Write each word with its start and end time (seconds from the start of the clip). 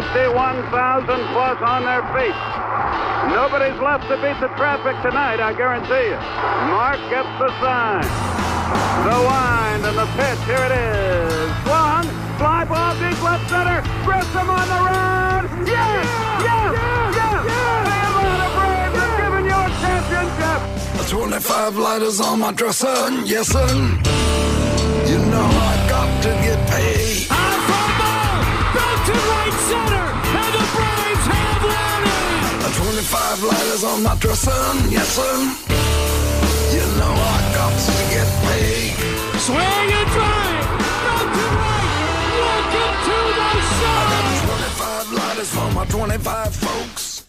51,000 0.00 1.04
plus 1.36 1.60
on 1.60 1.84
their 1.84 2.00
feet. 2.16 2.32
Nobody's 3.36 3.76
left 3.84 4.08
to 4.08 4.16
beat 4.16 4.40
the 4.40 4.48
traffic 4.56 4.96
tonight, 5.04 5.40
I 5.44 5.52
guarantee 5.52 6.08
you. 6.08 6.16
Mark 6.72 6.96
gets 7.12 7.28
the 7.36 7.52
sign. 7.60 8.08
The 9.04 9.18
wind 9.20 9.84
and 9.84 9.98
the 10.00 10.08
pitch, 10.16 10.40
here 10.48 10.64
it 10.64 10.72
is. 10.72 11.52
Swung, 11.68 12.08
fly 12.40 12.64
ball 12.64 12.96
deep 12.96 13.20
left 13.20 13.44
center. 13.52 13.84
Grissom 14.08 14.48
on 14.48 14.66
the 14.72 14.80
run. 14.88 15.68
Yes! 15.68 16.08
Yes! 16.48 16.72
Yes! 17.20 17.44
The 17.44 17.96
Atlanta 18.08 18.48
Braves 18.56 18.96
have 19.04 19.14
given 19.20 19.44
you 19.52 19.58
a 19.60 19.68
championship. 19.84 20.60
25 21.12 21.76
lighters 21.76 22.20
on 22.20 22.40
my 22.40 22.52
dresser, 22.52 22.88
yes 23.28 23.48
sir. 23.48 23.68
You 25.12 25.18
know 25.28 25.44
I 25.44 25.86
got 25.92 26.22
to 26.22 26.30
get 26.40 26.58
paid. 26.70 27.39
25 32.90 33.44
lighters 33.44 33.84
on 33.84 34.02
my 34.02 34.16
dresser, 34.16 34.50
yes 34.90 35.06
sir. 35.14 35.22
You 36.74 36.82
know 36.98 37.14
I 37.14 37.52
got 37.54 37.70
to 37.86 37.92
get 38.10 38.26
paid. 38.42 38.98
Swing 39.38 39.58
and 39.58 40.10
drive, 40.10 40.66
out 41.06 41.30
to 41.30 41.46
right, 41.54 41.86
welcome 42.34 42.94
to 43.06 43.18
the 43.38 43.50
show! 43.78 44.10
25 44.50 45.12
lighters 45.12 45.50
for 45.54 45.70
my 45.72 45.84
25 45.86 46.56
folks. 46.56 47.26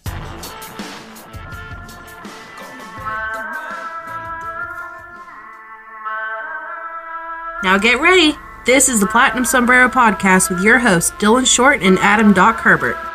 Now 7.64 7.78
get 7.78 8.02
ready. 8.02 8.36
This 8.66 8.90
is 8.90 9.00
the 9.00 9.06
Platinum 9.06 9.46
Sombrero 9.46 9.90
Podcast 9.90 10.50
with 10.50 10.64
your 10.64 10.80
hosts, 10.80 11.12
Dylan 11.12 11.46
Short 11.46 11.84
and 11.84 12.00
Adam 12.00 12.34
Doc 12.34 12.56
Herbert. 12.56 13.11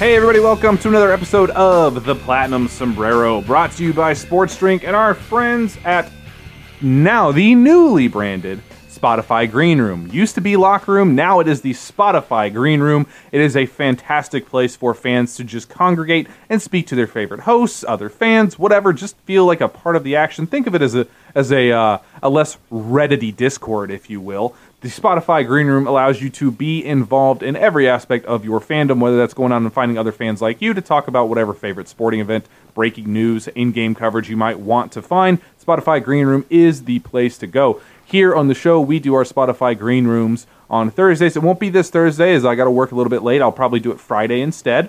Hey, 0.00 0.16
everybody, 0.16 0.40
welcome 0.40 0.78
to 0.78 0.88
another 0.88 1.12
episode 1.12 1.50
of 1.50 2.06
The 2.06 2.14
Platinum 2.14 2.68
Sombrero, 2.68 3.42
brought 3.42 3.72
to 3.72 3.84
you 3.84 3.92
by 3.92 4.14
Sports 4.14 4.56
Drink 4.56 4.82
and 4.82 4.96
our 4.96 5.12
friends 5.12 5.76
at 5.84 6.10
now 6.80 7.32
the 7.32 7.54
newly 7.54 8.08
branded 8.08 8.62
Spotify 8.88 9.50
Green 9.50 9.78
Room. 9.78 10.08
Used 10.10 10.36
to 10.36 10.40
be 10.40 10.56
Locker 10.56 10.92
Room, 10.92 11.14
now 11.14 11.40
it 11.40 11.48
is 11.48 11.60
the 11.60 11.74
Spotify 11.74 12.50
Green 12.50 12.80
Room. 12.80 13.06
It 13.30 13.42
is 13.42 13.58
a 13.58 13.66
fantastic 13.66 14.46
place 14.46 14.74
for 14.74 14.94
fans 14.94 15.36
to 15.36 15.44
just 15.44 15.68
congregate 15.68 16.28
and 16.48 16.62
speak 16.62 16.86
to 16.86 16.94
their 16.94 17.06
favorite 17.06 17.40
hosts, 17.40 17.84
other 17.86 18.08
fans, 18.08 18.58
whatever. 18.58 18.94
Just 18.94 19.18
feel 19.26 19.44
like 19.44 19.60
a 19.60 19.68
part 19.68 19.96
of 19.96 20.04
the 20.04 20.16
action. 20.16 20.46
Think 20.46 20.66
of 20.66 20.74
it 20.74 20.80
as 20.80 20.94
a 20.94 21.06
as 21.34 21.52
a 21.52 21.72
uh, 21.72 21.98
a 22.22 22.30
less 22.30 22.56
Reddity 22.72 23.36
Discord, 23.36 23.90
if 23.90 24.08
you 24.08 24.22
will. 24.22 24.54
The 24.80 24.88
Spotify 24.88 25.46
Green 25.46 25.66
Room 25.66 25.86
allows 25.86 26.22
you 26.22 26.30
to 26.30 26.50
be 26.50 26.82
involved 26.82 27.42
in 27.42 27.54
every 27.54 27.86
aspect 27.86 28.24
of 28.24 28.46
your 28.46 28.60
fandom, 28.60 28.98
whether 28.98 29.18
that's 29.18 29.34
going 29.34 29.52
on 29.52 29.62
and 29.62 29.72
finding 29.72 29.98
other 29.98 30.10
fans 30.10 30.40
like 30.40 30.62
you 30.62 30.72
to 30.72 30.80
talk 30.80 31.06
about 31.06 31.28
whatever 31.28 31.52
favorite 31.52 31.86
sporting 31.86 32.18
event, 32.18 32.46
breaking 32.72 33.12
news, 33.12 33.46
in 33.48 33.72
game 33.72 33.94
coverage 33.94 34.30
you 34.30 34.38
might 34.38 34.58
want 34.58 34.90
to 34.92 35.02
find. 35.02 35.38
Spotify 35.62 36.02
Green 36.02 36.26
Room 36.26 36.46
is 36.48 36.84
the 36.84 36.98
place 37.00 37.36
to 37.36 37.46
go. 37.46 37.78
Here 38.06 38.34
on 38.34 38.48
the 38.48 38.54
show, 38.54 38.80
we 38.80 38.98
do 38.98 39.12
our 39.12 39.24
Spotify 39.24 39.76
Green 39.78 40.06
Rooms 40.06 40.46
on 40.70 40.90
Thursdays. 40.90 41.36
It 41.36 41.42
won't 41.42 41.60
be 41.60 41.68
this 41.68 41.90
Thursday, 41.90 42.32
as 42.34 42.46
I 42.46 42.54
got 42.54 42.64
to 42.64 42.70
work 42.70 42.90
a 42.90 42.94
little 42.94 43.10
bit 43.10 43.22
late. 43.22 43.42
I'll 43.42 43.52
probably 43.52 43.80
do 43.80 43.92
it 43.92 44.00
Friday 44.00 44.40
instead. 44.40 44.88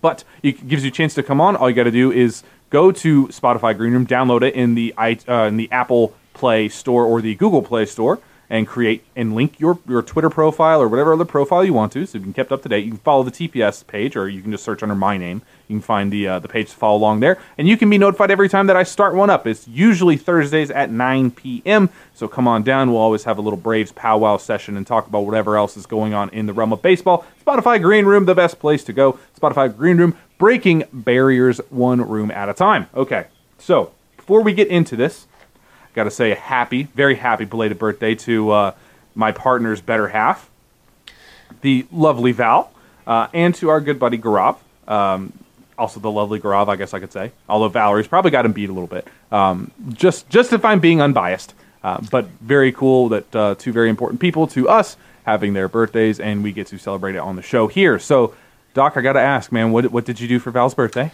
But 0.00 0.24
it 0.42 0.68
gives 0.68 0.84
you 0.84 0.88
a 0.88 0.92
chance 0.92 1.12
to 1.16 1.22
come 1.22 1.38
on. 1.38 1.54
All 1.54 1.68
you 1.68 1.76
got 1.76 1.84
to 1.84 1.90
do 1.90 2.10
is 2.10 2.42
go 2.70 2.92
to 2.92 3.26
Spotify 3.26 3.76
Green 3.76 3.92
Room, 3.92 4.06
download 4.06 4.40
it 4.40 4.54
in 4.54 4.74
the 4.74 4.94
uh, 4.96 5.44
in 5.48 5.58
the 5.58 5.70
Apple 5.70 6.14
Play 6.32 6.70
Store 6.70 7.04
or 7.04 7.20
the 7.20 7.34
Google 7.34 7.60
Play 7.60 7.84
Store, 7.84 8.20
and 8.48 8.66
create 8.66 9.04
and 9.14 9.34
link 9.34 9.58
your 9.58 9.78
your 9.88 10.02
Twitter 10.02 10.30
profile 10.30 10.80
or 10.80 10.88
whatever 10.88 11.12
other 11.12 11.24
profile 11.24 11.64
you 11.64 11.72
want 11.72 11.92
to, 11.92 12.06
so 12.06 12.18
you 12.18 12.24
can 12.24 12.32
kept 12.32 12.52
up 12.52 12.62
to 12.62 12.68
date. 12.68 12.84
You 12.84 12.92
can 12.92 13.00
follow 13.00 13.22
the 13.22 13.30
TPS 13.30 13.86
page, 13.86 14.16
or 14.16 14.28
you 14.28 14.42
can 14.42 14.50
just 14.50 14.64
search 14.64 14.82
under 14.82 14.94
my 14.94 15.16
name. 15.16 15.42
You 15.68 15.76
can 15.76 15.82
find 15.82 16.12
the 16.12 16.28
uh, 16.28 16.38
the 16.38 16.48
page 16.48 16.70
to 16.70 16.76
follow 16.76 16.96
along 16.96 17.20
there, 17.20 17.38
and 17.58 17.66
you 17.68 17.76
can 17.76 17.90
be 17.90 17.98
notified 17.98 18.30
every 18.30 18.48
time 18.48 18.66
that 18.68 18.76
I 18.76 18.82
start 18.82 19.14
one 19.14 19.30
up. 19.30 19.46
It's 19.46 19.66
usually 19.66 20.16
Thursdays 20.16 20.70
at 20.70 20.90
9 20.90 21.32
p.m. 21.32 21.90
So 22.14 22.28
come 22.28 22.46
on 22.46 22.62
down. 22.62 22.90
We'll 22.90 23.00
always 23.00 23.24
have 23.24 23.38
a 23.38 23.42
little 23.42 23.58
Braves 23.58 23.92
powwow 23.92 24.36
session 24.36 24.76
and 24.76 24.86
talk 24.86 25.06
about 25.06 25.20
whatever 25.20 25.56
else 25.56 25.76
is 25.76 25.86
going 25.86 26.14
on 26.14 26.28
in 26.30 26.46
the 26.46 26.52
realm 26.52 26.72
of 26.72 26.82
baseball. 26.82 27.24
Spotify 27.44 27.80
Green 27.80 28.06
Room, 28.06 28.26
the 28.26 28.34
best 28.34 28.60
place 28.60 28.84
to 28.84 28.92
go. 28.92 29.18
Spotify 29.38 29.74
Green 29.76 29.96
Room, 29.96 30.16
breaking 30.38 30.84
barriers 30.92 31.58
one 31.70 32.06
room 32.06 32.30
at 32.30 32.48
a 32.48 32.54
time. 32.54 32.88
Okay, 32.94 33.26
so 33.58 33.92
before 34.16 34.42
we 34.42 34.52
get 34.52 34.68
into 34.68 34.96
this, 34.96 35.26
got 35.96 36.04
to 36.04 36.10
say 36.10 36.30
a 36.30 36.36
happy, 36.36 36.84
very 36.84 37.16
happy 37.16 37.46
belated 37.46 37.78
birthday 37.78 38.14
to 38.14 38.50
uh, 38.50 38.74
my 39.14 39.32
partner's 39.32 39.80
better 39.80 40.06
half, 40.06 40.48
the 41.62 41.86
lovely 41.90 42.32
Val, 42.32 42.70
uh, 43.06 43.28
and 43.32 43.54
to 43.56 43.70
our 43.70 43.80
good 43.80 43.98
buddy 43.98 44.18
Gaurav. 44.18 44.58
Um, 44.86 45.32
also 45.78 45.98
the 45.98 46.10
lovely 46.10 46.38
Gaurav, 46.38 46.68
I 46.68 46.76
guess 46.76 46.94
I 46.94 47.00
could 47.00 47.12
say. 47.12 47.32
Although 47.48 47.68
Valerie's 47.68 48.06
probably 48.06 48.30
got 48.30 48.44
him 48.44 48.52
beat 48.52 48.68
a 48.68 48.72
little 48.72 48.86
bit. 48.86 49.08
Um, 49.32 49.72
just, 49.92 50.28
just 50.28 50.52
if 50.52 50.64
I'm 50.64 50.80
being 50.80 51.00
unbiased, 51.00 51.54
uh, 51.82 52.00
but 52.10 52.26
very 52.40 52.72
cool 52.72 53.08
that 53.08 53.34
uh, 53.34 53.54
two 53.56 53.72
very 53.72 53.88
important 53.88 54.20
people 54.20 54.46
to 54.48 54.68
us 54.68 54.96
having 55.24 55.54
their 55.54 55.68
birthdays, 55.68 56.20
and 56.20 56.42
we 56.42 56.52
get 56.52 56.68
to 56.68 56.78
celebrate 56.78 57.14
it 57.14 57.18
on 57.18 57.36
the 57.36 57.42
show 57.42 57.66
here. 57.66 57.98
So, 57.98 58.34
Doc, 58.74 58.96
I 58.96 59.00
got 59.00 59.14
to 59.14 59.20
ask, 59.20 59.50
man, 59.50 59.72
what 59.72 59.90
what 59.90 60.04
did 60.04 60.20
you 60.20 60.28
do 60.28 60.38
for 60.38 60.50
Val's 60.50 60.74
birthday? 60.74 61.10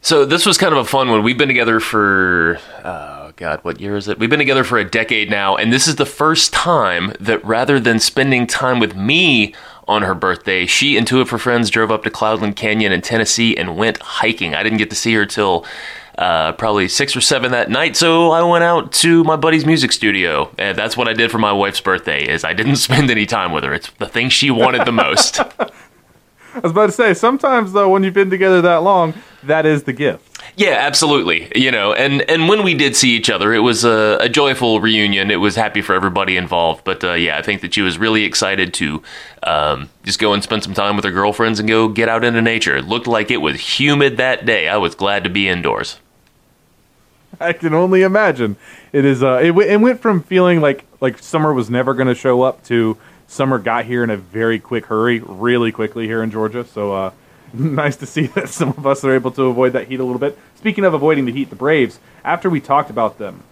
So 0.00 0.26
this 0.26 0.44
was 0.44 0.58
kind 0.58 0.74
of 0.74 0.78
a 0.78 0.84
fun 0.84 1.08
one. 1.08 1.22
We've 1.22 1.38
been 1.38 1.48
together 1.48 1.80
for 1.80 2.58
oh 2.84 3.23
god, 3.36 3.60
what 3.62 3.80
year 3.80 3.96
is 3.96 4.08
it? 4.08 4.18
We've 4.18 4.30
been 4.30 4.38
together 4.38 4.64
for 4.64 4.78
a 4.78 4.88
decade 4.88 5.30
now, 5.30 5.56
and 5.56 5.72
this 5.72 5.88
is 5.88 5.96
the 5.96 6.06
first 6.06 6.52
time 6.52 7.12
that 7.20 7.44
rather 7.44 7.80
than 7.80 7.98
spending 7.98 8.46
time 8.46 8.78
with 8.78 8.94
me 8.94 9.54
on 9.86 10.02
her 10.02 10.14
birthday, 10.14 10.66
she 10.66 10.96
and 10.96 11.06
two 11.06 11.20
of 11.20 11.30
her 11.30 11.38
friends 11.38 11.70
drove 11.70 11.90
up 11.90 12.04
to 12.04 12.10
Cloudland 12.10 12.56
Canyon 12.56 12.92
in 12.92 13.02
Tennessee 13.02 13.56
and 13.56 13.76
went 13.76 14.00
hiking. 14.00 14.54
I 14.54 14.62
didn't 14.62 14.78
get 14.78 14.90
to 14.90 14.96
see 14.96 15.12
her 15.14 15.26
till 15.26 15.66
uh, 16.16 16.52
probably 16.52 16.88
six 16.88 17.16
or 17.16 17.20
seven 17.20 17.50
that 17.52 17.70
night, 17.70 17.96
so 17.96 18.30
I 18.30 18.42
went 18.42 18.64
out 18.64 18.92
to 18.92 19.24
my 19.24 19.36
buddy's 19.36 19.66
music 19.66 19.92
studio, 19.92 20.50
and 20.58 20.78
that's 20.78 20.96
what 20.96 21.08
I 21.08 21.12
did 21.12 21.30
for 21.30 21.38
my 21.38 21.52
wife's 21.52 21.80
birthday. 21.80 22.26
Is 22.28 22.44
I 22.44 22.52
didn't 22.52 22.76
spend 22.88 23.10
any 23.10 23.26
time 23.26 23.52
with 23.52 23.64
her. 23.64 23.74
It's 23.74 23.90
the 23.98 24.06
thing 24.06 24.28
she 24.28 24.50
wanted 24.50 24.86
the 24.86 24.92
most. 24.92 25.40
I 26.54 26.60
was 26.60 26.70
about 26.70 26.86
to 26.86 26.92
say, 26.92 27.14
sometimes 27.14 27.72
though, 27.72 27.88
when 27.88 28.04
you've 28.04 28.14
been 28.14 28.30
together 28.30 28.62
that 28.62 28.84
long, 28.84 29.12
that 29.42 29.66
is 29.66 29.82
the 29.82 29.92
gift. 29.92 30.33
Yeah, 30.56 30.76
absolutely. 30.80 31.50
You 31.56 31.72
know, 31.72 31.92
and 31.92 32.22
and 32.30 32.48
when 32.48 32.62
we 32.62 32.74
did 32.74 32.94
see 32.94 33.10
each 33.10 33.28
other, 33.28 33.52
it 33.52 33.58
was 33.58 33.84
a, 33.84 34.18
a 34.20 34.28
joyful 34.28 34.80
reunion. 34.80 35.30
It 35.30 35.36
was 35.36 35.56
happy 35.56 35.82
for 35.82 35.94
everybody 35.94 36.36
involved. 36.36 36.84
But 36.84 37.02
uh, 37.02 37.14
yeah, 37.14 37.36
I 37.36 37.42
think 37.42 37.60
that 37.62 37.74
she 37.74 37.82
was 37.82 37.98
really 37.98 38.22
excited 38.24 38.72
to 38.74 39.02
um, 39.42 39.90
just 40.04 40.20
go 40.20 40.32
and 40.32 40.42
spend 40.42 40.62
some 40.62 40.74
time 40.74 40.94
with 40.94 41.04
her 41.04 41.10
girlfriends 41.10 41.58
and 41.58 41.68
go 41.68 41.88
get 41.88 42.08
out 42.08 42.22
into 42.24 42.40
nature. 42.40 42.76
It 42.76 42.86
looked 42.86 43.08
like 43.08 43.32
it 43.32 43.38
was 43.38 43.80
humid 43.80 44.16
that 44.18 44.46
day. 44.46 44.68
I 44.68 44.76
was 44.76 44.94
glad 44.94 45.24
to 45.24 45.30
be 45.30 45.48
indoors. 45.48 45.98
I 47.40 47.52
can 47.52 47.74
only 47.74 48.02
imagine. 48.02 48.56
It 48.92 49.04
is. 49.04 49.24
Uh, 49.24 49.40
it, 49.42 49.48
w- 49.48 49.68
it 49.68 49.78
went 49.78 50.00
from 50.00 50.22
feeling 50.22 50.60
like 50.60 50.84
like 51.00 51.18
summer 51.18 51.52
was 51.52 51.68
never 51.68 51.94
going 51.94 52.08
to 52.08 52.14
show 52.14 52.42
up 52.42 52.62
to 52.66 52.96
summer 53.26 53.58
got 53.58 53.86
here 53.86 54.04
in 54.04 54.10
a 54.10 54.16
very 54.16 54.60
quick 54.60 54.86
hurry, 54.86 55.18
really 55.18 55.72
quickly 55.72 56.06
here 56.06 56.22
in 56.22 56.30
Georgia. 56.30 56.64
So 56.64 56.92
uh, 56.92 57.10
nice 57.58 57.96
to 57.96 58.06
see 58.06 58.26
that 58.28 58.48
some 58.48 58.70
of 58.70 58.86
us 58.86 59.04
are 59.04 59.14
able 59.14 59.30
to 59.32 59.44
avoid 59.44 59.72
that 59.74 59.88
heat 59.88 60.00
a 60.00 60.04
little 60.04 60.18
bit. 60.18 60.36
Speaking 60.56 60.84
of 60.84 60.94
avoiding 60.94 61.24
the 61.24 61.32
heat, 61.32 61.50
the 61.50 61.56
Braves. 61.56 61.98
After 62.24 62.50
we 62.50 62.60
talked 62.60 62.90
about 62.90 63.18
them 63.18 63.42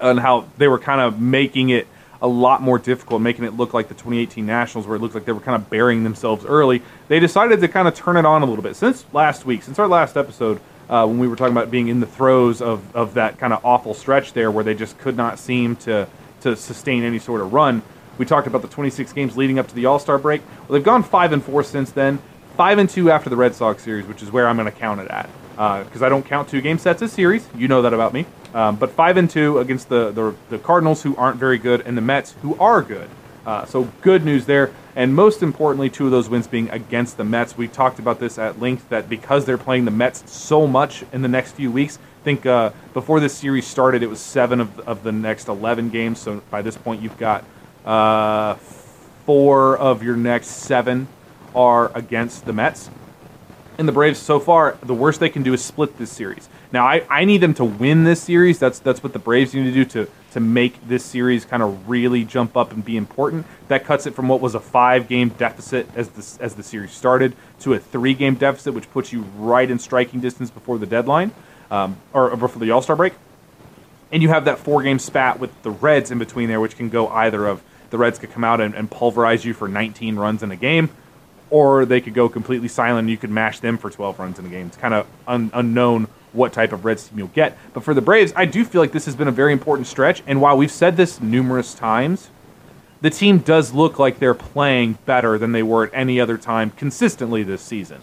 and 0.00 0.20
how 0.20 0.46
they 0.58 0.68
were 0.68 0.78
kind 0.78 1.00
of 1.00 1.20
making 1.20 1.70
it 1.70 1.88
a 2.22 2.28
lot 2.28 2.62
more 2.62 2.78
difficult, 2.78 3.20
making 3.20 3.44
it 3.44 3.54
look 3.54 3.74
like 3.74 3.88
the 3.88 3.94
2018 3.94 4.46
Nationals, 4.46 4.86
where 4.86 4.96
it 4.96 5.00
looked 5.00 5.14
like 5.14 5.24
they 5.24 5.32
were 5.32 5.40
kind 5.40 5.60
of 5.60 5.68
burying 5.68 6.04
themselves 6.04 6.44
early. 6.44 6.82
They 7.08 7.20
decided 7.20 7.60
to 7.60 7.68
kind 7.68 7.88
of 7.88 7.94
turn 7.94 8.16
it 8.16 8.24
on 8.24 8.42
a 8.42 8.46
little 8.46 8.62
bit. 8.62 8.76
Since 8.76 9.04
last 9.12 9.44
week, 9.44 9.62
since 9.62 9.78
our 9.78 9.88
last 9.88 10.16
episode, 10.16 10.60
uh, 10.88 11.04
when 11.06 11.18
we 11.18 11.26
were 11.26 11.36
talking 11.36 11.52
about 11.52 11.70
being 11.70 11.88
in 11.88 12.00
the 12.00 12.06
throes 12.06 12.62
of, 12.62 12.94
of 12.94 13.14
that 13.14 13.38
kind 13.38 13.52
of 13.52 13.64
awful 13.64 13.92
stretch 13.92 14.32
there, 14.32 14.50
where 14.50 14.64
they 14.64 14.74
just 14.74 14.98
could 14.98 15.16
not 15.16 15.38
seem 15.38 15.76
to 15.76 16.08
to 16.42 16.54
sustain 16.54 17.02
any 17.02 17.18
sort 17.18 17.40
of 17.40 17.52
run. 17.52 17.82
We 18.18 18.24
talked 18.24 18.46
about 18.46 18.62
the 18.62 18.68
26 18.68 19.12
games 19.12 19.36
leading 19.36 19.58
up 19.58 19.68
to 19.68 19.74
the 19.74 19.86
All 19.86 19.98
Star 19.98 20.18
break. 20.18 20.42
Well, 20.60 20.74
they've 20.74 20.84
gone 20.84 21.02
five 21.02 21.32
and 21.32 21.42
four 21.42 21.62
since 21.62 21.90
then. 21.90 22.20
Five 22.56 22.78
and 22.78 22.88
two 22.88 23.10
after 23.10 23.28
the 23.28 23.36
Red 23.36 23.54
Sox 23.54 23.82
series, 23.82 24.06
which 24.06 24.22
is 24.22 24.32
where 24.32 24.48
I'm 24.48 24.56
going 24.56 24.70
to 24.70 24.78
count 24.78 25.00
it 25.00 25.08
at. 25.08 25.28
because 25.84 26.02
I 26.02 26.08
don't 26.08 26.24
count 26.24 26.48
two 26.48 26.62
game 26.62 26.78
sets 26.78 27.02
as 27.02 27.12
series. 27.12 27.46
You 27.54 27.68
know 27.68 27.82
that 27.82 27.92
about 27.92 28.14
me. 28.14 28.24
Um, 28.54 28.76
but 28.76 28.92
five 28.92 29.18
and 29.18 29.28
two 29.28 29.58
against 29.58 29.90
the, 29.90 30.10
the 30.10 30.34
the 30.48 30.58
Cardinals, 30.58 31.02
who 31.02 31.14
aren't 31.16 31.36
very 31.36 31.58
good, 31.58 31.82
and 31.82 31.98
the 31.98 32.00
Mets, 32.00 32.34
who 32.40 32.56
are 32.56 32.80
good. 32.80 33.10
Uh, 33.44 33.66
so 33.66 33.84
good 34.00 34.24
news 34.24 34.46
there. 34.46 34.72
And 34.96 35.14
most 35.14 35.42
importantly, 35.42 35.90
two 35.90 36.06
of 36.06 36.10
those 36.10 36.30
wins 36.30 36.46
being 36.46 36.70
against 36.70 37.18
the 37.18 37.24
Mets. 37.24 37.58
We 37.58 37.68
talked 37.68 37.98
about 37.98 38.18
this 38.18 38.38
at 38.38 38.58
length 38.58 38.88
that 38.88 39.10
because 39.10 39.44
they're 39.44 39.58
playing 39.58 39.84
the 39.84 39.90
Mets 39.90 40.28
so 40.32 40.66
much 40.66 41.04
in 41.12 41.20
the 41.20 41.28
next 41.28 41.52
few 41.52 41.70
weeks, 41.70 41.98
I 42.22 42.24
think 42.24 42.46
uh, 42.46 42.70
before 42.94 43.20
this 43.20 43.36
series 43.36 43.66
started, 43.66 44.02
it 44.02 44.08
was 44.08 44.18
seven 44.18 44.60
of, 44.60 44.80
of 44.80 45.02
the 45.02 45.12
next 45.12 45.48
11 45.48 45.90
games. 45.90 46.18
So 46.18 46.42
by 46.50 46.62
this 46.62 46.76
point, 46.76 47.02
you've 47.02 47.18
got 47.18 47.44
uh, 47.84 48.54
four 49.26 49.76
of 49.76 50.02
your 50.02 50.16
next 50.16 50.48
seven 50.48 51.06
are 51.56 51.90
against 51.96 52.44
the 52.44 52.52
Mets. 52.52 52.90
And 53.78 53.88
the 53.88 53.92
Braves, 53.92 54.18
so 54.18 54.38
far, 54.38 54.78
the 54.82 54.94
worst 54.94 55.20
they 55.20 55.28
can 55.28 55.42
do 55.42 55.52
is 55.52 55.62
split 55.62 55.98
this 55.98 56.10
series. 56.10 56.48
Now, 56.72 56.86
I, 56.86 57.04
I 57.10 57.24
need 57.24 57.38
them 57.38 57.54
to 57.54 57.64
win 57.64 58.04
this 58.04 58.22
series. 58.22 58.58
That's 58.58 58.78
that's 58.78 59.02
what 59.02 59.12
the 59.12 59.18
Braves 59.18 59.54
need 59.54 59.64
to 59.64 59.72
do 59.72 59.84
to 59.84 60.10
to 60.32 60.40
make 60.40 60.86
this 60.88 61.04
series 61.04 61.44
kind 61.44 61.62
of 61.62 61.88
really 61.88 62.24
jump 62.24 62.56
up 62.56 62.72
and 62.72 62.84
be 62.84 62.96
important. 62.96 63.46
That 63.68 63.84
cuts 63.84 64.06
it 64.06 64.14
from 64.14 64.28
what 64.28 64.40
was 64.40 64.54
a 64.54 64.60
five 64.60 65.08
game 65.08 65.30
deficit 65.30 65.88
as 65.94 66.08
the 66.10 66.44
as 66.44 66.54
the 66.54 66.62
series 66.62 66.92
started 66.92 67.34
to 67.60 67.74
a 67.74 67.78
three 67.78 68.14
game 68.14 68.34
deficit, 68.36 68.72
which 68.72 68.90
puts 68.92 69.12
you 69.12 69.22
right 69.36 69.70
in 69.70 69.78
striking 69.78 70.20
distance 70.20 70.50
before 70.50 70.78
the 70.78 70.86
deadline 70.86 71.32
um, 71.70 71.96
or, 72.12 72.30
or 72.30 72.36
before 72.36 72.60
the 72.60 72.70
All 72.70 72.82
Star 72.82 72.96
break. 72.96 73.12
And 74.10 74.22
you 74.22 74.28
have 74.30 74.46
that 74.46 74.58
four 74.58 74.82
game 74.82 74.98
spat 74.98 75.38
with 75.38 75.50
the 75.62 75.70
Reds 75.70 76.10
in 76.10 76.18
between 76.18 76.48
there, 76.48 76.60
which 76.60 76.76
can 76.76 76.88
go 76.88 77.08
either 77.08 77.46
of 77.46 77.62
the 77.90 77.98
Reds 77.98 78.18
could 78.18 78.32
come 78.32 78.44
out 78.44 78.60
and, 78.60 78.74
and 78.74 78.90
pulverize 78.90 79.44
you 79.44 79.54
for 79.54 79.68
19 79.68 80.16
runs 80.16 80.42
in 80.42 80.50
a 80.50 80.56
game, 80.56 80.90
or 81.50 81.84
they 81.84 82.00
could 82.00 82.14
go 82.14 82.28
completely 82.28 82.68
silent 82.68 83.00
and 83.00 83.10
you 83.10 83.16
could 83.16 83.30
mash 83.30 83.60
them 83.60 83.78
for 83.78 83.90
12 83.90 84.18
runs 84.18 84.38
in 84.38 84.46
a 84.46 84.48
game. 84.48 84.66
It's 84.66 84.76
kind 84.76 84.94
of 84.94 85.06
un- 85.26 85.50
unknown 85.54 86.08
what 86.32 86.52
type 86.52 86.72
of 86.72 86.84
Reds 86.84 87.08
team 87.08 87.18
you'll 87.18 87.28
get. 87.28 87.56
But 87.72 87.82
for 87.82 87.94
the 87.94 88.02
Braves, 88.02 88.32
I 88.36 88.44
do 88.44 88.64
feel 88.64 88.80
like 88.80 88.92
this 88.92 89.06
has 89.06 89.16
been 89.16 89.28
a 89.28 89.32
very 89.32 89.52
important 89.52 89.86
stretch. 89.86 90.22
And 90.26 90.40
while 90.40 90.56
we've 90.56 90.70
said 90.70 90.96
this 90.96 91.20
numerous 91.20 91.74
times, 91.74 92.30
the 93.00 93.10
team 93.10 93.38
does 93.38 93.72
look 93.72 93.98
like 93.98 94.18
they're 94.18 94.34
playing 94.34 94.98
better 95.06 95.38
than 95.38 95.52
they 95.52 95.62
were 95.62 95.86
at 95.86 95.90
any 95.94 96.20
other 96.20 96.38
time 96.38 96.70
consistently 96.70 97.42
this 97.42 97.62
season. 97.62 98.00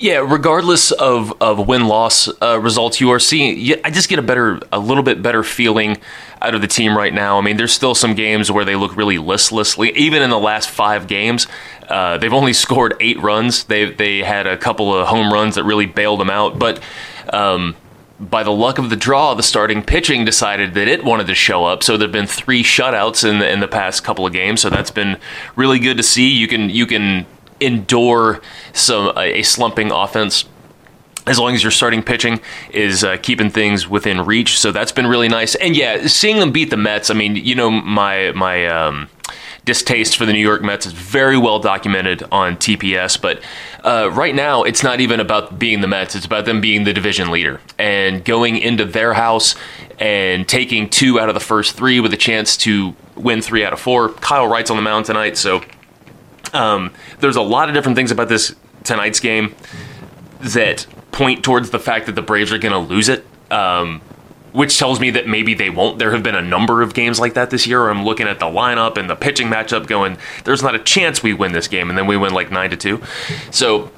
Yeah, 0.00 0.24
regardless 0.26 0.92
of, 0.92 1.34
of 1.42 1.68
win 1.68 1.86
loss 1.86 2.26
uh, 2.40 2.58
results, 2.58 3.02
you 3.02 3.10
are 3.10 3.18
seeing. 3.18 3.78
I 3.84 3.90
just 3.90 4.08
get 4.08 4.18
a 4.18 4.22
better, 4.22 4.58
a 4.72 4.78
little 4.78 5.02
bit 5.02 5.22
better 5.22 5.42
feeling 5.42 5.98
out 6.40 6.54
of 6.54 6.62
the 6.62 6.66
team 6.66 6.96
right 6.96 7.12
now. 7.12 7.36
I 7.36 7.42
mean, 7.42 7.58
there's 7.58 7.74
still 7.74 7.94
some 7.94 8.14
games 8.14 8.50
where 8.50 8.64
they 8.64 8.76
look 8.76 8.96
really 8.96 9.18
listlessly. 9.18 9.90
Even 9.90 10.22
in 10.22 10.30
the 10.30 10.38
last 10.38 10.70
five 10.70 11.06
games, 11.06 11.46
uh, 11.90 12.16
they've 12.16 12.32
only 12.32 12.52
scored 12.54 12.94
eight 12.98 13.20
runs. 13.20 13.64
They 13.64 13.90
they 13.90 14.20
had 14.20 14.46
a 14.46 14.56
couple 14.56 14.94
of 14.96 15.06
home 15.06 15.30
runs 15.30 15.56
that 15.56 15.64
really 15.64 15.86
bailed 15.86 16.20
them 16.20 16.30
out, 16.30 16.58
but. 16.58 16.82
Um, 17.30 17.76
by 18.18 18.42
the 18.42 18.50
luck 18.50 18.76
of 18.76 18.90
the 18.90 18.96
draw, 18.96 19.32
the 19.32 19.42
starting 19.42 19.82
pitching 19.82 20.26
decided 20.26 20.74
that 20.74 20.88
it 20.88 21.02
wanted 21.02 21.26
to 21.28 21.34
show 21.34 21.64
up. 21.64 21.82
So 21.82 21.96
there've 21.96 22.12
been 22.12 22.26
three 22.26 22.62
shutouts 22.62 23.26
in 23.26 23.38
the 23.38 23.50
in 23.50 23.60
the 23.60 23.68
past 23.68 24.04
couple 24.04 24.26
of 24.26 24.34
games. 24.34 24.60
So 24.60 24.68
that's 24.68 24.90
been 24.90 25.16
really 25.56 25.78
good 25.78 25.96
to 25.96 26.02
see. 26.02 26.28
You 26.28 26.46
can 26.46 26.68
you 26.68 26.84
can 26.84 27.24
endure 27.60 28.40
some 28.72 29.16
a 29.16 29.42
slumping 29.42 29.90
offense 29.90 30.44
as 31.26 31.38
long 31.38 31.54
as 31.54 31.62
your 31.62 31.70
starting 31.70 32.02
pitching 32.02 32.40
is 32.72 33.04
uh, 33.04 33.16
keeping 33.22 33.50
things 33.50 33.86
within 33.86 34.22
reach. 34.22 34.58
So 34.58 34.72
that's 34.72 34.92
been 34.92 35.06
really 35.06 35.28
nice. 35.28 35.54
And 35.54 35.76
yeah, 35.76 36.06
seeing 36.06 36.40
them 36.40 36.50
beat 36.50 36.70
the 36.70 36.76
Mets. 36.76 37.10
I 37.10 37.14
mean, 37.14 37.36
you 37.36 37.54
know 37.54 37.70
my 37.70 38.32
my. 38.32 38.66
Um, 38.66 39.08
distaste 39.64 40.16
for 40.16 40.26
the 40.26 40.32
New 40.32 40.40
York 40.40 40.62
Mets 40.62 40.86
is 40.86 40.92
very 40.92 41.36
well 41.36 41.58
documented 41.58 42.22
on 42.32 42.56
TPS. 42.56 43.20
But 43.20 43.40
uh, 43.84 44.10
right 44.12 44.34
now, 44.34 44.62
it's 44.62 44.82
not 44.82 45.00
even 45.00 45.20
about 45.20 45.58
being 45.58 45.80
the 45.80 45.86
Mets, 45.86 46.14
it's 46.14 46.26
about 46.26 46.44
them 46.44 46.60
being 46.60 46.84
the 46.84 46.92
division 46.92 47.30
leader 47.30 47.60
and 47.78 48.24
going 48.24 48.56
into 48.56 48.84
their 48.84 49.14
house 49.14 49.54
and 49.98 50.48
taking 50.48 50.88
two 50.88 51.20
out 51.20 51.28
of 51.28 51.34
the 51.34 51.40
first 51.40 51.76
three 51.76 52.00
with 52.00 52.12
a 52.12 52.16
chance 52.16 52.56
to 52.56 52.94
win 53.14 53.42
three 53.42 53.64
out 53.64 53.72
of 53.72 53.80
four. 53.80 54.08
Kyle 54.08 54.48
Wright's 54.48 54.70
on 54.70 54.76
the 54.76 54.82
mound 54.82 55.06
tonight, 55.06 55.36
so 55.36 55.62
um, 56.52 56.92
there's 57.20 57.36
a 57.36 57.42
lot 57.42 57.68
of 57.68 57.74
different 57.74 57.96
things 57.96 58.10
about 58.10 58.28
this 58.28 58.54
tonight's 58.84 59.20
game 59.20 59.54
that 60.40 60.86
point 61.12 61.44
towards 61.44 61.70
the 61.70 61.78
fact 61.78 62.06
that 62.06 62.14
the 62.14 62.22
Braves 62.22 62.52
are 62.52 62.58
going 62.58 62.72
to 62.72 62.78
lose 62.78 63.08
it. 63.08 63.24
Um, 63.50 64.00
which 64.52 64.78
tells 64.78 64.98
me 64.98 65.10
that 65.10 65.28
maybe 65.28 65.54
they 65.54 65.70
won't. 65.70 65.98
There 65.98 66.12
have 66.12 66.22
been 66.22 66.34
a 66.34 66.42
number 66.42 66.82
of 66.82 66.94
games 66.94 67.20
like 67.20 67.34
that 67.34 67.50
this 67.50 67.66
year 67.66 67.82
where 67.82 67.90
I'm 67.90 68.04
looking 68.04 68.26
at 68.26 68.40
the 68.40 68.46
lineup 68.46 68.96
and 68.96 69.08
the 69.08 69.14
pitching 69.14 69.48
matchup 69.48 69.86
going, 69.86 70.18
there's 70.44 70.62
not 70.62 70.74
a 70.74 70.78
chance 70.78 71.22
we 71.22 71.32
win 71.32 71.52
this 71.52 71.68
game, 71.68 71.88
and 71.88 71.96
then 71.96 72.06
we 72.06 72.16
win 72.16 72.34
like 72.34 72.50
9 72.50 72.70
to 72.70 72.76
2. 72.76 73.02
So 73.50 73.90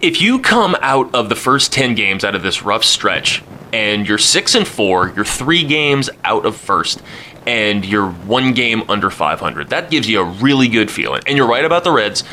if 0.00 0.20
you 0.20 0.38
come 0.38 0.76
out 0.80 1.14
of 1.14 1.28
the 1.28 1.34
first 1.34 1.72
10 1.72 1.94
games 1.94 2.24
out 2.24 2.34
of 2.34 2.42
this 2.42 2.62
rough 2.62 2.84
stretch 2.84 3.42
and 3.72 4.06
you're 4.06 4.18
6 4.18 4.54
and 4.54 4.68
4, 4.68 5.12
you're 5.16 5.24
3 5.24 5.64
games 5.64 6.10
out 6.24 6.46
of 6.46 6.56
first, 6.56 7.02
and 7.46 7.84
you're 7.84 8.10
one 8.10 8.52
game 8.54 8.82
under 8.88 9.10
500, 9.10 9.70
that 9.70 9.90
gives 9.90 10.08
you 10.08 10.20
a 10.20 10.24
really 10.24 10.68
good 10.68 10.90
feeling. 10.90 11.22
And 11.26 11.36
you're 11.36 11.48
right 11.48 11.64
about 11.64 11.84
the 11.84 11.92
Reds. 11.92 12.24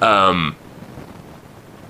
Um, 0.00 0.56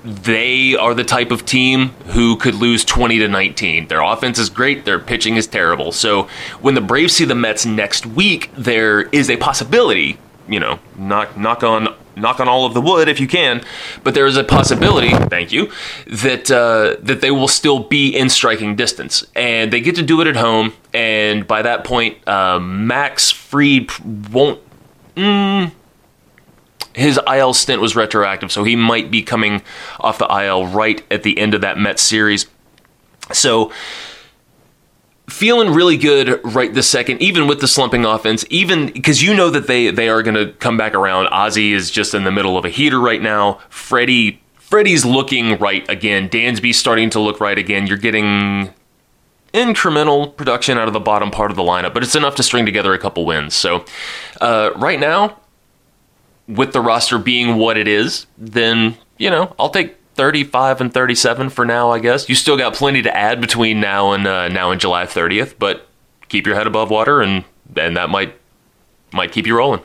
they 0.04 0.76
are 0.76 0.94
the 0.94 1.04
type 1.04 1.30
of 1.30 1.44
team 1.44 1.88
who 2.06 2.36
could 2.36 2.54
lose 2.54 2.84
20 2.84 3.18
to 3.18 3.28
19. 3.28 3.88
Their 3.88 4.00
offense 4.00 4.38
is 4.38 4.48
great, 4.48 4.84
their 4.84 4.98
pitching 4.98 5.36
is 5.36 5.46
terrible. 5.46 5.92
So 5.92 6.28
when 6.60 6.74
the 6.74 6.80
Braves 6.80 7.14
see 7.14 7.24
the 7.24 7.34
Mets 7.34 7.66
next 7.66 8.06
week, 8.06 8.50
there 8.56 9.02
is 9.02 9.28
a 9.28 9.36
possibility, 9.36 10.18
you 10.48 10.60
know, 10.60 10.78
knock 10.96 11.36
knock 11.36 11.62
on 11.62 11.94
knock 12.20 12.40
on 12.40 12.48
all 12.48 12.66
of 12.66 12.74
the 12.74 12.80
wood 12.80 13.08
if 13.08 13.20
you 13.20 13.26
can, 13.26 13.62
but 14.04 14.14
there 14.14 14.26
is 14.26 14.36
a 14.36 14.44
possibility, 14.44 15.10
thank 15.10 15.52
you, 15.52 15.70
that 16.06 16.50
uh, 16.50 16.96
that 17.00 17.20
they 17.20 17.30
will 17.30 17.48
still 17.48 17.80
be 17.80 18.16
in 18.16 18.28
striking 18.28 18.76
distance, 18.76 19.24
and 19.34 19.72
they 19.72 19.80
get 19.80 19.94
to 19.96 20.02
do 20.02 20.20
it 20.20 20.26
at 20.26 20.36
home. 20.36 20.72
And 20.92 21.46
by 21.46 21.62
that 21.62 21.84
point, 21.84 22.26
uh, 22.28 22.58
Max 22.58 23.30
Fried 23.30 23.90
won't. 24.30 24.60
Mm, 25.16 25.72
his 26.94 27.18
IL 27.32 27.54
stint 27.54 27.80
was 27.80 27.94
retroactive, 27.94 28.50
so 28.50 28.64
he 28.64 28.76
might 28.76 29.10
be 29.10 29.22
coming 29.22 29.62
off 30.00 30.18
the 30.18 30.26
IL 30.26 30.66
right 30.66 31.02
at 31.10 31.22
the 31.22 31.38
end 31.38 31.54
of 31.54 31.60
that 31.60 31.78
Mets 31.78 32.02
series. 32.02 32.46
So, 33.32 33.72
feeling 35.28 35.72
really 35.72 35.96
good 35.96 36.40
right 36.44 36.72
this 36.72 36.88
second, 36.88 37.20
even 37.22 37.46
with 37.46 37.60
the 37.60 37.68
slumping 37.68 38.04
offense, 38.04 38.44
even 38.50 38.86
because 38.86 39.22
you 39.22 39.34
know 39.34 39.50
that 39.50 39.66
they 39.66 39.90
they 39.90 40.08
are 40.08 40.22
going 40.22 40.34
to 40.34 40.52
come 40.54 40.76
back 40.76 40.94
around. 40.94 41.26
Ozzy 41.26 41.72
is 41.72 41.90
just 41.90 42.14
in 42.14 42.24
the 42.24 42.32
middle 42.32 42.56
of 42.56 42.64
a 42.64 42.70
heater 42.70 42.98
right 42.98 43.22
now. 43.22 43.60
Freddie 43.68 44.40
Freddie's 44.54 45.04
looking 45.04 45.58
right 45.58 45.88
again. 45.88 46.28
Dansby's 46.28 46.78
starting 46.78 47.10
to 47.10 47.20
look 47.20 47.40
right 47.40 47.58
again. 47.58 47.86
You're 47.86 47.96
getting 47.96 48.74
incremental 49.54 50.36
production 50.36 50.76
out 50.76 50.88
of 50.88 50.92
the 50.92 51.00
bottom 51.00 51.30
part 51.30 51.50
of 51.50 51.56
the 51.56 51.62
lineup, 51.62 51.94
but 51.94 52.02
it's 52.02 52.14
enough 52.14 52.34
to 52.36 52.42
string 52.42 52.66
together 52.66 52.92
a 52.92 52.98
couple 52.98 53.24
wins. 53.24 53.54
So, 53.54 53.84
uh, 54.40 54.70
right 54.76 55.00
now, 55.00 55.40
with 56.46 56.72
the 56.72 56.80
roster 56.80 57.18
being 57.18 57.56
what 57.56 57.76
it 57.76 57.88
is, 57.88 58.26
then, 58.36 58.96
you 59.16 59.30
know, 59.30 59.54
I'll 59.58 59.70
take 59.70 59.96
35 60.18 60.80
and 60.80 60.92
37 60.92 61.48
for 61.48 61.64
now, 61.64 61.92
I 61.92 62.00
guess. 62.00 62.28
You 62.28 62.34
still 62.34 62.56
got 62.56 62.74
plenty 62.74 63.02
to 63.02 63.16
add 63.16 63.40
between 63.40 63.80
now 63.80 64.10
and 64.10 64.26
uh, 64.26 64.48
now 64.48 64.72
and 64.72 64.80
July 64.80 65.04
30th, 65.06 65.54
but 65.60 65.86
keep 66.28 66.44
your 66.44 66.56
head 66.56 66.66
above 66.66 66.90
water 66.90 67.22
and 67.22 67.44
and 67.76 67.96
that 67.96 68.10
might 68.10 68.34
might 69.12 69.30
keep 69.30 69.46
you 69.46 69.56
rolling. 69.56 69.80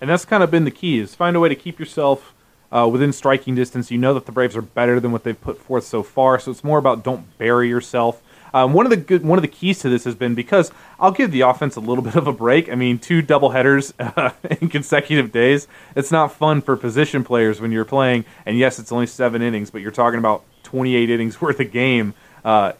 And 0.00 0.08
that's 0.08 0.24
kind 0.24 0.42
of 0.42 0.50
been 0.50 0.64
the 0.64 0.70
key 0.70 0.98
is 0.98 1.14
find 1.14 1.36
a 1.36 1.40
way 1.40 1.50
to 1.50 1.54
keep 1.54 1.78
yourself 1.78 2.32
uh, 2.72 2.88
within 2.90 3.12
striking 3.12 3.54
distance. 3.54 3.90
You 3.90 3.98
know 3.98 4.14
that 4.14 4.24
the 4.24 4.32
Braves 4.32 4.56
are 4.56 4.62
better 4.62 5.00
than 5.00 5.12
what 5.12 5.24
they've 5.24 5.38
put 5.38 5.58
forth 5.58 5.84
so 5.84 6.02
far, 6.02 6.38
so 6.38 6.50
it's 6.50 6.64
more 6.64 6.78
about 6.78 7.04
don't 7.04 7.36
bury 7.36 7.68
yourself. 7.68 8.22
Um, 8.56 8.72
one 8.72 8.86
of 8.86 8.90
the 8.90 8.96
good, 8.96 9.22
one 9.22 9.36
of 9.36 9.42
the 9.42 9.48
keys 9.48 9.80
to 9.80 9.90
this 9.90 10.04
has 10.04 10.14
been 10.14 10.34
because 10.34 10.72
I'll 10.98 11.12
give 11.12 11.30
the 11.30 11.42
offense 11.42 11.76
a 11.76 11.80
little 11.80 12.02
bit 12.10 12.14
of 12.14 12.26
a 12.26 12.32
break. 12.32 12.70
I 12.70 12.74
mean, 12.74 12.98
two 12.98 13.20
double 13.20 13.50
headers 13.50 13.92
uh, 13.98 14.30
in 14.62 14.70
consecutive 14.70 15.30
days. 15.30 15.68
It's 15.94 16.10
not 16.10 16.32
fun 16.32 16.62
for 16.62 16.74
position 16.74 17.22
players 17.22 17.60
when 17.60 17.70
you're 17.70 17.84
playing. 17.84 18.24
And 18.46 18.56
yes, 18.56 18.78
it's 18.78 18.90
only 18.90 19.08
seven 19.08 19.42
innings, 19.42 19.68
but 19.68 19.82
you're 19.82 19.90
talking 19.90 20.18
about 20.18 20.42
28 20.62 21.10
innings 21.10 21.38
worth 21.40 21.60
of 21.60 21.70
game. 21.70 22.14
Uh, 22.46 22.72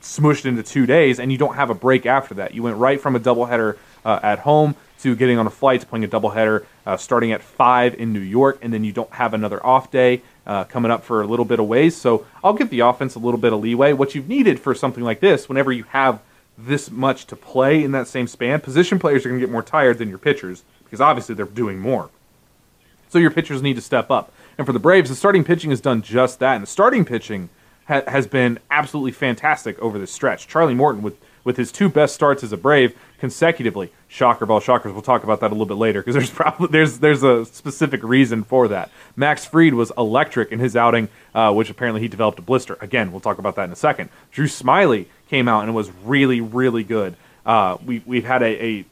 smushed 0.00 0.46
into 0.46 0.62
two 0.62 0.86
days, 0.86 1.20
and 1.20 1.30
you 1.30 1.36
don't 1.36 1.56
have 1.56 1.68
a 1.68 1.74
break 1.74 2.06
after 2.06 2.34
that. 2.36 2.54
You 2.54 2.62
went 2.62 2.78
right 2.78 2.98
from 2.98 3.14
a 3.14 3.20
doubleheader 3.20 3.76
uh, 4.06 4.20
at 4.22 4.38
home 4.38 4.76
to 5.00 5.14
getting 5.14 5.38
on 5.38 5.46
a 5.46 5.50
flight 5.50 5.80
to 5.80 5.86
playing 5.86 6.04
a 6.04 6.08
doubleheader 6.08 6.64
uh, 6.86 6.96
starting 6.96 7.32
at 7.32 7.42
five 7.42 7.94
in 7.94 8.14
New 8.14 8.20
York, 8.20 8.58
and 8.62 8.72
then 8.72 8.82
you 8.84 8.92
don't 8.92 9.12
have 9.12 9.34
another 9.34 9.64
off 9.66 9.90
day 9.90 10.22
uh, 10.48 10.64
coming 10.64 10.90
up 10.90 11.04
for 11.04 11.20
a 11.22 11.26
little 11.26 11.44
bit 11.44 11.60
of 11.60 11.66
ways. 11.66 11.94
So 11.96 12.26
I'll 12.42 12.54
give 12.54 12.70
the 12.70 12.80
offense 12.80 13.14
a 13.14 13.18
little 13.18 13.38
bit 13.38 13.52
of 13.52 13.60
leeway. 13.60 13.92
What 13.92 14.14
you've 14.14 14.28
needed 14.28 14.58
for 14.58 14.74
something 14.74 15.04
like 15.04 15.20
this, 15.20 15.48
whenever 15.48 15.70
you 15.70 15.84
have 15.84 16.20
this 16.56 16.90
much 16.90 17.26
to 17.26 17.36
play 17.36 17.84
in 17.84 17.92
that 17.92 18.08
same 18.08 18.26
span, 18.26 18.60
position 18.60 18.98
players 18.98 19.24
are 19.24 19.28
going 19.28 19.40
to 19.40 19.46
get 19.46 19.52
more 19.52 19.62
tired 19.62 19.98
than 19.98 20.08
your 20.08 20.18
pitchers 20.18 20.64
because 20.82 21.00
obviously 21.00 21.34
they're 21.34 21.46
doing 21.46 21.78
more. 21.78 22.10
So 23.10 23.18
your 23.18 23.30
pitchers 23.30 23.62
need 23.62 23.74
to 23.76 23.82
step 23.82 24.10
up. 24.10 24.32
And 24.56 24.66
for 24.66 24.72
the 24.72 24.80
Braves, 24.80 25.10
the 25.10 25.16
starting 25.16 25.44
pitching 25.44 25.70
has 25.70 25.80
done 25.80 26.02
just 26.02 26.40
that. 26.40 26.54
And 26.54 26.62
the 26.62 26.66
starting 26.66 27.04
pitching 27.04 27.50
ha- 27.86 28.02
has 28.08 28.26
been 28.26 28.58
absolutely 28.70 29.12
fantastic 29.12 29.78
over 29.78 29.98
this 29.98 30.10
stretch. 30.10 30.48
Charlie 30.48 30.74
Morton 30.74 31.02
with 31.02 31.16
with 31.48 31.56
his 31.56 31.72
two 31.72 31.88
best 31.88 32.14
starts 32.14 32.44
as 32.44 32.52
a 32.52 32.58
Brave 32.58 32.94
consecutively. 33.18 33.90
Shocker 34.06 34.44
ball 34.44 34.56
all 34.56 34.60
shockers. 34.60 34.92
We'll 34.92 35.00
talk 35.00 35.24
about 35.24 35.40
that 35.40 35.46
a 35.46 35.54
little 35.54 35.64
bit 35.64 35.78
later 35.78 36.02
because 36.02 36.14
there's 36.14 36.28
probably 36.30 36.68
there's 36.68 36.98
there's 36.98 37.22
a 37.22 37.46
specific 37.46 38.02
reason 38.02 38.44
for 38.44 38.68
that. 38.68 38.90
Max 39.16 39.46
Fried 39.46 39.72
was 39.72 39.90
electric 39.96 40.52
in 40.52 40.58
his 40.58 40.76
outing, 40.76 41.08
uh, 41.34 41.50
which 41.54 41.70
apparently 41.70 42.02
he 42.02 42.08
developed 42.08 42.38
a 42.38 42.42
blister. 42.42 42.76
Again, 42.82 43.12
we'll 43.12 43.22
talk 43.22 43.38
about 43.38 43.56
that 43.56 43.64
in 43.64 43.72
a 43.72 43.76
second. 43.76 44.10
Drew 44.30 44.44
Smyly 44.44 45.06
came 45.30 45.48
out 45.48 45.64
and 45.64 45.74
was 45.74 45.90
really 46.04 46.42
really 46.42 46.84
good. 46.84 47.16
Uh, 47.46 47.78
we 47.82 48.02
we've 48.04 48.26
had 48.26 48.42
a, 48.42 48.62
a 48.62 48.84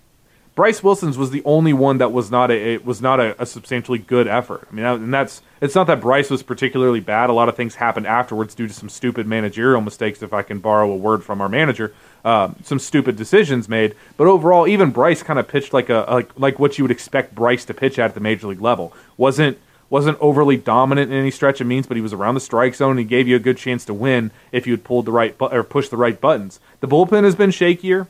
Bryce 0.57 0.83
Wilson's 0.83 1.19
was 1.19 1.31
the 1.33 1.43
only 1.45 1.75
one 1.75 1.99
that 1.99 2.13
was 2.13 2.31
not 2.31 2.51
a 2.51 2.79
was 2.79 3.03
not 3.03 3.21
a, 3.21 3.41
a 3.41 3.45
substantially 3.45 3.99
good 3.99 4.27
effort. 4.27 4.67
I 4.73 4.75
mean, 4.75 4.87
and 4.87 5.13
that's 5.13 5.43
it's 5.61 5.75
not 5.75 5.87
that 5.89 6.01
Bryce 6.01 6.31
was 6.31 6.43
particularly 6.43 7.01
bad. 7.01 7.29
A 7.29 7.35
lot 7.35 7.51
of 7.51 7.57
things 7.57 7.75
happened 7.75 8.07
afterwards 8.07 8.55
due 8.55 8.67
to 8.67 8.73
some 8.73 8.89
stupid 8.89 9.27
managerial 9.27 9.83
mistakes, 9.83 10.23
if 10.23 10.33
I 10.33 10.43
can 10.43 10.59
borrow 10.59 10.91
a 10.91 10.97
word 10.97 11.23
from 11.23 11.43
our 11.43 11.51
manager. 11.51 11.93
Uh, 12.27 12.51
some 12.65 12.81
stupid 12.81 13.15
decisions 13.15 13.69
made, 13.69 13.95
but 14.17 14.27
overall, 14.27 14.67
even 14.67 14.91
Bryce 14.91 15.23
kind 15.23 15.39
of 15.39 15.47
pitched 15.47 15.73
like 15.73 15.89
a 15.89 16.05
like 16.11 16.37
like 16.37 16.59
what 16.59 16.77
you 16.77 16.83
would 16.83 16.91
expect 16.91 17.37
Bryce 17.37 17.65
to 17.67 17.73
pitch 17.73 18.01
at, 18.01 18.07
at 18.07 18.15
the 18.15 18.21
major 18.21 18.49
league 18.49 18.61
level. 18.61 18.93
wasn't 19.17 19.59
wasn't 19.89 20.19
overly 20.21 20.57
dominant 20.57 21.13
in 21.13 21.17
any 21.17 21.31
stretch 21.31 21.61
of 21.61 21.69
means, 21.69 21.87
but 21.87 21.97
he 21.97 22.01
was 22.01 22.13
around 22.13 22.35
the 22.35 22.41
strike 22.41 22.75
zone. 22.75 22.91
and 22.91 22.99
He 22.99 23.05
gave 23.05 23.29
you 23.29 23.37
a 23.37 23.39
good 23.39 23.57
chance 23.57 23.85
to 23.85 23.95
win 23.95 24.33
if 24.51 24.67
you 24.67 24.73
had 24.73 24.83
pulled 24.83 25.05
the 25.05 25.13
right 25.13 25.39
bu- 25.39 25.53
or 25.53 25.63
pushed 25.63 25.93
the 25.93 25.97
right 25.97 26.21
buttons. 26.21 26.59
The 26.81 26.89
bullpen 26.89 27.23
has 27.23 27.37
been 27.37 27.51
shakier. 27.51 28.09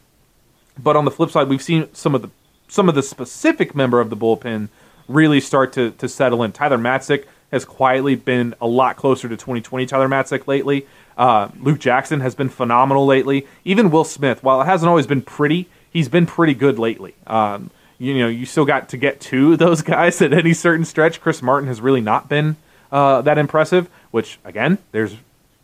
But 0.82 0.96
on 0.96 1.04
the 1.04 1.10
flip 1.10 1.30
side, 1.30 1.48
we've 1.48 1.60
seen 1.60 1.88
some 1.92 2.14
of 2.14 2.22
the 2.22 2.30
some 2.68 2.88
of 2.88 2.94
the 2.94 3.02
specific 3.02 3.74
member 3.74 4.00
of 4.00 4.08
the 4.08 4.16
bullpen 4.16 4.68
really 5.08 5.40
start 5.40 5.74
to 5.74 5.90
to 5.90 6.08
settle 6.08 6.42
in. 6.42 6.52
Tyler 6.52 6.78
Matzek 6.78 7.26
has 7.52 7.66
quietly 7.66 8.14
been 8.14 8.54
a 8.62 8.66
lot 8.66 8.96
closer 8.96 9.28
to 9.28 9.36
2020 9.36 9.84
Tyler 9.84 10.08
Matzek 10.08 10.46
lately. 10.46 10.86
Uh, 11.16 11.48
Luke 11.60 11.78
Jackson 11.78 12.20
has 12.20 12.34
been 12.34 12.48
phenomenal 12.48 13.06
lately. 13.06 13.46
Even 13.64 13.90
Will 13.90 14.04
Smith, 14.04 14.42
while 14.42 14.60
it 14.60 14.66
hasn't 14.66 14.88
always 14.88 15.06
been 15.06 15.22
pretty, 15.22 15.68
he's 15.90 16.08
been 16.08 16.26
pretty 16.26 16.54
good 16.54 16.78
lately. 16.78 17.14
Um, 17.26 17.70
you 17.98 18.18
know, 18.18 18.28
you 18.28 18.44
still 18.44 18.64
got 18.64 18.90
to 18.90 18.96
get 18.96 19.20
to 19.22 19.56
those 19.56 19.82
guys 19.94 20.20
at 20.20 20.32
any 20.32 20.52
certain 20.52 20.84
stretch. 20.84 21.20
Chris 21.20 21.42
Martin 21.42 21.68
has 21.68 21.80
really 21.80 22.00
not 22.00 22.28
been 22.28 22.56
uh, 22.92 23.22
that 23.22 23.38
impressive, 23.38 23.88
which 24.10 24.38
again, 24.44 24.78
there's 24.92 25.16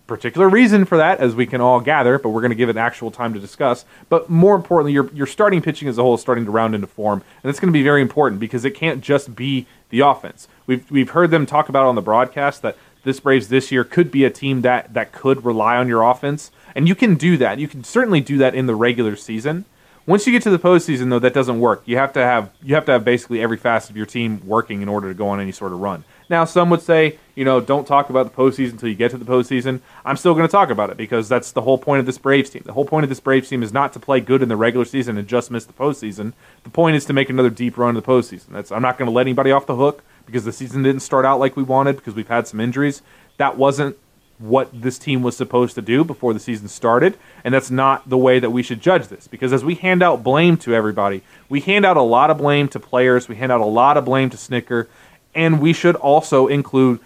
particular 0.07 0.49
reason 0.49 0.85
for 0.85 0.99
that, 0.99 1.21
as 1.21 1.35
we 1.35 1.47
can 1.47 1.61
all 1.61 1.81
gather, 1.81 2.19
but 2.19 2.31
we're 2.31 2.41
going 2.41 2.51
to 2.51 2.57
give 2.57 2.69
it 2.69 2.77
actual 2.77 3.11
time 3.11 3.33
to 3.33 3.41
discuss. 3.41 3.85
But 4.09 4.29
more 4.29 4.55
importantly, 4.55 4.93
your, 4.93 5.11
your 5.13 5.27
starting 5.27 5.63
pitching 5.63 5.89
as 5.89 5.97
a 5.97 6.03
whole 6.03 6.15
is 6.15 6.21
starting 6.21 6.45
to 6.45 6.51
round 6.51 6.75
into 6.75 6.87
form, 6.87 7.23
and 7.43 7.49
that's 7.49 7.61
going 7.61 7.73
to 7.73 7.73
be 7.73 7.83
very 7.83 8.03
important 8.03 8.41
because 8.41 8.65
it 8.65 8.73
can't 8.73 9.03
just 9.03 9.35
be 9.35 9.67
the 9.91 10.01
offense. 10.01 10.49
We've, 10.67 10.89
we've 10.91 11.11
heard 11.11 11.31
them 11.31 11.47
talk 11.47 11.69
about 11.69 11.87
on 11.87 11.95
the 11.95 12.03
broadcast 12.03 12.63
that 12.63 12.77
this 13.05 13.21
Braves 13.21 13.49
this 13.49 13.73
year 13.73 13.85
could 13.85 14.11
be 14.11 14.25
a 14.25 14.31
team 14.31 14.63
that, 14.63 14.95
that 14.95 15.13
could 15.13 15.45
rely 15.45 15.77
on 15.77 15.89
your 15.89 16.03
offense, 16.03 16.51
and 16.75 16.89
you 16.89 16.95
can 16.95 17.17
do 17.17 17.37
that. 17.37 17.59
You 17.59 17.69
can 17.69 17.85
certainly 17.85 18.21
do 18.21 18.39
that 18.39 18.55
in 18.55 18.67
the 18.67 18.75
regular 18.75 19.17
season. 19.17 19.65
Once 20.05 20.27
you 20.27 20.33
get 20.33 20.43
to 20.43 20.51
the 20.51 20.59
postseason, 20.59 21.11
though, 21.11 21.21
that 21.21 21.33
doesn't 21.33 21.61
work. 21.61 21.83
You 21.87 21.97
have 21.97 22.13
to 22.15 22.21
have 22.21 22.51
you 22.61 22.75
have 22.75 22.85
to 22.87 22.93
have 22.93 23.05
basically 23.05 23.41
every 23.41 23.57
facet 23.57 23.91
of 23.91 23.97
your 23.97 24.07
team 24.07 24.43
working 24.45 24.83
in 24.83 24.89
order 24.89 25.09
to 25.09 25.15
go 25.15 25.29
on 25.29 25.41
any 25.41 25.53
sort 25.53 25.73
of 25.73 25.81
run. 25.81 26.03
Now, 26.29 26.45
some 26.45 26.71
would 26.71 26.83
say, 26.83 27.19
you 27.35 27.45
know, 27.45 27.61
don't 27.61 27.87
talk 27.87 28.11
about 28.11 28.25
the 28.25 28.43
postseason 28.43 28.73
until 28.73 28.89
you 28.89 28.95
get 28.95 29.11
to 29.13 29.19
the 29.19 29.25
postseason. 29.25 29.81
I'm 30.05 30.17
still 30.17 30.35
going 30.35 30.47
to 30.47 30.51
talk 30.51 30.71
about 30.71 30.91
it 30.91 30.97
because 30.97 31.29
that's 31.29 31.53
the 31.53 31.61
whole 31.61 31.79
point 31.79 32.01
of 32.01 32.07
this 32.07 32.19
Braves 32.19 32.51
team. 32.51 32.63
The 32.65 32.73
whole 32.73 32.85
point 32.85 33.05
of 33.05 33.11
this 33.11 33.21
Braves 33.21 33.49
team 33.49 33.63
is 33.63 33.73
not 33.73 33.93
to 33.93 34.01
play 34.01 34.21
good 34.21 34.43
in 34.43 34.49
the 34.49 34.57
regular 34.57 34.87
season 34.87 35.19
and 35.19 35.29
just 35.29 35.51
miss 35.51 35.67
the 35.67 35.73
postseason. 35.73 36.33
The 36.65 36.71
point 36.71 36.97
is 36.97 37.05
to 37.05 37.13
make 37.13 37.29
another 37.31 37.51
deep 37.51 37.77
run 37.77 37.91
in 37.91 37.95
the 37.95 38.03
postseason. 38.03 38.49
That's 38.49 38.73
I'm 38.73 38.83
not 38.83 38.99
going 38.99 39.07
to 39.07 39.13
let 39.13 39.23
anybody 39.23 39.53
off 39.53 39.67
the 39.67 39.77
hook 39.77 40.03
because 40.27 40.45
the 40.45 40.53
season 40.53 40.83
didn't 40.83 41.03
start 41.03 41.25
out 41.25 41.39
like 41.39 41.57
we 41.57 41.63
wanted 41.63 41.97
because 41.97 42.15
we've 42.15 42.29
had 42.29 42.47
some 42.47 42.61
injuries. 42.61 43.03
That 43.39 43.57
wasn't 43.57 43.97
what 44.39 44.69
this 44.73 44.99
team 44.99 45.23
was 45.23 45.37
supposed 45.37 45.75
to 45.77 45.83
do 45.83 46.05
before 46.05 46.35
the 46.35 46.41
season 46.41 46.67
started, 46.69 47.17
and 47.45 47.55
that's 47.55 47.71
not 47.71 48.09
the 48.09 48.19
way 48.19 48.41
that 48.41 48.51
we 48.51 48.63
should 48.63 48.81
judge 48.81 49.07
this. 49.07 49.29
Because 49.29 49.53
as 49.53 49.65
we 49.65 49.77
hand 49.77 50.03
out 50.03 50.25
blame 50.25 50.57
to 50.59 50.75
everybody, 50.75 51.23
we 51.49 51.61
hand 51.61 51.87
out 51.87 51.97
a 51.97 52.03
lot 52.03 52.31
of 52.31 52.39
blame 52.39 52.69
to 52.69 52.81
players, 52.81 53.29
we 53.29 53.37
hand 53.37 53.53
out 53.53 53.61
a 53.61 53.67
lot 53.67 53.97
of 53.97 54.05
blame 54.05 54.31
to 54.31 54.37
Snitker, 54.37 54.89
and 55.35 55.61
we 55.61 55.73
should 55.73 55.97
also 55.97 56.49
include 56.49 56.99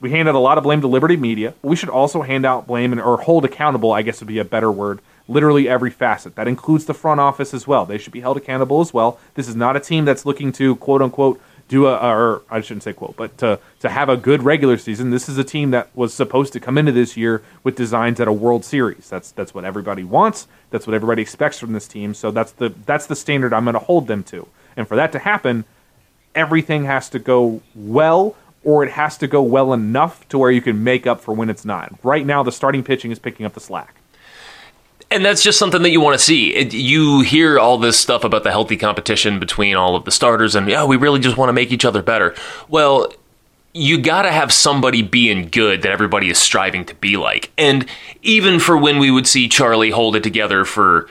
we 0.00 0.10
hand 0.12 0.28
out 0.28 0.36
a 0.36 0.38
lot 0.38 0.58
of 0.58 0.64
blame 0.64 0.80
to 0.80 0.86
Liberty 0.86 1.16
Media. 1.16 1.54
We 1.60 1.74
should 1.74 1.88
also 1.88 2.22
hand 2.22 2.46
out 2.46 2.68
blame 2.68 2.92
and, 2.92 3.00
or 3.00 3.20
hold 3.20 3.44
accountable, 3.44 3.92
I 3.92 4.02
guess 4.02 4.20
would 4.20 4.28
be 4.28 4.38
a 4.38 4.44
better 4.44 4.70
word, 4.70 5.00
literally 5.26 5.68
every 5.68 5.90
facet. 5.90 6.36
That 6.36 6.46
includes 6.46 6.84
the 6.84 6.94
front 6.94 7.20
office 7.20 7.52
as 7.52 7.66
well. 7.66 7.84
They 7.84 7.98
should 7.98 8.12
be 8.12 8.20
held 8.20 8.36
accountable 8.36 8.80
as 8.80 8.94
well. 8.94 9.18
This 9.34 9.48
is 9.48 9.56
not 9.56 9.76
a 9.76 9.80
team 9.80 10.04
that's 10.04 10.24
looking 10.24 10.52
to 10.52 10.76
quote 10.76 11.02
unquote 11.02 11.40
do 11.68 11.86
a 11.86 11.96
or 11.96 12.42
I 12.50 12.60
shouldn't 12.60 12.82
say 12.82 12.92
quote, 12.92 13.16
but 13.16 13.36
to 13.38 13.60
to 13.80 13.88
have 13.88 14.08
a 14.08 14.16
good 14.16 14.42
regular 14.42 14.78
season. 14.78 15.10
This 15.10 15.28
is 15.28 15.38
a 15.38 15.44
team 15.44 15.70
that 15.70 15.94
was 15.94 16.12
supposed 16.12 16.52
to 16.54 16.60
come 16.60 16.78
into 16.78 16.92
this 16.92 17.16
year 17.16 17.42
with 17.62 17.76
designs 17.76 18.18
at 18.20 18.26
a 18.26 18.32
World 18.32 18.64
Series. 18.64 19.08
That's 19.08 19.30
that's 19.30 19.54
what 19.54 19.64
everybody 19.64 20.02
wants. 20.02 20.48
That's 20.70 20.86
what 20.86 20.94
everybody 20.94 21.22
expects 21.22 21.58
from 21.58 21.72
this 21.72 21.86
team. 21.86 22.14
So 22.14 22.30
that's 22.30 22.52
the 22.52 22.70
that's 22.86 23.06
the 23.06 23.16
standard 23.16 23.52
I'm 23.52 23.64
going 23.64 23.74
to 23.74 23.80
hold 23.80 24.06
them 24.06 24.24
to. 24.24 24.48
And 24.76 24.88
for 24.88 24.96
that 24.96 25.12
to 25.12 25.18
happen, 25.18 25.64
everything 26.34 26.84
has 26.84 27.10
to 27.10 27.18
go 27.18 27.60
well 27.74 28.34
or 28.64 28.84
it 28.84 28.90
has 28.92 29.16
to 29.18 29.26
go 29.26 29.42
well 29.42 29.72
enough 29.72 30.28
to 30.28 30.38
where 30.38 30.50
you 30.50 30.60
can 30.60 30.82
make 30.82 31.06
up 31.06 31.20
for 31.20 31.32
when 31.32 31.48
it's 31.48 31.64
not. 31.64 31.92
Right 32.02 32.26
now, 32.26 32.42
the 32.42 32.52
starting 32.52 32.82
pitching 32.82 33.10
is 33.10 33.18
picking 33.18 33.46
up 33.46 33.54
the 33.54 33.60
slack. 33.60 33.97
And 35.10 35.24
that's 35.24 35.42
just 35.42 35.58
something 35.58 35.82
that 35.82 35.90
you 35.90 36.00
want 36.00 36.18
to 36.18 36.24
see. 36.24 36.54
It, 36.54 36.74
you 36.74 37.20
hear 37.20 37.58
all 37.58 37.78
this 37.78 37.98
stuff 37.98 38.24
about 38.24 38.44
the 38.44 38.50
healthy 38.50 38.76
competition 38.76 39.38
between 39.38 39.74
all 39.74 39.96
of 39.96 40.04
the 40.04 40.10
starters, 40.10 40.54
and 40.54 40.68
yeah, 40.68 40.84
we 40.84 40.96
really 40.96 41.18
just 41.18 41.36
want 41.36 41.48
to 41.48 41.54
make 41.54 41.72
each 41.72 41.86
other 41.86 42.02
better. 42.02 42.34
Well, 42.68 43.12
you 43.72 43.98
got 43.98 44.22
to 44.22 44.32
have 44.32 44.52
somebody 44.52 45.02
being 45.02 45.48
good 45.48 45.82
that 45.82 45.92
everybody 45.92 46.30
is 46.30 46.38
striving 46.38 46.84
to 46.86 46.94
be 46.96 47.16
like. 47.16 47.52
And 47.56 47.86
even 48.22 48.60
for 48.60 48.76
when 48.76 48.98
we 48.98 49.10
would 49.10 49.26
see 49.26 49.48
Charlie 49.48 49.90
hold 49.90 50.16
it 50.16 50.22
together 50.22 50.64
for 50.64 51.08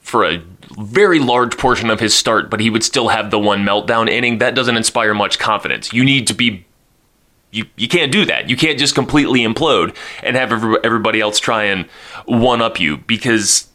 for 0.00 0.24
a 0.24 0.40
very 0.78 1.18
large 1.18 1.56
portion 1.58 1.90
of 1.90 1.98
his 1.98 2.14
start, 2.14 2.48
but 2.48 2.60
he 2.60 2.70
would 2.70 2.84
still 2.84 3.08
have 3.08 3.32
the 3.32 3.38
one 3.38 3.64
meltdown 3.64 4.08
inning, 4.08 4.38
that 4.38 4.54
doesn't 4.54 4.76
inspire 4.76 5.14
much 5.14 5.38
confidence. 5.38 5.92
You 5.92 6.04
need 6.04 6.28
to 6.28 6.34
be 6.34 6.64
you, 7.56 7.66
you 7.76 7.88
can't 7.88 8.12
do 8.12 8.24
that. 8.26 8.48
You 8.50 8.56
can't 8.56 8.78
just 8.78 8.94
completely 8.94 9.40
implode 9.40 9.96
and 10.22 10.36
have 10.36 10.52
everybody 10.84 11.20
else 11.20 11.40
try 11.40 11.64
and 11.64 11.86
one 12.26 12.60
up 12.60 12.78
you 12.78 12.98
because 12.98 13.68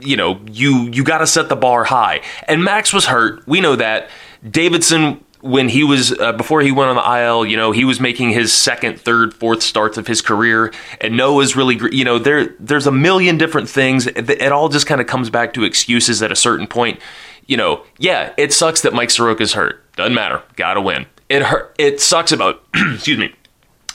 you 0.00 0.16
know 0.16 0.40
you 0.50 0.88
you 0.92 1.04
got 1.04 1.18
to 1.18 1.26
set 1.26 1.48
the 1.48 1.56
bar 1.56 1.84
high. 1.84 2.22
And 2.48 2.64
Max 2.64 2.92
was 2.92 3.06
hurt. 3.06 3.46
We 3.46 3.60
know 3.60 3.76
that. 3.76 4.08
Davidson 4.48 5.22
when 5.42 5.68
he 5.68 5.84
was 5.84 6.12
uh, 6.18 6.32
before 6.32 6.60
he 6.60 6.70
went 6.70 6.90
on 6.90 6.96
the 6.96 7.22
IL, 7.22 7.46
you 7.46 7.56
know, 7.56 7.72
he 7.72 7.84
was 7.84 8.00
making 8.00 8.30
his 8.30 8.52
second, 8.52 9.00
third, 9.00 9.32
fourth 9.32 9.62
starts 9.62 9.96
of 9.96 10.06
his 10.06 10.20
career, 10.20 10.72
and 11.00 11.14
Ynoa's 11.14 11.56
really, 11.56 11.78
you 11.96 12.04
know, 12.04 12.18
there 12.18 12.54
there's 12.58 12.86
a 12.86 12.92
million 12.92 13.38
different 13.38 13.68
things. 13.68 14.06
It, 14.06 14.28
it 14.28 14.52
all 14.52 14.68
just 14.68 14.86
kind 14.86 15.00
of 15.00 15.06
comes 15.06 15.30
back 15.30 15.54
to 15.54 15.64
excuses 15.64 16.22
at 16.22 16.30
a 16.30 16.36
certain 16.36 16.66
point. 16.66 17.00
You 17.46 17.56
know, 17.56 17.84
yeah, 17.98 18.32
it 18.36 18.52
sucks 18.52 18.82
that 18.82 18.92
Mike 18.92 19.08
Soroka's 19.08 19.54
hurt. 19.54 19.90
Doesn't 19.96 20.14
matter. 20.14 20.42
Got 20.56 20.74
to 20.74 20.80
win. 20.80 21.06
It 21.30 21.42
hurt. 21.42 21.74
It 21.78 22.00
sucks 22.00 22.32
about 22.32 22.62
excuse 22.74 23.16
me 23.16 23.32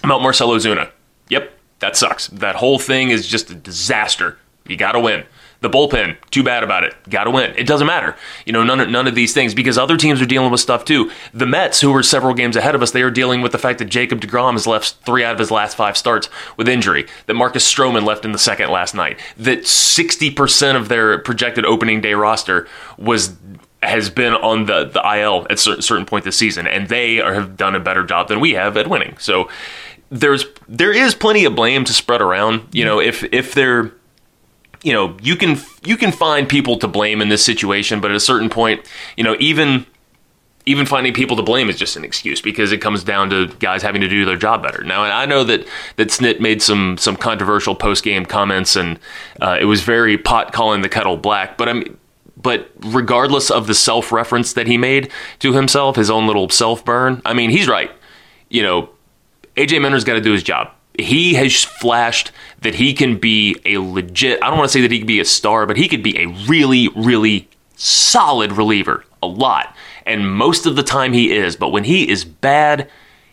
about 0.04 0.22
Marcell 0.22 0.50
Ozuna. 0.50 0.90
Yep, 1.30 1.52
that 1.80 1.98
sucks. 1.98 2.28
That 2.28 2.56
whole 2.56 2.80
thing 2.80 3.10
is 3.10 3.28
just 3.28 3.52
a 3.52 3.56
disaster. 3.56 4.40
You 4.66 4.78
got 4.78 4.94
to 4.94 5.00
win. 5.00 5.26
The 5.62 5.70
bullpen, 5.70 6.18
too 6.32 6.44
bad 6.44 6.64
about 6.64 6.84
it. 6.84 6.94
Got 7.10 7.24
to 7.24 7.32
win. 7.32 7.54
It 7.58 7.66
doesn't 7.66 7.88
matter. 7.88 8.16
You 8.46 8.54
know, 8.54 8.64
none 8.64 8.80
of, 8.80 8.90
none 8.90 9.08
of 9.08 9.16
these 9.16 9.34
things 9.34 9.54
because 9.54 9.78
other 9.78 9.98
teams 9.98 10.22
are 10.22 10.26
dealing 10.26 10.52
with 10.52 10.60
stuff 10.60 10.86
too. 10.86 11.12
The 11.34 11.46
Mets, 11.46 11.82
who 11.82 11.92
were 11.92 12.04
several 12.04 12.34
games 12.34 12.56
ahead 12.56 12.76
of 12.76 12.84
us, 12.84 12.92
they 12.92 13.02
are 13.02 13.10
dealing 13.10 13.42
with 13.42 13.52
the 13.52 13.58
fact 13.58 13.80
that 13.80 13.86
Jacob 13.86 14.22
DeGrom 14.22 14.54
has 14.54 14.68
left 14.68 14.98
three 15.06 15.24
out 15.24 15.34
of 15.34 15.40
his 15.40 15.52
last 15.52 15.76
five 15.76 15.98
starts 15.98 16.30
with 16.56 16.70
injury. 16.70 17.08
That 17.26 17.34
Marcus 17.34 17.72
Stroman 17.72 18.06
left 18.06 18.26
in 18.26 18.32
the 18.32 18.38
second 18.38 18.70
last 18.70 18.94
night. 18.94 19.20
That 19.38 19.62
60% 19.62 20.76
of 20.76 20.88
their 20.88 21.18
projected 21.20 21.66
opening 21.66 22.00
day 22.00 22.14
roster 22.14 22.68
was 22.98 23.36
has 23.88 24.10
been 24.10 24.34
on 24.34 24.66
the, 24.66 24.86
the 24.86 25.02
IL 25.18 25.48
at 25.50 25.66
a 25.66 25.82
certain 25.82 26.06
point 26.06 26.26
this 26.26 26.38
season, 26.38 26.68
and 26.68 26.90
they 26.90 27.20
are, 27.20 27.34
have 27.34 27.58
done 27.58 27.76
a 27.76 27.80
better 27.80 28.04
job 28.04 28.28
than 28.28 28.40
we 28.40 28.54
have 28.54 28.78
at 28.78 28.90
winning. 28.90 29.18
So 29.18 29.50
there's 30.10 30.46
there 30.68 30.92
is 30.92 31.16
plenty 31.16 31.46
of 31.46 31.56
blame 31.56 31.84
to 31.86 31.94
spread 31.94 32.22
around. 32.22 32.68
You 32.72 32.86
know, 32.86 33.00
if 33.00 33.24
if 33.34 33.54
they're 33.54 33.92
you 34.84 34.94
know, 34.94 35.18
you 35.22 35.36
can 35.36 35.60
you 35.84 35.98
can 35.98 36.12
find 36.12 36.48
people 36.48 36.78
to 36.78 36.88
blame 36.88 37.22
in 37.22 37.30
this 37.30 37.44
situation, 37.44 38.00
but 38.00 38.12
at 38.12 38.18
a 38.18 38.20
certain 38.20 38.50
point, 38.50 38.88
you 39.18 39.24
know, 39.24 39.36
even 39.40 39.86
even 40.68 40.86
finding 40.86 41.14
people 41.14 41.36
to 41.38 41.44
blame 41.44 41.70
is 41.70 41.78
just 41.78 41.96
an 41.96 42.04
excuse 42.04 42.42
because 42.42 42.72
it 42.72 42.80
comes 42.80 43.04
down 43.04 43.30
to 43.30 43.48
guys 43.60 43.82
having 43.84 44.02
to 44.02 44.08
do 44.08 44.26
their 44.26 44.38
job 44.38 44.64
better. 44.64 44.84
Now, 44.84 45.04
I 45.04 45.26
know 45.26 45.44
that 45.44 45.66
that 45.96 46.10
Snit 46.10 46.40
made 46.40 46.62
some 46.62 46.98
some 46.98 47.16
controversial 47.16 47.76
post 47.76 48.04
game 48.04 48.26
comments, 48.26 48.76
and 48.76 49.00
uh, 49.42 49.58
it 49.60 49.66
was 49.66 49.82
very 49.82 50.18
pot 50.18 50.54
calling 50.54 50.82
the 50.82 50.90
kettle 50.90 51.18
black. 51.18 51.58
But 51.58 51.70
I 51.70 51.74
mean, 51.74 51.98
but 52.38 52.70
regardless 52.80 53.50
of 53.50 53.68
the 53.68 53.76
self 53.76 54.12
reference 54.12 54.54
that 54.54 54.68
he 54.68 54.78
made 54.78 55.12
to 55.40 55.54
himself, 55.54 55.96
his 55.96 56.10
own 56.10 56.28
little 56.28 56.50
self 56.50 56.84
burn, 56.84 57.22
I 57.26 57.34
mean, 57.34 57.50
he's 57.50 57.68
right. 57.68 57.92
You 58.50 58.64
know, 58.64 58.90
AJ 59.56 59.82
Minter's 59.82 60.04
got 60.04 60.14
to 60.14 60.22
do 60.22 60.32
his 60.32 60.44
job 60.44 60.72
he 61.00 61.34
has 61.34 61.64
flashed 61.64 62.32
that 62.62 62.76
he 62.76 62.94
can 62.94 63.18
be 63.18 63.58
a 63.66 63.78
legit, 63.78 64.42
I 64.42 64.50
don't 64.50 64.58
want 64.58 64.70
to 64.70 64.74
say 64.74 64.82
that 64.82 64.92
he 64.92 65.00
could 65.00 65.08
be 65.08 65.20
a 65.20 65.26
star, 65.26 65.66
but 65.66 65.78
he 65.78 65.88
could 65.88 66.04
be 66.04 66.18
a 66.18 66.28
really, 66.48 66.90
really 66.90 67.50
solid 67.76 68.54
reliever 68.54 69.04
a 69.22 69.28
lot. 69.28 69.76
And 70.06 70.32
most 70.32 70.66
of 70.66 70.76
the 70.76 70.84
time 70.84 71.14
he 71.14 71.36
is. 71.36 71.56
But 71.56 71.70
when 71.70 71.84
he 71.84 72.10
is 72.10 72.24
bad, 72.24 72.90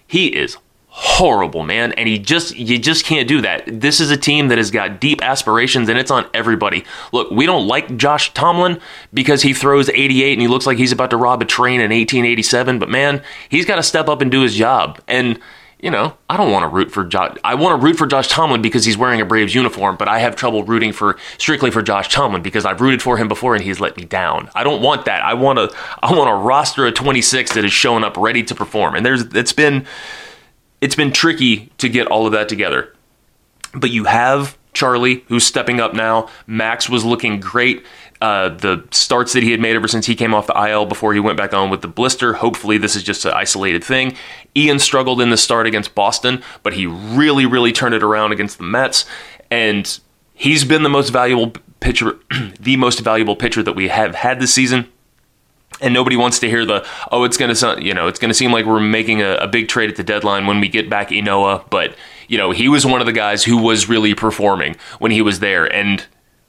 he 0.07 0.29
is 0.29 0.57
horrible, 0.95 1.63
man. 1.63 1.93
And 1.93 2.07
he 2.07 2.19
just 2.19 2.55
you 2.55 2.79
just 2.79 3.07
can't 3.07 3.27
do 3.27 3.41
that. 3.41 3.65
This 3.67 3.99
is 3.99 4.11
a 4.11 4.17
team 4.17 4.49
that 4.49 4.59
has 4.59 4.71
got 4.71 5.01
deep 5.01 5.23
aspirations 5.23 5.89
and 5.89 5.99
it's 5.99 6.11
on 6.11 6.29
everybody. 6.35 6.85
Look, 7.13 7.31
we 7.31 7.47
don't 7.47 7.67
like 7.67 7.97
Josh 7.97 8.35
Tomlin 8.35 8.79
because 9.13 9.41
he 9.41 9.55
throws 9.55 9.89
88 9.89 10.35
and 10.35 10.43
he 10.43 10.49
looks 10.49 10.67
like 10.67 10.77
he's 10.77 10.93
about 10.93 11.09
to 11.11 11.17
rob 11.17 11.41
a 11.41 11.47
train 11.47 11.81
in 11.81 11.91
1887, 11.91 12.79
but 12.79 12.91
man, 12.91 13.23
he's 13.49 13.65
got 13.65 13.77
to 13.77 13.83
step 13.83 14.07
up 14.07 14.21
and 14.21 14.31
do 14.31 14.43
his 14.43 14.55
job. 14.55 15.01
And 15.09 15.41
you 15.81 15.91
know, 15.91 16.17
I 16.29 16.37
don't 16.37 16.53
want 16.53 16.63
to 16.63 16.69
root 16.69 16.93
for 16.93 17.05
Josh. 17.05 17.39
I 17.43 17.55
want 17.55 17.81
to 17.81 17.85
root 17.85 17.97
for 17.97 18.07
Josh 18.07 18.29
Tomlin 18.29 18.61
because 18.61 18.85
he's 18.85 18.99
wearing 18.99 19.21
a 19.23 19.25
Braves 19.25 19.55
uniform, 19.55 19.97
but 19.97 20.09
I 20.09 20.19
have 20.19 20.37
trouble 20.37 20.63
rooting 20.63 20.93
for 20.93 21.17
strictly 21.39 21.71
for 21.71 21.81
Josh 21.81 22.09
Tomlin 22.09 22.43
because 22.43 22.67
I've 22.67 22.83
rooted 22.83 23.01
for 23.01 23.17
him 23.17 23.29
before 23.29 23.55
and 23.55 23.65
he's 23.65 23.81
let 23.81 23.97
me 23.97 24.05
down. 24.05 24.51
I 24.55 24.63
don't 24.63 24.83
want 24.83 25.07
that. 25.07 25.25
I 25.25 25.33
want 25.35 25.59
to. 25.59 25.77
I 26.03 26.13
want 26.13 26.31
a 26.31 26.35
roster 26.35 26.87
of 26.87 26.95
26 26.95 27.55
that 27.55 27.65
is 27.65 27.73
showing 27.73 28.05
up 28.05 28.19
ready 28.19 28.45
to 28.45 28.55
perform, 28.55 28.95
and 28.95 29.05
there's 29.07 29.23
it's 29.35 29.55
been 29.55 29.87
it's 30.83 30.97
been 30.97 31.13
tricky 31.13 31.71
to 31.79 31.89
get 31.89 32.09
all 32.09 32.27
of 32.27 32.33
that 32.33 32.51
together. 32.51 32.95
But 33.73 33.91
you 33.91 34.05
have 34.05 34.59
Charlie, 34.75 35.25
who's 35.29 35.47
stepping 35.47 35.81
up 35.81 35.95
now. 35.95 36.29
Max 36.47 36.91
was 36.91 37.05
looking 37.05 37.41
great. 37.41 37.85
Uh, 38.21 38.51
the 38.51 38.87
starts 38.91 39.33
that 39.33 39.43
he 39.43 39.51
had 39.51 39.61
made 39.61 39.75
ever 39.75 39.89
since 39.89 40.07
he 40.07 40.15
came 40.15 40.33
off 40.35 40.47
the 40.47 40.69
IL 40.69 40.87
before 40.87 41.13
he 41.13 41.21
went 41.21 41.37
back 41.37 41.55
on 41.55 41.71
with 41.71 41.83
the 41.83 41.89
blister. 41.89 42.35
Hopefully, 42.35 42.79
this 42.79 42.95
is 42.97 43.03
just 43.03 43.25
an 43.25 43.33
isolated 43.33 43.83
thing. 43.83 44.17
Ian 44.57 44.79
struggled 44.79 45.21
in 45.21 45.31
the 45.31 45.37
start 45.37 45.67
against 45.67 45.95
Boston, 45.95 46.43
but 46.63 46.75
he 46.75 46.87
really, 46.87 47.47
really 47.47 47.73
turned 47.73 47.95
it 47.95 48.03
around 48.03 48.33
against 48.33 48.59
the 48.59 48.65
Mets. 48.65 49.05
And 49.51 49.99
he's 50.35 50.65
been 50.65 50.83
the 50.83 50.89
most 50.89 51.11
valuable 51.11 51.53
pitcher, 51.81 52.19
the 52.61 52.77
most 52.77 53.01
valuable 53.01 53.37
pitcher 53.37 53.63
that 53.63 53.75
we 53.75 53.89
have 53.89 54.15
had 54.15 54.41
this 54.41 54.55
season 54.55 54.92
and 55.83 55.93
nobody 55.93 56.17
wants 56.17 56.39
to 56.39 56.49
hear 56.49 56.65
the 56.65 56.87
oh 57.11 57.25
it's 57.25 57.37
going 57.37 57.55
to 57.55 57.83
you 57.83 57.93
know 57.93 58.07
it's 58.09 58.19
going 58.19 58.29
to 58.31 58.35
seem 58.35 58.53
like 58.53 58.65
we're 58.65 58.81
making 58.81 59.21
a, 59.21 59.35
a, 59.35 59.49
big 59.49 59.69
trade 59.69 59.91
at 59.91 59.97
the 59.97 60.05
deadline 60.05 60.47
when 60.47 60.61
we 60.61 60.69
get 60.69 60.89
back 60.89 61.11
Ynoa 61.11 61.69
but 61.71 61.95
you 62.29 62.39
know 62.39 62.51
he 62.51 62.69
was 62.69 62.87
one 62.87 63.01
of 63.01 63.07
the 63.07 63.13
guys 63.13 63.45
who 63.45 63.59
was 63.59 63.89
really 63.89 64.15
performing 64.15 64.77
when 64.99 65.11
he 65.11 65.21
was 65.21 65.41
there 65.41 65.65
and 65.65 66.07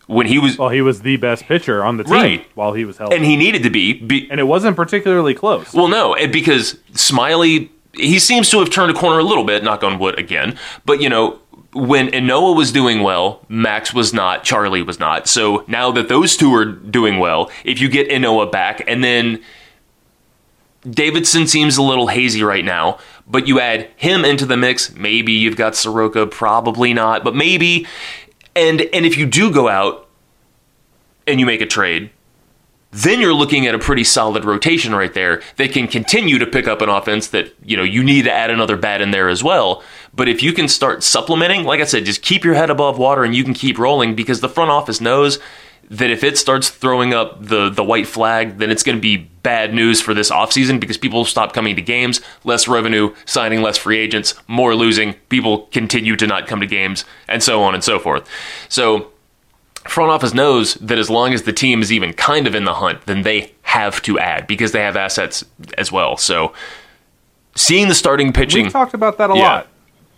when 0.08 0.28
he 0.28 0.40
was 0.40 0.58
well 0.58 0.70
he 0.70 0.82
was 0.82 1.02
the 1.02 1.18
best 1.18 1.46
pitcher 1.46 1.84
on 1.84 1.98
the 1.98 2.04
team 2.04 2.14
right. 2.14 2.48
while 2.56 2.74
he 2.74 2.86
was 2.86 2.98
healthy 2.98 3.16
and 3.16 3.26
he 3.26 3.36
needed 3.36 3.64
to 3.64 3.70
be, 3.70 3.94
be 3.94 4.30
and 4.30 4.40
it 4.40 4.44
wasn't 4.44 4.76
particularly 4.76 5.34
close 5.34 5.74
well 5.74 5.88
no 5.88 6.16
because 6.28 6.76
Smyly 6.94 7.70
he 7.94 8.20
seems 8.20 8.50
to 8.50 8.60
have 8.60 8.70
turned 8.70 8.96
a 8.96 9.00
corner 9.00 9.20
a 9.20 9.24
little 9.24 9.44
bit 9.44 9.64
knock 9.64 9.84
on 9.84 10.00
wood 10.00 10.18
again 10.18 10.58
but 10.86 11.02
you 11.02 11.10
know 11.10 11.40
when 11.74 12.10
Ynoa 12.10 12.56
was 12.56 12.72
doing 12.72 13.02
well, 13.02 13.42
Max 13.50 13.94
was 13.94 14.14
not, 14.14 14.44
Charlie 14.44 14.84
was 14.84 15.00
not. 15.00 15.28
So 15.28 15.64
now 15.68 15.92
that 15.92 16.10
those 16.10 16.38
two 16.38 16.54
are 16.54 16.66
doing 16.66 17.20
well, 17.20 17.52
if 17.64 17.82
you 17.82 17.90
get 17.90 18.10
Ynoa 18.10 18.52
back, 18.52 18.84
and 18.88 19.04
then 19.04 19.42
Davidson 20.90 21.48
seems 21.48 21.78
a 21.78 21.82
little 21.82 22.08
hazy 22.08 22.44
right 22.44 22.66
now, 22.66 23.00
but 23.26 23.48
you 23.48 23.60
add 23.60 23.90
him 23.96 24.26
into 24.26 24.46
the 24.46 24.58
mix, 24.58 24.94
maybe 24.96 25.32
you've 25.32 25.56
got 25.56 25.76
Soroka, 25.76 26.28
probably 26.28 26.94
not, 26.94 27.24
but 27.24 27.36
maybe. 27.36 27.88
And 28.56 28.82
and 28.94 29.06
if 29.06 29.18
you 29.18 29.26
do 29.26 29.52
go 29.52 29.68
out 29.70 30.08
and 31.26 31.40
you 31.40 31.46
make 31.46 31.62
a 31.62 31.66
trade, 31.66 32.12
then 32.92 33.20
you're 33.20 33.34
looking 33.34 33.66
at 33.66 33.74
a 33.74 33.80
pretty 33.80 34.04
solid 34.04 34.46
rotation 34.46 34.94
right 34.94 35.14
there 35.14 35.42
that 35.56 35.72
can 35.72 35.88
continue 35.88 36.38
to 36.38 36.46
pick 36.46 36.68
up 36.68 36.82
an 36.82 36.90
offense 36.90 37.30
that, 37.30 37.52
you 37.64 37.76
know, 37.76 37.84
you 37.84 38.04
need 38.04 38.24
to 38.24 38.32
add 38.32 38.52
another 38.52 38.78
bat 38.78 39.02
in 39.02 39.10
there 39.10 39.30
as 39.30 39.44
well. 39.44 39.82
But 40.16 40.30
if 40.30 40.44
you 40.44 40.54
can 40.54 40.68
start 40.68 41.04
supplementing, 41.04 41.64
like 41.64 41.82
I 41.82 41.86
said, 41.86 42.06
just 42.06 42.22
keep 42.22 42.44
your 42.44 42.54
head 42.54 42.70
above 42.70 42.98
water 42.98 43.24
and 43.24 43.36
you 43.36 43.44
can 43.44 43.54
keep 43.54 43.80
rolling 43.80 44.16
because 44.16 44.42
the 44.42 44.50
front 44.50 44.70
office 44.70 45.02
knows 45.02 45.40
that 45.90 46.10
if 46.10 46.24
it 46.24 46.38
starts 46.38 46.70
throwing 46.70 47.14
up 47.14 47.44
the 47.46 47.70
the 47.70 47.84
white 47.84 48.08
flag, 48.08 48.58
then 48.58 48.72
it's 48.72 48.84
going 48.84 48.98
to 48.98 49.02
be 49.02 49.18
bad 49.18 49.74
news 49.74 50.02
for 50.02 50.14
this 50.14 50.32
offseason 50.32 50.80
because 50.80 50.98
people 50.98 51.26
stop 51.26 51.54
coming 51.54 51.76
to 51.76 51.82
games, 51.82 52.22
less 52.44 52.68
revenue, 52.68 53.14
signing 53.26 53.62
less 53.62 53.78
free 53.78 53.98
agents, 53.98 54.36
more 54.48 54.76
losing, 54.76 55.14
people 55.30 55.68
continue 55.72 56.16
to 56.16 56.26
not 56.26 56.48
come 56.48 56.62
to 56.62 56.68
games, 56.68 57.06
and 57.28 57.44
so 57.44 57.62
on 57.62 57.74
and 57.74 57.84
so 57.84 58.00
forth. 58.00 58.28
So 58.70 59.12
front 59.86 60.12
office 60.12 60.34
knows 60.34 60.76
that 60.76 60.98
as 60.98 61.10
long 61.10 61.34
as 61.34 61.44
the 61.44 61.54
team 61.54 61.82
is 61.82 61.92
even 61.92 62.14
kind 62.14 62.48
of 62.48 62.56
in 62.56 62.64
the 62.64 62.76
hunt, 62.76 63.06
then 63.06 63.24
they 63.24 63.54
have 63.64 64.02
to 64.04 64.18
add 64.18 64.48
because 64.48 64.72
they 64.72 64.82
have 64.82 64.96
assets 64.96 65.44
as 65.78 65.92
well. 65.92 66.16
So 66.16 66.54
seeing 67.56 67.90
the 67.90 67.96
starting 67.96 68.32
pitching, 68.32 68.64
we've 68.64 68.74
talked 68.74 68.94
about 68.94 69.18
that 69.18 69.30
a 69.30 69.36
yeah. 69.36 69.42
lot. 69.42 69.68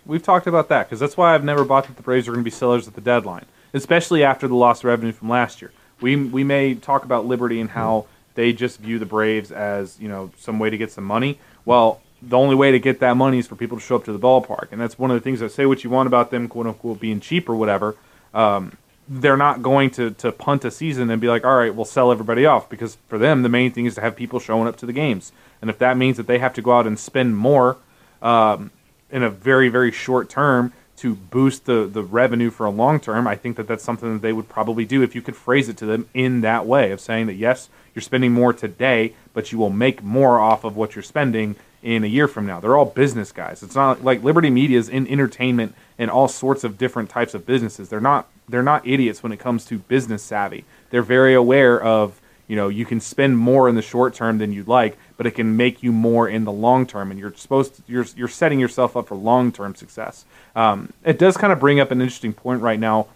We've 0.06 0.22
talked 0.22 0.46
about 0.46 0.68
that 0.68 0.86
because 0.86 1.00
that's 1.00 1.16
why 1.16 1.34
I've 1.34 1.44
never 1.44 1.64
bought 1.64 1.86
that 1.88 1.96
the 1.96 2.02
Braves 2.02 2.28
are 2.28 2.32
going 2.32 2.44
to 2.44 2.44
be 2.44 2.50
sellers 2.50 2.86
at 2.86 2.94
the 2.94 3.00
deadline, 3.00 3.46
especially 3.74 4.22
after 4.22 4.46
the 4.46 4.54
lost 4.54 4.84
revenue 4.84 5.12
from 5.12 5.28
last 5.28 5.60
year. 5.60 5.72
We 6.00 6.16
we 6.16 6.44
may 6.44 6.74
talk 6.74 7.04
about 7.04 7.26
Liberty 7.26 7.60
and 7.60 7.70
how 7.70 8.06
they 8.34 8.52
just 8.52 8.78
view 8.78 8.98
the 8.98 9.06
Braves 9.06 9.50
as 9.50 9.98
you 9.98 10.08
know 10.08 10.30
some 10.38 10.58
way 10.58 10.70
to 10.70 10.78
get 10.78 10.92
some 10.92 11.04
money. 11.04 11.38
Well, 11.64 12.00
the 12.22 12.36
only 12.36 12.54
way 12.54 12.70
to 12.70 12.78
get 12.78 13.00
that 13.00 13.16
money 13.16 13.38
is 13.38 13.46
for 13.46 13.56
people 13.56 13.78
to 13.78 13.82
show 13.82 13.96
up 13.96 14.04
to 14.04 14.12
the 14.12 14.18
ballpark, 14.18 14.68
and 14.70 14.80
that's 14.80 14.98
one 14.98 15.10
of 15.10 15.16
the 15.16 15.20
things 15.20 15.40
that 15.40 15.50
say 15.50 15.66
what 15.66 15.82
you 15.82 15.90
want 15.90 16.06
about 16.06 16.30
them, 16.30 16.46
quote 16.48 16.66
unquote, 16.66 17.00
being 17.00 17.18
cheap 17.18 17.48
or 17.48 17.56
whatever. 17.56 17.96
Um, 18.32 18.76
they're 19.08 19.36
not 19.36 19.62
going 19.62 19.90
to 19.90 20.10
to 20.12 20.30
punt 20.30 20.64
a 20.64 20.70
season 20.70 21.10
and 21.10 21.20
be 21.20 21.28
like, 21.28 21.44
all 21.44 21.56
right, 21.56 21.74
we'll 21.74 21.84
sell 21.84 22.12
everybody 22.12 22.46
off 22.46 22.68
because 22.68 22.96
for 23.08 23.18
them 23.18 23.42
the 23.42 23.48
main 23.48 23.72
thing 23.72 23.86
is 23.86 23.96
to 23.96 24.00
have 24.02 24.14
people 24.14 24.38
showing 24.38 24.68
up 24.68 24.76
to 24.76 24.86
the 24.86 24.92
games, 24.92 25.32
and 25.60 25.68
if 25.68 25.78
that 25.78 25.96
means 25.96 26.16
that 26.16 26.28
they 26.28 26.38
have 26.38 26.54
to 26.54 26.62
go 26.62 26.72
out 26.72 26.86
and 26.86 26.96
spend 26.96 27.36
more 27.36 27.76
um, 28.22 28.70
in 29.10 29.22
a 29.22 29.30
very 29.30 29.68
very 29.68 29.92
short 29.92 30.28
term 30.28 30.72
to 30.96 31.14
boost 31.14 31.66
the 31.66 31.86
the 31.86 32.02
revenue 32.02 32.50
for 32.50 32.66
a 32.66 32.70
long 32.70 32.98
term, 32.98 33.26
I 33.26 33.36
think 33.36 33.56
that 33.56 33.68
that's 33.68 33.84
something 33.84 34.14
that 34.14 34.22
they 34.22 34.32
would 34.32 34.48
probably 34.48 34.84
do 34.84 35.02
if 35.02 35.14
you 35.14 35.22
could 35.22 35.36
phrase 35.36 35.68
it 35.68 35.76
to 35.78 35.86
them 35.86 36.08
in 36.14 36.40
that 36.40 36.66
way 36.66 36.90
of 36.90 37.00
saying 37.00 37.26
that 37.26 37.34
yes, 37.34 37.68
you're 37.94 38.02
spending 38.02 38.32
more 38.32 38.52
today, 38.52 39.14
but 39.32 39.52
you 39.52 39.58
will 39.58 39.70
make 39.70 40.02
more 40.02 40.38
off 40.38 40.64
of 40.64 40.76
what 40.76 40.94
you're 40.94 41.02
spending 41.02 41.56
in 41.82 42.02
a 42.02 42.06
year 42.06 42.26
from 42.26 42.46
now. 42.46 42.58
They're 42.58 42.76
all 42.76 42.86
business 42.86 43.30
guys. 43.30 43.62
It's 43.62 43.74
not 43.74 44.02
like 44.02 44.22
Liberty 44.22 44.50
Media 44.50 44.78
is 44.78 44.88
in 44.88 45.06
entertainment 45.06 45.74
and 45.98 46.10
all 46.10 46.28
sorts 46.28 46.64
of 46.64 46.78
different 46.78 47.10
types 47.10 47.34
of 47.34 47.46
businesses. 47.46 47.88
They're 47.88 48.00
not 48.00 48.28
they're 48.48 48.62
not 48.62 48.86
idiots 48.86 49.22
when 49.22 49.32
it 49.32 49.38
comes 49.38 49.64
to 49.66 49.78
business 49.78 50.22
savvy. 50.22 50.64
They're 50.90 51.02
very 51.02 51.34
aware 51.34 51.82
of 51.82 52.20
you 52.48 52.56
know 52.56 52.68
you 52.68 52.86
can 52.86 53.00
spend 53.00 53.38
more 53.38 53.68
in 53.68 53.74
the 53.74 53.82
short 53.82 54.14
term 54.14 54.38
than 54.38 54.52
you'd 54.52 54.68
like, 54.68 54.96
but 55.16 55.26
it 55.26 55.32
can 55.32 55.56
make 55.56 55.82
you 55.82 55.92
more 55.92 56.28
in 56.28 56.44
the 56.44 56.52
long 56.52 56.86
term, 56.86 57.10
and 57.10 57.18
you're 57.18 57.34
supposed 57.34 57.76
to, 57.76 57.82
you're 57.86 58.06
you're 58.16 58.28
setting 58.28 58.60
yourself 58.60 58.96
up 58.96 59.08
for 59.08 59.14
long 59.14 59.52
term 59.52 59.74
success. 59.74 60.24
Um, 60.54 60.92
it 61.04 61.18
does 61.18 61.36
kind 61.36 61.52
of 61.52 61.60
bring 61.60 61.80
up 61.80 61.90
an 61.90 62.00
interesting 62.00 62.32
point 62.32 62.62
right 62.62 62.78
now 62.78 63.08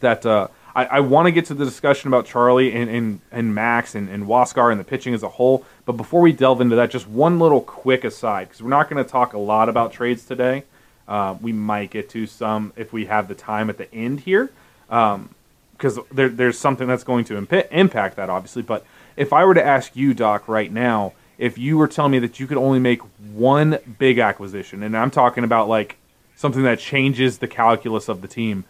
that. 0.00 0.26
Uh, 0.26 0.48
I, 0.76 0.84
I 0.86 1.00
want 1.00 1.26
to 1.26 1.32
get 1.32 1.46
to 1.46 1.54
the 1.54 1.64
discussion 1.64 2.08
about 2.08 2.26
Charlie 2.26 2.72
and, 2.74 2.90
and, 2.90 3.20
and 3.30 3.54
Max 3.54 3.94
and, 3.94 4.08
and 4.08 4.24
Huascar 4.24 4.72
and 4.72 4.80
the 4.80 4.84
pitching 4.84 5.14
as 5.14 5.22
a 5.22 5.28
whole. 5.28 5.64
But 5.86 5.92
before 5.92 6.20
we 6.20 6.32
delve 6.32 6.60
into 6.60 6.76
that, 6.76 6.90
just 6.90 7.08
one 7.08 7.38
little 7.38 7.60
quick 7.60 8.02
aside, 8.02 8.48
because 8.48 8.60
we're 8.60 8.70
not 8.70 8.90
going 8.90 9.02
to 9.02 9.08
talk 9.08 9.34
a 9.34 9.38
lot 9.38 9.68
about 9.68 9.92
trades 9.92 10.24
today. 10.24 10.64
Uh, 11.06 11.36
we 11.40 11.52
might 11.52 11.90
get 11.90 12.08
to 12.10 12.26
some 12.26 12.72
if 12.76 12.92
we 12.92 13.06
have 13.06 13.28
the 13.28 13.34
time 13.34 13.70
at 13.70 13.78
the 13.78 13.92
end 13.94 14.20
here, 14.20 14.50
because 14.88 15.98
um, 15.98 16.04
there, 16.10 16.28
there's 16.28 16.58
something 16.58 16.88
that's 16.88 17.04
going 17.04 17.24
to 17.26 17.36
imp- 17.36 17.70
impact 17.70 18.16
that, 18.16 18.30
obviously. 18.30 18.62
But 18.62 18.84
if 19.16 19.32
I 19.32 19.44
were 19.44 19.54
to 19.54 19.64
ask 19.64 19.94
you, 19.96 20.14
Doc, 20.14 20.48
right 20.48 20.72
now, 20.72 21.12
if 21.38 21.58
you 21.58 21.78
were 21.78 21.88
telling 21.88 22.12
me 22.12 22.18
that 22.20 22.38
you 22.38 22.46
could 22.46 22.56
only 22.56 22.78
make 22.78 23.00
one 23.32 23.78
big 23.98 24.18
acquisition, 24.18 24.82
and 24.82 24.96
I'm 24.96 25.10
talking 25.10 25.44
about 25.44 25.68
like 25.68 25.96
something 26.36 26.62
that 26.62 26.78
changes 26.78 27.38
the 27.38 27.48
calculus 27.48 28.08
of 28.08 28.22
the 28.22 28.28
team, 28.28 28.64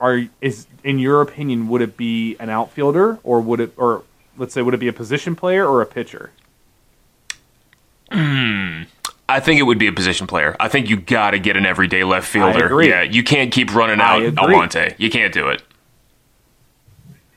are 0.00 0.24
is 0.40 0.66
in 0.84 0.98
your 0.98 1.20
opinion 1.20 1.68
would 1.68 1.82
it 1.82 1.96
be 1.96 2.36
an 2.38 2.50
outfielder 2.50 3.18
or 3.24 3.40
would 3.40 3.58
it 3.58 3.72
or 3.76 4.04
let's 4.36 4.54
say 4.54 4.62
would 4.62 4.74
it 4.74 4.78
be 4.78 4.88
a 4.88 4.92
position 4.92 5.34
player 5.34 5.66
or 5.66 5.82
a 5.82 5.86
pitcher? 5.86 6.30
Hmm. 8.10 8.82
I 9.28 9.40
think 9.40 9.60
it 9.60 9.64
would 9.64 9.78
be 9.78 9.88
a 9.88 9.92
position 9.92 10.26
player. 10.26 10.56
I 10.58 10.68
think 10.68 10.88
you 10.88 10.96
got 10.96 11.32
to 11.32 11.38
get 11.38 11.56
an 11.56 11.66
everyday 11.66 12.02
left 12.02 12.26
fielder. 12.26 12.82
Yeah, 12.82 13.02
you 13.02 13.22
can't 13.22 13.52
keep 13.52 13.74
running 13.74 14.00
out 14.00 14.22
Almonte. 14.38 14.94
You 14.96 15.10
can't 15.10 15.34
do 15.34 15.48
it. 15.48 15.62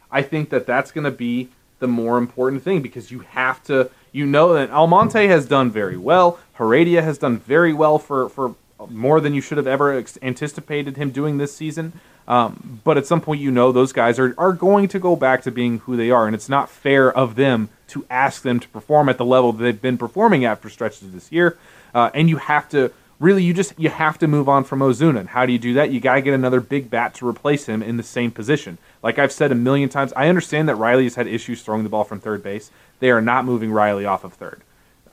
I 0.09 0.21
think 0.21 0.49
that 0.51 0.65
that's 0.65 0.91
going 0.91 1.03
to 1.03 1.11
be 1.11 1.49
the 1.81 1.87
more 1.87 2.17
important 2.17 2.63
thing 2.63 2.81
because 2.81 3.11
you 3.11 3.19
have 3.19 3.61
to. 3.65 3.91
You 4.13 4.25
know 4.25 4.53
that 4.53 4.69
Almonte 4.71 5.27
has 5.27 5.45
done 5.45 5.71
very 5.71 5.95
well. 5.95 6.39
Heredia 6.53 7.01
has 7.01 7.17
done 7.17 7.37
very 7.37 7.73
well 7.73 7.99
for 7.99 8.29
for 8.29 8.55
more 8.89 9.19
than 9.19 9.33
you 9.33 9.41
should 9.41 9.57
have 9.57 9.67
ever 9.67 10.03
anticipated 10.21 10.97
him 10.97 11.11
doing 11.11 11.37
this 11.37 11.55
season. 11.55 11.93
Um, 12.27 12.79
but 12.83 12.97
at 12.97 13.05
some 13.05 13.19
point, 13.19 13.41
you 13.41 13.51
know 13.51 13.71
those 13.71 13.91
guys 13.91 14.19
are, 14.19 14.33
are 14.37 14.53
going 14.53 14.87
to 14.89 14.99
go 14.99 15.15
back 15.15 15.41
to 15.43 15.51
being 15.51 15.79
who 15.79 15.97
they 15.97 16.11
are, 16.11 16.25
and 16.25 16.35
it's 16.35 16.49
not 16.49 16.69
fair 16.69 17.11
of 17.11 17.35
them 17.35 17.69
to 17.87 18.05
ask 18.09 18.41
them 18.41 18.59
to 18.59 18.69
perform 18.69 19.09
at 19.09 19.17
the 19.17 19.25
level 19.25 19.51
that 19.51 19.63
they've 19.63 19.81
been 19.81 19.97
performing 19.97 20.43
for 20.55 20.69
stretches 20.69 21.11
this 21.11 21.31
year 21.31 21.57
uh, 21.93 22.09
and 22.13 22.29
you 22.29 22.37
have 22.37 22.69
to 22.69 22.91
really 23.21 23.43
you 23.43 23.53
just 23.53 23.79
you 23.79 23.89
have 23.89 24.17
to 24.17 24.27
move 24.27 24.49
on 24.49 24.65
from 24.65 24.79
Ozuna. 24.79 25.19
And 25.19 25.29
how 25.29 25.45
do 25.45 25.53
you 25.53 25.59
do 25.59 25.75
that? 25.75 25.91
You 25.91 26.01
got 26.01 26.15
to 26.15 26.21
get 26.21 26.33
another 26.33 26.59
big 26.59 26.89
bat 26.89 27.13
to 27.15 27.27
replace 27.27 27.67
him 27.67 27.81
in 27.81 27.95
the 27.95 28.03
same 28.03 28.31
position. 28.31 28.77
Like 29.01 29.19
I've 29.19 29.31
said 29.31 29.51
a 29.51 29.55
million 29.55 29.87
times, 29.87 30.11
I 30.15 30.27
understand 30.27 30.67
that 30.67 30.75
Riley 30.75 31.03
has 31.03 31.15
had 31.15 31.27
issues 31.27 31.61
throwing 31.61 31.83
the 31.83 31.89
ball 31.89 32.03
from 32.03 32.19
third 32.19 32.43
base. 32.43 32.71
They 32.99 33.11
are 33.11 33.21
not 33.21 33.45
moving 33.45 33.71
Riley 33.71 34.05
off 34.05 34.23
of 34.23 34.33
third. 34.33 34.61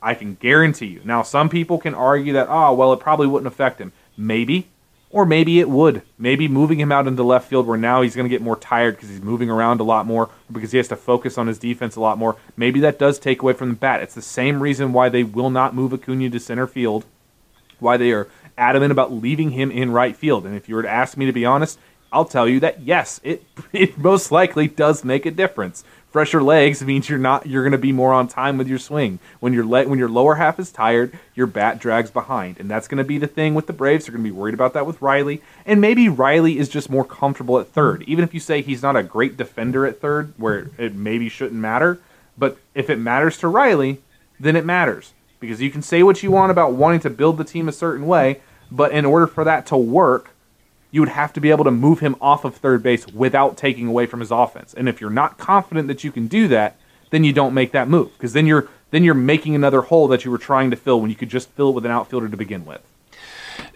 I 0.01 0.15
can 0.15 0.35
guarantee 0.35 0.87
you. 0.87 1.01
Now, 1.03 1.23
some 1.23 1.49
people 1.49 1.77
can 1.77 1.93
argue 1.93 2.33
that, 2.33 2.47
oh, 2.49 2.73
well, 2.73 2.93
it 2.93 2.99
probably 2.99 3.27
wouldn't 3.27 3.51
affect 3.51 3.81
him. 3.81 3.91
Maybe, 4.17 4.69
or 5.09 5.25
maybe 5.25 5.59
it 5.59 5.69
would. 5.69 6.03
Maybe 6.17 6.47
moving 6.47 6.79
him 6.79 6.91
out 6.91 7.05
into 7.05 7.21
left 7.21 7.49
field 7.49 7.67
where 7.67 7.77
now 7.77 8.01
he's 8.01 8.15
going 8.15 8.25
to 8.25 8.29
get 8.29 8.41
more 8.41 8.55
tired 8.55 8.95
because 8.95 9.09
he's 9.09 9.21
moving 9.21 9.49
around 9.49 9.81
a 9.81 9.83
lot 9.83 10.05
more, 10.05 10.29
because 10.49 10.71
he 10.71 10.77
has 10.77 10.87
to 10.89 10.95
focus 10.95 11.37
on 11.37 11.47
his 11.47 11.59
defense 11.59 11.97
a 11.97 12.01
lot 12.01 12.17
more. 12.17 12.37
Maybe 12.55 12.79
that 12.79 12.97
does 12.97 13.19
take 13.19 13.41
away 13.41 13.53
from 13.53 13.69
the 13.69 13.75
bat. 13.75 14.01
It's 14.01 14.15
the 14.15 14.21
same 14.21 14.61
reason 14.61 14.93
why 14.93 15.09
they 15.09 15.23
will 15.23 15.49
not 15.49 15.75
move 15.75 15.93
Acuna 15.93 16.29
to 16.29 16.39
center 16.39 16.67
field 16.67 17.05
why 17.81 17.97
they 17.97 18.11
are 18.11 18.27
adamant 18.57 18.91
about 18.91 19.11
leaving 19.11 19.51
him 19.51 19.71
in 19.71 19.91
right 19.91 20.15
field. 20.15 20.45
And 20.45 20.55
if 20.55 20.67
you 20.67 20.75
were 20.75 20.83
to 20.83 20.89
ask 20.89 21.17
me 21.17 21.25
to 21.25 21.31
be 21.31 21.45
honest, 21.45 21.79
I'll 22.11 22.25
tell 22.25 22.47
you 22.47 22.59
that 22.59 22.81
yes, 22.81 23.19
it 23.23 23.43
it 23.73 23.97
most 23.97 24.31
likely 24.31 24.67
does 24.67 25.03
make 25.03 25.25
a 25.25 25.31
difference. 25.31 25.83
Fresher 26.09 26.41
legs 26.41 26.83
means 26.83 27.07
you're 27.07 27.19
not 27.19 27.45
you're 27.45 27.63
going 27.63 27.71
to 27.71 27.77
be 27.77 27.91
more 27.91 28.13
on 28.13 28.27
time 28.27 28.57
with 28.57 28.67
your 28.67 28.79
swing. 28.79 29.19
When 29.39 29.53
your 29.53 29.65
le- 29.65 29.87
when 29.87 29.99
your 29.99 30.09
lower 30.09 30.35
half 30.35 30.59
is 30.59 30.71
tired, 30.71 31.17
your 31.35 31.45
bat 31.45 31.79
drags 31.79 32.09
behind, 32.09 32.59
and 32.59 32.69
that's 32.69 32.87
going 32.87 32.97
to 32.97 33.03
be 33.03 33.19
the 33.19 33.27
thing 33.27 33.53
with 33.53 33.67
the 33.67 33.73
Braves. 33.73 34.05
They're 34.05 34.13
going 34.13 34.23
to 34.23 34.31
be 34.31 34.35
worried 34.35 34.55
about 34.55 34.73
that 34.73 34.87
with 34.87 35.01
Riley, 35.01 35.43
and 35.67 35.79
maybe 35.79 36.09
Riley 36.09 36.57
is 36.57 36.67
just 36.67 36.89
more 36.89 37.05
comfortable 37.05 37.59
at 37.59 37.67
third. 37.67 38.03
Even 38.07 38.23
if 38.23 38.33
you 38.33 38.39
say 38.39 38.61
he's 38.61 38.81
not 38.81 38.95
a 38.95 39.03
great 39.03 39.37
defender 39.37 39.85
at 39.85 40.01
third, 40.01 40.33
where 40.37 40.71
it 40.79 40.95
maybe 40.95 41.29
shouldn't 41.29 41.61
matter, 41.61 41.99
but 42.37 42.57
if 42.73 42.89
it 42.89 42.97
matters 42.97 43.37
to 43.37 43.47
Riley, 43.47 44.01
then 44.39 44.55
it 44.55 44.65
matters 44.65 45.13
because 45.39 45.61
you 45.61 45.69
can 45.71 45.81
say 45.81 46.03
what 46.03 46.21
you 46.23 46.31
want 46.31 46.51
about 46.51 46.73
wanting 46.73 46.99
to 47.01 47.09
build 47.09 47.37
the 47.37 47.43
team 47.43 47.67
a 47.67 47.71
certain 47.71 48.05
way, 48.05 48.41
but 48.71 48.91
in 48.91 49.05
order 49.05 49.27
for 49.27 49.43
that 49.43 49.65
to 49.67 49.77
work, 49.77 50.31
you 50.91 51.01
would 51.01 51.09
have 51.09 51.33
to 51.33 51.41
be 51.41 51.51
able 51.51 51.63
to 51.63 51.71
move 51.71 51.99
him 51.99 52.15
off 52.19 52.45
of 52.45 52.55
third 52.55 52.81
base 52.81 53.07
without 53.07 53.57
taking 53.57 53.87
away 53.87 54.05
from 54.05 54.19
his 54.19 54.31
offense. 54.31 54.73
And 54.73 54.89
if 54.89 54.99
you're 54.99 55.09
not 55.09 55.37
confident 55.37 55.87
that 55.87 56.03
you 56.03 56.11
can 56.11 56.27
do 56.27 56.47
that, 56.47 56.77
then 57.11 57.23
you 57.23 57.33
don't 57.33 57.53
make 57.53 57.71
that 57.71 57.87
move 57.87 58.11
because 58.13 58.33
then 58.33 58.45
you're 58.45 58.67
then 58.91 59.03
you're 59.03 59.13
making 59.13 59.53
another 59.53 59.81
hole 59.81 60.07
that 60.07 60.25
you 60.25 60.31
were 60.31 60.39
trying 60.39 60.71
to 60.71 60.75
fill 60.75 60.99
when 60.99 61.11
you 61.11 61.15
could 61.15 61.29
just 61.29 61.49
fill 61.51 61.69
it 61.69 61.73
with 61.73 61.85
an 61.85 61.91
outfielder 61.91 62.27
to 62.27 62.37
begin 62.37 62.65
with. 62.65 62.81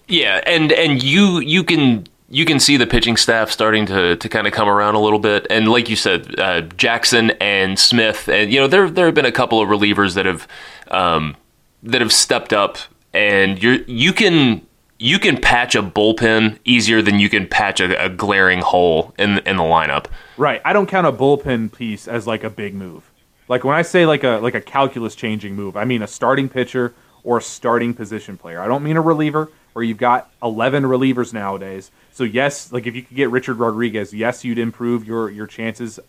Yeah, 0.08 0.42
and 0.46 0.72
and 0.72 1.02
you 1.02 1.40
you 1.40 1.64
can 1.64 2.08
you 2.30 2.46
can 2.46 2.60
see 2.60 2.78
the 2.78 2.88
pitching 2.88 3.16
staff 3.16 3.52
starting 3.52 3.86
to, 3.86 4.16
to 4.16 4.30
kind 4.30 4.48
of 4.48 4.54
come 4.54 4.68
around 4.68 4.96
a 4.96 5.00
little 5.00 5.20
bit, 5.20 5.46
and 5.52 5.68
like 5.68 5.88
you 5.88 5.96
said, 5.96 6.40
uh, 6.40 6.62
Jackson 6.62 7.32
and 7.40 7.78
Smith, 7.78 8.28
and 8.28 8.52
you 8.52 8.60
know 8.60 8.68
there 8.68 8.90
there 8.90 9.06
have 9.06 9.16
been 9.16 9.26
a 9.26 9.32
couple 9.32 9.62
of 9.62 9.70
relievers 9.70 10.16
that 10.16 10.26
have 10.26 10.48
um, 10.90 11.36
that 11.84 12.02
have 12.02 12.14
stepped 12.14 12.54
up, 12.54 12.78
and 13.14 13.62
you 13.62 13.84
you 13.88 14.14
can 14.14 14.66
you 15.00 15.20
can 15.20 15.40
patch 15.40 15.76
a 15.76 15.84
bullpen 15.84 16.58
easier 16.64 17.02
than 17.02 17.20
you 17.20 17.30
can 17.30 17.48
patch 17.48 17.80
a, 17.82 18.06
a 18.06 18.10
glaring 18.10 18.62
hole 18.62 19.14
in 19.18 19.40
in 19.40 19.58
the 19.58 19.64
lineup. 19.64 20.06
Right. 20.38 20.62
I 20.66 20.74
don't 20.74 20.88
count 20.88 21.06
a 21.08 21.12
bullpen 21.12 21.76
piece 21.76 22.08
as 22.08 22.26
like 22.26 22.44
a 22.44 22.50
big 22.50 22.74
move. 22.74 23.12
Like 23.50 23.64
when 23.64 23.76
I 23.76 23.82
say 23.82 24.06
like 24.06 24.24
a 24.24 24.40
like 24.42 24.56
a 24.56 24.62
calculus 24.62 25.16
changing 25.16 25.56
move, 25.56 25.76
I 25.76 25.86
mean 25.86 26.02
a 26.02 26.08
starting 26.08 26.50
pitcher 26.50 26.94
or 27.24 27.38
a 27.38 27.42
starting 27.42 27.94
position 27.94 28.38
player. 28.38 28.62
I 28.62 28.68
don't 28.68 28.84
mean 28.84 28.98
a 28.98 29.02
reliever 29.02 29.52
where 29.74 29.84
you've 29.84 29.98
got 29.98 30.30
11 30.44 30.84
relievers 30.84 31.34
nowadays. 31.34 31.90
So 32.12 32.24
yes, 32.24 32.72
like 32.72 32.86
if 32.86 32.96
you 32.96 33.02
could 33.02 33.18
get 33.18 33.30
Richard 33.30 33.58
Rodriguez, 33.58 34.14
yes, 34.14 34.46
you'd 34.46 34.60
improve 34.60 35.06
your 35.06 35.30
your 35.30 35.48
chances 35.48 36.00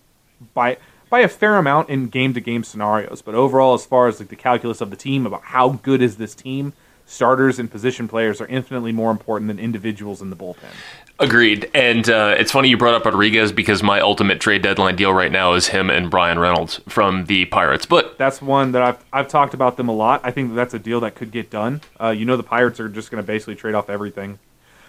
by 0.52 0.78
by 1.14 1.20
a 1.20 1.28
fair 1.28 1.54
amount 1.58 1.88
in 1.88 2.08
game 2.08 2.34
to 2.34 2.40
game 2.40 2.64
scenarios. 2.64 3.22
But 3.22 3.36
overall, 3.36 3.72
as 3.74 3.86
far 3.86 4.08
as 4.08 4.18
like 4.18 4.30
the 4.30 4.34
calculus 4.34 4.80
of 4.80 4.90
the 4.90 4.96
team 4.96 5.26
about 5.26 5.42
how 5.42 5.78
good 5.84 6.02
is 6.02 6.16
this 6.16 6.34
team, 6.34 6.72
starters 7.06 7.60
and 7.60 7.70
position 7.70 8.08
players 8.08 8.40
are 8.40 8.48
infinitely 8.48 8.90
more 8.90 9.12
important 9.12 9.46
than 9.46 9.60
individuals 9.60 10.20
in 10.20 10.30
the 10.30 10.34
bullpen. 10.34 10.72
Agreed. 11.20 11.70
And 11.72 12.10
uh, 12.10 12.34
it's 12.36 12.50
funny 12.50 12.68
you 12.68 12.76
brought 12.76 12.94
up 12.94 13.04
Rodriguez 13.04 13.52
because 13.52 13.80
my 13.80 14.00
ultimate 14.00 14.40
trade 14.40 14.62
deadline 14.62 14.96
deal 14.96 15.14
right 15.14 15.30
now 15.30 15.54
is 15.54 15.68
him 15.68 15.88
and 15.88 16.10
Bryan 16.10 16.40
Reynolds 16.40 16.80
from 16.88 17.26
the 17.26 17.44
Pirates. 17.44 17.86
But 17.86 18.18
That's 18.18 18.42
one 18.42 18.72
that 18.72 18.82
I've 18.82 19.04
I've 19.12 19.28
talked 19.28 19.54
about 19.54 19.76
them 19.76 19.88
a 19.88 19.94
lot. 19.94 20.20
I 20.24 20.32
think 20.32 20.48
that 20.48 20.56
that's 20.56 20.74
a 20.74 20.80
deal 20.80 20.98
that 20.98 21.14
could 21.14 21.30
get 21.30 21.48
done. 21.48 21.80
Uh, 22.00 22.08
you 22.08 22.24
know, 22.24 22.36
the 22.36 22.42
Pirates 22.42 22.80
are 22.80 22.88
just 22.88 23.12
going 23.12 23.22
to 23.22 23.26
basically 23.26 23.54
trade 23.54 23.76
off 23.76 23.88
everything. 23.88 24.40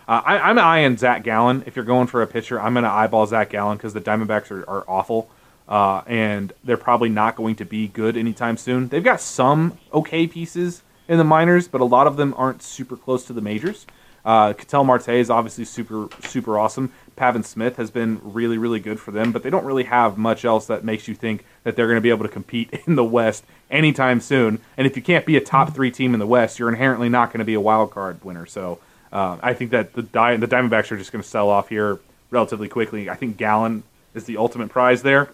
Uh, 0.07 0.23
I, 0.25 0.39
I'm 0.39 0.57
eyeing 0.57 0.97
Zach 0.97 1.23
Gallen. 1.23 1.61
If 1.67 1.75
you're 1.75 1.85
going 1.85 2.07
for 2.07 2.23
a 2.23 2.27
pitcher, 2.27 2.59
I'm 2.59 2.73
going 2.73 2.83
to 2.83 2.89
eyeball 2.89 3.27
Zach 3.27 3.51
Gallen 3.51 3.77
because 3.77 3.93
the 3.93 4.01
Diamondbacks 4.01 4.49
are, 4.49 4.67
are 4.67 4.83
awful, 4.87 5.29
uh, 5.67 6.01
and 6.05 6.53
they're 6.63 6.77
probably 6.77 7.09
not 7.09 7.35
going 7.35 7.55
to 7.55 7.65
be 7.65 7.87
good 7.87 8.17
anytime 8.17 8.57
soon. 8.57 8.87
They've 8.87 9.03
got 9.03 9.21
some 9.21 9.77
okay 9.93 10.27
pieces 10.27 10.83
in 11.07 11.17
the 11.17 11.23
minors, 11.23 11.67
but 11.67 11.81
a 11.81 11.85
lot 11.85 12.07
of 12.07 12.17
them 12.17 12.33
aren't 12.37 12.61
super 12.61 12.95
close 12.95 13.25
to 13.25 13.33
the 13.33 13.41
majors. 13.41 13.85
Uh, 14.25 14.53
Ketel 14.53 14.83
Marte 14.83 15.09
is 15.09 15.29
obviously 15.29 15.65
super 15.65 16.09
super 16.23 16.57
awesome. 16.57 16.91
Pavin 17.15 17.43
Smith 17.43 17.77
has 17.77 17.91
been 17.91 18.19
really 18.23 18.57
really 18.57 18.79
good 18.79 18.99
for 18.99 19.11
them, 19.11 19.31
but 19.31 19.43
they 19.43 19.51
don't 19.51 19.65
really 19.65 19.83
have 19.83 20.17
much 20.17 20.43
else 20.43 20.65
that 20.65 20.83
makes 20.83 21.07
you 21.07 21.13
think 21.13 21.45
that 21.63 21.75
they're 21.75 21.85
going 21.85 21.97
to 21.97 22.01
be 22.01 22.09
able 22.09 22.25
to 22.25 22.31
compete 22.31 22.71
in 22.87 22.95
the 22.95 23.03
West 23.03 23.45
anytime 23.69 24.19
soon. 24.19 24.59
And 24.77 24.87
if 24.87 24.95
you 24.95 25.03
can't 25.03 25.27
be 25.27 25.37
a 25.37 25.41
top 25.41 25.75
three 25.75 25.91
team 25.91 26.15
in 26.15 26.19
the 26.19 26.25
West, 26.25 26.57
you're 26.57 26.69
inherently 26.69 27.07
not 27.07 27.29
going 27.31 27.39
to 27.39 27.45
be 27.45 27.53
a 27.53 27.61
wild 27.61 27.91
card 27.91 28.23
winner. 28.23 28.47
So 28.47 28.79
uh, 29.13 29.37
I 29.43 29.53
think 29.53 29.69
that 29.71 29.93
the 29.93 30.01
Di- 30.01 30.37
the 30.37 30.47
Diamondbacks 30.47 30.91
are 30.91 30.97
just 30.97 31.11
going 31.11 31.21
to 31.21 31.29
sell 31.29 31.49
off 31.49 31.69
here 31.69 31.99
relatively 32.31 32.67
quickly. 32.67 33.09
I 33.11 33.15
think 33.15 33.37
Gallen 33.37 33.83
is 34.15 34.25
the 34.25 34.37
ultimate 34.37 34.69
prize 34.69 35.03
there, 35.03 35.29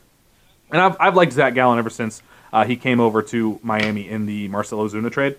and 0.71 0.81
I've 0.81 0.97
I've 0.99 1.15
liked 1.15 1.33
Zach 1.33 1.53
Gallen 1.53 1.79
ever 1.79 1.89
since 1.89 2.21
uh, 2.53 2.65
he 2.65 2.75
came 2.75 2.99
over 2.99 3.21
to 3.23 3.59
Miami 3.63 4.09
in 4.09 4.25
the 4.25 4.47
Marcell 4.47 4.79
Ozuna 4.79 5.11
trade. 5.11 5.37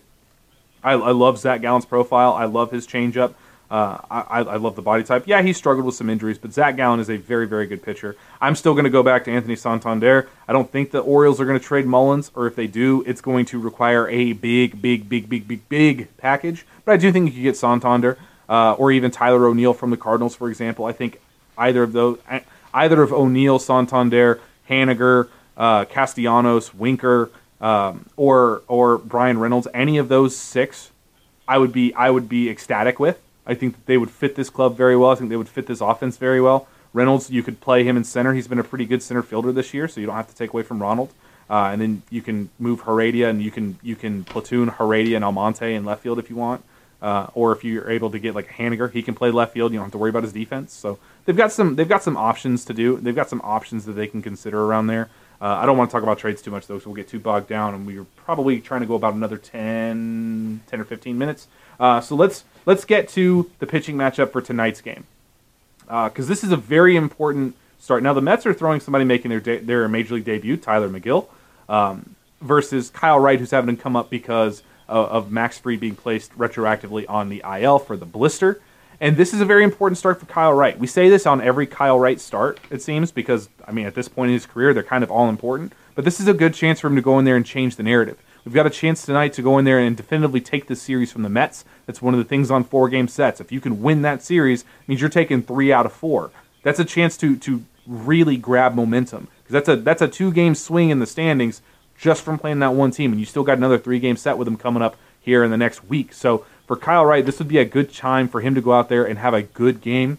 I, 0.83 0.93
I 0.93 1.11
love 1.13 1.39
Zach 1.39 1.61
Gallen's 1.61 1.85
profile. 1.85 2.33
I 2.33 2.45
love 2.45 2.71
his 2.71 2.87
changeup. 2.87 3.35
Uh, 3.71 3.99
I, 4.11 4.41
I 4.41 4.57
love 4.57 4.77
the 4.77 4.83
body 4.83 5.03
type. 5.03 5.23
Yeah, 5.27 5.41
he 5.41 5.55
struggled 5.55 5.87
with 5.87 5.95
some 5.95 6.11
injuries, 6.11 6.37
but 6.37 6.53
Zach 6.53 6.77
Gallen 6.77 7.01
is 7.01 7.09
a 7.09 7.17
very, 7.17 7.47
very 7.47 7.67
good 7.67 7.83
pitcher. 7.83 8.17
I'm 8.39 8.55
still 8.55 8.75
going 8.75 8.85
to 8.85 8.91
go 8.91 9.03
back 9.03 9.25
to 9.25 9.31
Anthony 9.31 9.57
Santander. 9.57 10.29
I 10.47 10.53
don't 10.53 10.71
think 10.71 10.91
the 10.91 10.99
Orioles 10.99 11.41
are 11.41 11.47
going 11.47 11.59
to 11.59 11.65
trade 11.65 11.87
Mullins, 11.87 12.31
or 12.35 12.47
if 12.47 12.55
they 12.55 12.67
do, 12.67 13.03
it's 13.07 13.23
going 13.23 13.47
to 13.47 13.59
require 13.59 14.07
a 14.09 14.35
big, 14.35 14.83
big, 14.83 15.09
big, 15.09 15.27
big, 15.27 15.49
big, 15.49 15.67
big 15.71 16.15
package. 16.19 16.67
But 16.85 16.93
I 16.93 16.97
do 16.99 17.11
think 17.13 17.29
you 17.29 17.33
could 17.33 17.43
get 17.43 17.57
Santander, 17.57 18.19
uh, 18.47 18.75
or 18.75 18.93
even 18.93 19.11
Tyler 19.11 19.47
O'Neill 19.47 19.73
from 19.73 19.89
the 19.89 19.97
Cardinals, 19.97 20.35
for 20.37 20.51
example. 20.51 20.85
I 20.85 20.93
think 20.93 21.19
either 21.57 21.83
of 21.83 21.95
those, 21.95 22.19
either 22.75 23.03
of 23.03 23.11
O'Neill, 23.11 23.59
Santander, 23.59 24.39
Haniger, 24.69 25.29
uh, 25.57 25.85
Castellanos, 25.85 26.75
Winker, 26.75 27.31
um, 27.61 28.07
or 28.17 28.63
or 28.69 28.99
Bryan 28.99 29.39
Reynolds, 29.39 29.69
any 29.73 29.99
of 29.99 30.09
those 30.09 30.37
six, 30.37 30.91
I 31.47 31.59
would 31.59 31.73
be 31.73 31.95
I 31.95 32.11
would 32.11 32.29
be 32.29 32.51
ecstatic 32.51 32.99
with. 32.99 33.21
I 33.47 33.55
think 33.55 33.75
that 33.75 33.87
they 33.87 33.99
would 33.99 34.11
fit 34.11 34.37
this 34.37 34.51
club 34.51 34.77
very 34.77 34.97
well. 34.97 35.11
I 35.11 35.15
think 35.17 35.31
they 35.31 35.37
would 35.37 35.49
fit 35.49 35.67
this 35.67 35.81
offense 35.81 36.17
very 36.17 36.41
well. 36.41 36.69
Reynolds, 36.93 37.31
you 37.31 37.43
could 37.43 37.61
play 37.61 37.85
him 37.85 37.97
in 37.97 38.05
center. 38.05 38.35
He's 38.35 38.49
been 38.49 38.59
a 38.59 38.65
pretty 38.65 38.85
good 38.85 39.03
center 39.03 39.23
fielder 39.23 39.51
this 39.53 39.73
year, 39.73 39.89
so 39.89 40.01
you 40.01 40.07
don't 40.07 40.17
have 40.17 40.29
to 40.29 40.35
take 40.35 40.53
away 40.53 40.63
from 40.63 40.81
Ronald. 40.81 41.13
Uh, 41.49 41.71
and 41.73 41.81
then 41.81 42.03
you 42.11 42.23
can 42.23 42.51
move 42.59 42.83
Heredia, 42.83 43.29
and 43.29 43.43
you 43.43 43.51
can 43.51 43.79
you 43.83 43.97
can 43.97 44.25
platoon 44.25 44.69
Heredia 44.69 45.17
and 45.17 45.25
Almonte 45.25 45.75
in 45.75 45.85
left 45.85 46.03
field 46.03 46.19
if 46.19 46.31
you 46.31 46.37
want. 46.37 46.65
Uh, 47.01 47.27
or 47.35 47.51
if 47.53 47.65
you're 47.65 47.91
able 47.91 48.11
to 48.11 48.19
get 48.19 48.35
like 48.35 48.49
Haniger, 48.49 48.91
he 48.91 49.03
can 49.03 49.15
play 49.15 49.31
left 49.31 49.53
field. 49.53 49.73
You 49.73 49.79
don't 49.79 49.87
have 49.87 49.93
to 49.93 49.99
worry 49.99 50.11
about 50.11 50.23
his 50.23 50.33
defense. 50.33 50.73
So 50.73 50.99
they've 51.25 51.37
got 51.37 51.53
some 51.53 51.77
they've 51.77 51.89
got 51.89 52.03
some 52.03 52.17
options 52.17 52.65
to 52.67 52.75
do. 52.75 52.97
They've 52.97 53.15
got 53.15 53.29
some 53.29 53.41
options 53.45 53.85
that 53.87 53.93
they 53.93 54.07
can 54.07 54.23
consider 54.23 54.63
around 54.65 54.87
there. 54.89 55.09
Uh, 55.41 55.57
I 55.61 55.67
don't 55.67 55.77
want 55.77 55.91
to 55.91 55.93
talk 55.93 56.05
about 56.05 56.19
trades 56.19 56.41
too 56.41 56.53
much 56.53 56.67
though, 56.67 56.79
so 56.79 56.91
we'll 56.91 56.97
get 56.97 57.09
too 57.09 57.19
bogged 57.19 57.49
down, 57.49 57.75
and 57.75 57.87
we're 57.87 58.07
probably 58.17 58.61
trying 58.61 58.83
to 58.83 58.87
go 58.87 58.95
about 58.95 59.15
another 59.15 59.39
10, 59.39 60.61
10 60.67 60.81
or 60.81 60.85
fifteen 60.85 61.19
minutes. 61.19 61.49
Uh, 61.81 62.01
so 62.01 62.15
let's 62.15 62.45
let's 62.65 62.85
get 62.85 63.09
to 63.11 63.51
the 63.59 63.67
pitching 63.67 63.97
matchup 63.97 64.31
for 64.31 64.41
tonight's 64.41 64.81
game, 64.81 65.05
because 65.81 66.29
this 66.29 66.45
is 66.45 66.53
a 66.53 66.57
very 66.57 66.95
important 66.95 67.57
start. 67.81 68.03
Now 68.03 68.13
the 68.13 68.21
Mets 68.21 68.47
are 68.47 68.55
throwing 68.55 68.81
somebody 68.81 69.05
making 69.05 69.31
their 69.31 69.41
de- 69.41 69.59
their 69.59 69.89
major 69.89 70.15
league 70.15 70.25
debut, 70.25 70.57
Tylor 70.57 70.89
Megill, 70.89 71.27
um, 71.69 72.15
versus 72.41 72.91
Kyle 72.91 73.19
Wright, 73.19 73.39
who's 73.39 73.51
having 73.51 73.77
to 73.77 73.83
come 73.83 73.97
up 73.97 74.11
because 74.11 74.63
of, 74.89 75.09
of 75.09 75.33
Max 75.33 75.59
Fried 75.59 75.81
being 75.81 75.97
placed 75.97 76.37
retroactively 76.39 77.05
on 77.09 77.29
the 77.29 77.43
IL 77.45 77.81
for 77.81 77.97
the 77.97 78.07
blister. 78.07 78.61
And 79.03 79.17
this 79.17 79.35
is 79.35 79.41
a 79.41 79.45
very 79.45 79.65
important 79.65 79.99
start 79.99 80.21
for 80.21 80.27
Kyle 80.27 80.53
Wright. 80.53 80.79
We 80.79 80.87
say 80.87 81.09
this 81.09 81.27
on 81.27 81.41
every 81.41 81.67
Kyle 81.67 81.99
Wright 81.99 82.21
start, 82.21 82.61
it 82.71 82.83
seems, 82.83 83.11
because, 83.11 83.49
I 83.67 83.73
mean, 83.73 83.85
at 83.85 83.97
this 83.97 84.07
point 84.07 84.29
in 84.29 84.35
his 84.35 84.47
career, 84.47 84.73
they're 84.73 84.85
kind 84.85 85.03
of 85.03 85.11
all 85.11 85.29
important. 85.29 85.73
But 85.97 86.05
this 86.05 86.21
is 86.21 86.29
a 86.29 86.33
good 86.33 86.55
chance 86.55 86.79
for 86.79 86.87
him 86.87 86.95
to 86.95 87.03
go 87.03 87.19
in 87.19 87.25
there 87.25 87.35
and 87.35 87.45
change 87.45 87.75
the 87.75 87.83
narrative. 87.83 88.17
We've 88.45 88.55
got 88.55 88.69
a 88.69 88.71
chance 88.71 89.05
tonight 89.05 89.33
to 89.33 89.43
go 89.43 89.59
in 89.59 89.65
there 89.65 89.81
and 89.81 89.97
definitively 89.97 90.41
take 90.41 90.69
this 90.69 90.81
series 90.81 91.11
from 91.11 91.25
the 91.25 91.29
Mets. 91.29 91.65
That's 91.85 92.01
one 92.01 92.15
of 92.15 92.19
the 92.19 92.25
things 92.25 92.49
on 92.49 92.63
four 92.63 92.89
game 92.89 93.09
sets. 93.09 93.41
If 93.41 93.51
you 93.51 93.61
can 93.61 93.83
win 93.83 94.03
that 94.03 94.23
series, 94.23 94.65
means 94.87 95.01
you're 95.01 95.11
taking 95.11 95.43
three 95.43 95.73
out 95.73 95.85
of 95.85 95.93
four. 95.93 96.31
That's 96.63 96.79
a 96.79 96.85
chance 96.85 97.17
to 97.19 97.37
to 97.39 97.65
really 97.89 98.37
grab 98.37 98.77
momentum 98.77 99.27
because 99.39 99.53
that's 99.53 99.69
a 99.69 99.77
that's 99.77 100.03
a 100.03 100.07
two 100.07 100.31
game 100.31 100.55
swing 100.55 100.91
in 100.91 101.01
the 101.01 101.07
standings 101.07 101.61
just 101.99 102.23
from 102.23 102.39
playing 102.39 102.61
that 102.61 102.75
one 102.75 102.93
team, 102.93 103.11
and 103.11 103.19
you 103.19 103.27
still 103.27 103.43
got 103.43 103.59
another 103.59 103.79
three 103.79 103.99
game 103.99 104.17
set 104.17 104.39
with 104.39 104.47
them 104.47 104.57
coming 104.57 104.83
up 104.83 104.97
here 105.21 105.43
in 105.45 105.51
the 105.51 105.57
next 105.57 105.85
week. 105.85 106.13
So 106.13 106.45
for 106.73 106.79
Kyle 106.79 107.05
Wright, 107.05 107.27
this 107.27 107.39
would 107.39 107.49
be 107.49 107.59
a 107.59 107.67
good 107.67 107.93
time 107.93 108.29
for 108.29 108.41
him 108.41 108.55
to 108.55 108.63
go 108.63 108.73
out 108.73 108.89
there 108.89 109.05
and 109.05 109.19
have 109.19 109.35
a 109.35 109.43
good 109.43 109.83
game. 109.83 110.17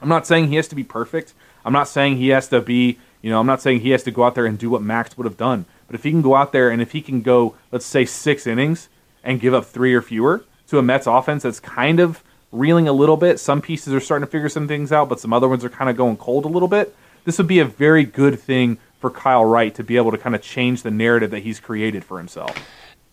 I'm 0.00 0.08
not 0.08 0.26
saying 0.26 0.48
he 0.48 0.56
has 0.56 0.68
to 0.68 0.74
be 0.74 0.82
perfect. 0.82 1.34
I'm 1.66 1.72
not 1.74 1.86
saying 1.86 2.16
he 2.16 2.28
has 2.28 2.48
to 2.48 2.62
be, 2.62 2.96
you 3.20 3.28
know, 3.28 3.38
I'm 3.38 3.46
not 3.46 3.60
saying 3.60 3.80
he 3.80 3.90
has 3.90 4.02
to 4.04 4.10
go 4.10 4.24
out 4.24 4.34
there 4.34 4.46
and 4.46 4.58
do 4.58 4.70
what 4.70 4.80
Max 4.80 5.18
would 5.18 5.26
have 5.26 5.36
done. 5.36 5.66
But 5.86 5.94
if 5.94 6.02
he 6.02 6.12
can 6.12 6.22
go 6.22 6.34
out 6.34 6.52
there 6.52 6.70
and 6.70 6.80
if 6.80 6.92
he 6.92 7.02
can 7.02 7.20
go, 7.20 7.56
let's 7.72 7.84
say, 7.84 8.06
six 8.06 8.46
innings 8.46 8.88
and 9.22 9.38
give 9.38 9.52
up 9.52 9.66
three 9.66 9.92
or 9.92 10.00
fewer 10.00 10.46
to 10.68 10.78
a 10.78 10.82
Mets 10.82 11.06
offense 11.06 11.42
that's 11.42 11.60
kind 11.60 12.00
of 12.00 12.22
reeling 12.52 12.88
a 12.88 12.92
little 12.94 13.18
bit, 13.18 13.38
some 13.38 13.60
pieces 13.60 13.92
are 13.92 14.00
starting 14.00 14.26
to 14.26 14.32
figure 14.32 14.48
some 14.48 14.66
things 14.66 14.92
out, 14.92 15.10
but 15.10 15.20
some 15.20 15.34
other 15.34 15.46
ones 15.46 15.62
are 15.62 15.68
kind 15.68 15.90
of 15.90 15.96
going 15.98 16.16
cold 16.16 16.46
a 16.46 16.48
little 16.48 16.68
bit. 16.68 16.96
This 17.26 17.36
would 17.36 17.48
be 17.48 17.58
a 17.58 17.66
very 17.66 18.04
good 18.04 18.40
thing 18.40 18.78
for 18.98 19.10
Kyle 19.10 19.44
Wright 19.44 19.74
to 19.74 19.84
be 19.84 19.98
able 19.98 20.12
to 20.12 20.18
kind 20.18 20.34
of 20.34 20.40
change 20.40 20.84
the 20.84 20.90
narrative 20.90 21.32
that 21.32 21.40
he's 21.40 21.60
created 21.60 22.02
for 22.02 22.16
himself. 22.16 22.56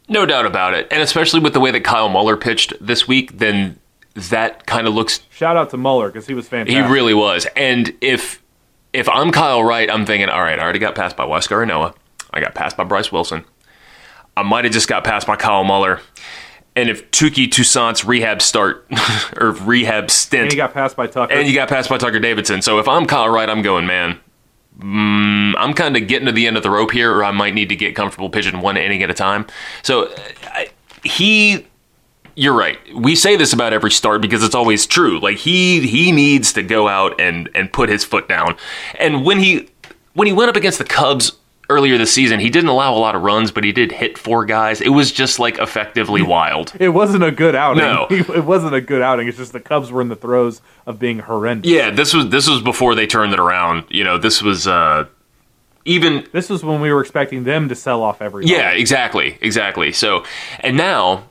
No 0.09 0.25
doubt 0.25 0.45
about 0.45 0.73
it. 0.73 0.87
And 0.91 1.01
especially 1.01 1.39
with 1.39 1.53
the 1.53 1.59
way 1.59 1.71
that 1.71 1.83
Kyle 1.83 2.09
Muller 2.09 2.35
pitched 2.37 2.73
this 2.81 3.07
week, 3.07 3.37
then 3.37 3.79
that 4.15 4.65
kind 4.67 4.85
of 4.87 4.93
looks 4.93 5.21
Shout 5.31 5.57
out 5.57 5.69
to 5.71 5.77
Muller 5.77 6.07
because 6.09 6.27
he 6.27 6.33
was 6.33 6.47
fantastic. 6.47 6.85
he 6.85 6.91
really 6.91 7.13
was. 7.13 7.47
And 7.55 7.93
if 8.01 8.41
if 8.91 9.09
I'm 9.09 9.31
Kyle 9.31 9.63
Wright, 9.63 9.89
I'm 9.89 10.05
thinking, 10.05 10.29
all 10.29 10.41
right, 10.41 10.59
I 10.59 10.61
already 10.61 10.79
got 10.79 10.93
passed 10.93 11.15
by 11.17 11.25
Huascar 11.25 11.65
Ynoa. 11.65 11.95
I 12.31 12.39
got 12.41 12.53
passed 12.53 12.77
by 12.77 12.83
Bryce 12.83 13.11
Wilson. 13.11 13.43
I 14.35 14.43
might 14.43 14.65
have 14.65 14.73
just 14.73 14.87
got 14.87 15.03
passed 15.03 15.25
by 15.27 15.35
Kyle 15.35 15.63
Muller. 15.63 15.99
And 16.75 16.89
if 16.89 17.09
Touki 17.11 17.51
Toussaint's 17.51 18.03
rehab 18.03 18.41
start 18.41 18.87
or 19.39 19.51
rehab 19.51 20.09
stint, 20.09 20.43
And 20.43 20.51
he 20.51 20.57
got 20.57 20.73
passed 20.73 20.95
by 20.95 21.05
Tucker. 21.07 21.31
and 21.33 21.47
you 21.47 21.53
got 21.53 21.69
passed 21.69 21.87
by 21.89 21.97
Tucker 21.99 22.19
Davidson. 22.19 22.61
So 22.63 22.79
if 22.79 22.87
I'm 22.87 23.05
Kyle 23.05 23.29
Wright, 23.29 23.47
I'm 23.49 23.61
going, 23.61 23.85
man. 23.85 24.19
Mm, 24.79 25.53
I'm 25.57 25.73
kind 25.73 25.95
of 25.95 26.07
getting 26.07 26.25
to 26.25 26.31
the 26.31 26.47
end 26.47 26.57
of 26.57 26.63
the 26.63 26.69
rope 26.69 26.91
here, 26.91 27.13
or 27.13 27.23
I 27.23 27.31
might 27.31 27.53
need 27.53 27.69
to 27.69 27.75
get 27.75 27.95
comfortable 27.95 28.29
pitching 28.29 28.59
one 28.61 28.75
inning 28.77 29.03
at 29.03 29.09
a 29.09 29.13
time. 29.13 29.45
So 29.83 30.13
I, 30.45 30.69
he, 31.03 31.67
you're 32.35 32.55
right. 32.55 32.77
We 32.95 33.15
say 33.15 33.35
this 33.35 33.53
about 33.53 33.73
every 33.73 33.91
start 33.91 34.21
because 34.21 34.43
it's 34.43 34.55
always 34.55 34.87
true. 34.87 35.19
Like 35.19 35.37
he 35.37 35.87
he 35.87 36.11
needs 36.11 36.53
to 36.53 36.63
go 36.63 36.87
out 36.87 37.19
and 37.19 37.49
and 37.53 37.71
put 37.71 37.89
his 37.89 38.03
foot 38.03 38.27
down. 38.27 38.57
And 38.99 39.23
when 39.23 39.39
he 39.39 39.69
when 40.13 40.27
he 40.27 40.33
went 40.33 40.49
up 40.49 40.55
against 40.55 40.79
the 40.79 40.85
Cubs 40.85 41.33
earlier 41.73 41.97
this 41.97 42.13
season, 42.13 42.39
he 42.39 42.49
didn't 42.49 42.69
allow 42.69 42.93
a 42.95 42.99
lot 42.99 43.15
of 43.15 43.21
runs, 43.23 43.51
but 43.51 43.63
he 43.63 43.71
did 43.71 43.91
hit 43.91 44.17
four 44.17 44.45
guys. 44.45 44.79
It 44.81 44.89
was 44.89 45.11
just 45.11 45.39
like 45.39 45.57
effectively 45.57 46.21
wild. 46.35 46.73
it 46.79 46.89
wasn't 46.89 47.23
a 47.23 47.31
good 47.31 47.55
outing. 47.55 47.83
No. 47.83 48.07
it 48.11 48.45
wasn't 48.45 48.75
a 48.75 48.81
good 48.81 49.01
outing. 49.01 49.27
It's 49.27 49.37
just 49.37 49.51
the 49.53 49.59
Cubs 49.59 49.91
were 49.91 50.01
in 50.01 50.09
the 50.09 50.15
throes 50.15 50.61
of 50.85 50.99
being 50.99 51.19
horrendous. 51.19 51.69
Yeah, 51.69 51.89
this 51.89 52.13
was 52.13 52.29
this 52.29 52.47
was 52.47 52.61
before 52.61 52.95
they 52.95 53.07
turned 53.07 53.33
it 53.33 53.39
around. 53.39 53.85
You 53.89 54.03
know, 54.03 54.17
this 54.17 54.41
was 54.41 54.67
uh 54.67 55.05
even 55.85 56.27
This 56.31 56.49
was 56.49 56.63
when 56.63 56.79
we 56.79 56.93
were 56.93 57.01
expecting 57.01 57.43
them 57.43 57.67
to 57.69 57.75
sell 57.75 58.01
off 58.03 58.21
every. 58.21 58.45
yeah, 58.45 58.71
exactly, 58.71 59.37
exactly. 59.41 59.91
So, 59.91 60.23
and 60.61 60.77
now 60.77 61.25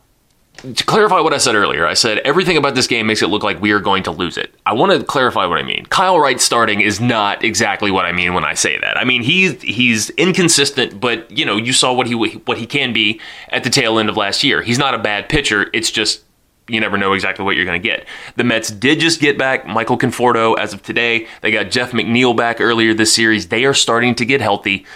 to 0.62 0.84
clarify 0.84 1.20
what 1.20 1.34
I 1.34 1.38
said 1.38 1.54
earlier, 1.54 1.86
I 1.86 1.94
said 1.94 2.18
everything 2.18 2.56
about 2.56 2.74
this 2.74 2.86
game 2.86 3.06
makes 3.06 3.22
it 3.22 3.26
look 3.26 3.42
like 3.42 3.60
we 3.60 3.72
are 3.72 3.80
going 3.80 4.04
to 4.04 4.10
lose 4.10 4.38
it. 4.38 4.54
I 4.64 4.72
want 4.72 4.92
to 4.92 5.04
clarify 5.04 5.46
what 5.46 5.58
I 5.58 5.62
mean. 5.62 5.86
Kyle 5.86 6.18
Wright 6.18 6.40
starting 6.40 6.80
is 6.80 7.00
not 7.00 7.42
exactly 7.44 7.90
what 7.90 8.04
I 8.04 8.12
mean 8.12 8.34
when 8.34 8.44
I 8.44 8.54
say 8.54 8.78
that. 8.78 8.96
I 8.96 9.04
mean 9.04 9.22
he's 9.22 9.60
he's 9.62 10.10
inconsistent, 10.10 11.00
but 11.00 11.30
you 11.30 11.44
know 11.44 11.56
you 11.56 11.72
saw 11.72 11.92
what 11.92 12.06
he 12.06 12.14
what 12.14 12.58
he 12.58 12.66
can 12.66 12.92
be 12.92 13.20
at 13.48 13.64
the 13.64 13.70
tail 13.70 13.98
end 13.98 14.08
of 14.08 14.16
last 14.16 14.44
year. 14.44 14.62
He's 14.62 14.78
not 14.78 14.94
a 14.94 14.98
bad 14.98 15.28
pitcher. 15.28 15.68
It's 15.72 15.90
just 15.90 16.22
you 16.68 16.80
never 16.80 16.96
know 16.96 17.12
exactly 17.12 17.44
what 17.44 17.56
you're 17.56 17.64
going 17.64 17.80
to 17.80 17.88
get. 17.88 18.06
The 18.36 18.44
Mets 18.44 18.70
did 18.70 19.00
just 19.00 19.20
get 19.20 19.36
back 19.36 19.66
Michael 19.66 19.98
Conforto 19.98 20.56
as 20.58 20.72
of 20.72 20.82
today. 20.82 21.26
They 21.40 21.50
got 21.50 21.70
Jeff 21.70 21.90
McNeil 21.90 22.36
back 22.36 22.60
earlier 22.60 22.94
this 22.94 23.12
series. 23.12 23.48
They 23.48 23.64
are 23.64 23.74
starting 23.74 24.14
to 24.14 24.24
get 24.24 24.40
healthy. 24.40 24.86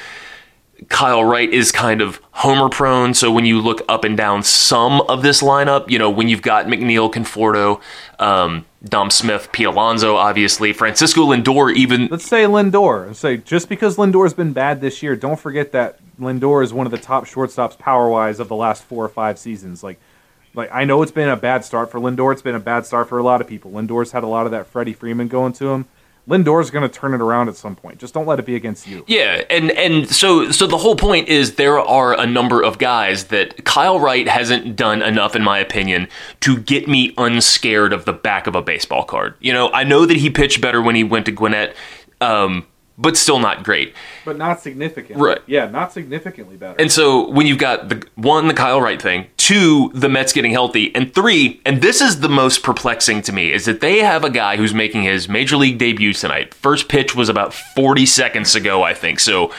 Kyle 0.89 1.25
Wright 1.25 1.51
is 1.51 1.73
kind 1.73 2.01
of 2.01 2.21
homer 2.33 2.69
prone. 2.69 3.15
So 3.15 3.33
when 3.33 3.47
you 3.47 3.61
look 3.61 3.83
up 3.89 4.05
and 4.05 4.17
down 4.17 4.43
some 4.43 5.01
of 5.03 5.23
this 5.23 5.43
lineup, 5.43 5.91
you 5.91 5.99
know, 5.99 6.11
when 6.11 6.29
you've 6.29 6.43
got 6.43 6.67
McNeil, 6.67 7.13
Conforto, 7.13 7.81
um, 8.19 8.67
Dom 8.85 9.11
Smith, 9.11 9.51
Pete 9.53 9.67
Alonso, 9.67 10.17
obviously, 10.17 10.73
Francisco 10.73 11.27
Lindor, 11.27 11.75
even. 11.75 12.09
Let's 12.09 12.27
say 12.27 12.45
Lindor. 12.45 13.15
Say 13.15 13.39
just 13.39 13.69
because 13.69 13.97
Lindor's 13.97 14.35
been 14.35 14.53
bad 14.53 14.81
this 14.81 15.03
year, 15.03 15.17
don't 15.17 15.41
forget 15.41 15.73
that 15.73 15.99
Lindor 16.21 16.63
is 16.63 16.73
one 16.73 16.87
of 16.87 16.93
the 16.93 16.99
top 16.99 17.25
shortstops 17.25 17.79
power 17.79 18.09
wise 18.09 18.39
of 18.39 18.49
the 18.49 18.57
last 18.57 18.85
four 18.85 19.05
or 19.05 19.09
five 19.09 19.39
seasons. 19.39 19.83
Like, 19.83 19.99
like 20.55 20.71
I 20.73 20.85
know 20.85 21.03
it's 21.03 21.13
been 21.13 21.29
a 21.29 21.37
bad 21.37 21.65
start 21.65 21.91
for 21.91 21.99
Lindor. 21.99 22.33
It's 22.33 22.43
been 22.43 22.55
a 22.55 22.61
bad 22.61 22.87
start 22.87 23.09
for 23.09 23.19
a 23.19 23.23
lot 23.23 23.41
of 23.41 23.47
people. 23.47 23.71
Lindor's 23.71 24.13
had 24.13 24.25
a 24.25 24.29
lot 24.29 24.47
of 24.47 24.53
that 24.53 24.67
Freddie 24.67 24.93
Freeman 24.93 25.29
going 25.29 25.53
to 25.55 25.71
him. 25.71 25.87
Lindor's 26.29 26.71
going 26.71 26.83
to 26.83 26.89
turn 26.89 27.15
it 27.15 27.21
around 27.21 27.49
at 27.49 27.57
some 27.57 27.77
point. 27.77 27.99
Just 27.99 28.13
don't 28.13 28.27
let 28.27 28.39
it 28.39 28.47
be 28.47 28.57
against 28.57 28.87
you. 28.87 29.05
Yeah, 29.07 29.45
and 29.49 29.71
and 29.73 30.09
so 30.09 30.51
so 30.51 30.67
the 30.67 30.77
whole 30.77 30.97
point 30.97 31.29
is 31.29 31.55
there 31.55 31.79
are 31.79 32.19
a 32.19 32.27
number 32.27 32.63
of 32.63 32.79
guys 32.79 33.25
that 33.27 33.65
Kyle 33.65 34.01
Wright 34.01 34.27
hasn't 34.27 34.75
done 34.75 35.03
enough, 35.03 35.37
in 35.37 35.43
my 35.43 35.59
opinion, 35.59 36.09
to 36.41 36.59
get 36.59 36.89
me 36.89 37.15
unscared 37.17 37.93
of 37.93 38.05
the 38.07 38.13
back 38.13 38.47
of 38.47 38.57
a 38.57 38.63
baseball 38.63 39.05
card. 39.05 39.35
You 39.41 39.53
know, 39.53 39.71
I 39.73 39.85
know 39.85 40.05
that 40.05 40.17
he 40.17 40.29
pitched 40.31 40.61
better 40.61 40.83
when 40.83 40.97
he 40.97 41.05
went 41.05 41.27
to 41.27 41.33
Gwinnett, 41.33 41.77
um, 42.21 42.67
but 42.99 43.17
still 43.17 43.39
not 43.39 43.63
great. 43.63 43.95
But 44.25 44.39
not 44.39 44.61
significant. 44.61 45.21
Right. 45.21 45.41
Yeah, 45.47 45.67
not 45.67 45.93
significantly 45.93 46.57
better. 46.57 46.81
And 46.81 46.91
so 46.91 47.29
when 47.29 47.47
you've 47.47 47.59
got 47.59 47.89
the 47.89 48.07
one, 48.15 48.49
the 48.49 48.55
Kyle 48.55 48.81
Wright 48.81 49.01
thing, 49.01 49.27
two, 49.37 49.91
the 49.95 50.09
Mets 50.09 50.33
getting 50.33 50.53
healthy, 50.53 50.95
and 50.95 51.15
three, 51.15 51.61
and 51.67 51.83
this 51.83 52.01
is 52.01 52.21
the 52.21 52.29
most 52.29 52.63
perplexing 52.63 53.23
to 53.23 53.33
me, 53.33 53.53
is 53.53 53.67
that 53.67 53.81
they 53.81 53.99
have 53.99 54.25
a 54.25 54.31
guy 54.31 54.57
who's 54.57 54.73
making 54.73 55.03
his 55.03 55.29
major 55.29 55.57
league 55.57 55.79
debut 55.79 56.13
tonight. 56.13 56.55
First 56.55 56.89
pitch 56.89 57.15
was 57.15 57.29
about 57.29 57.53
40 57.53 58.07
seconds 58.07 58.55
ago, 58.55 58.83
I 58.83 58.95
think. 58.95 59.21
So 59.21 59.53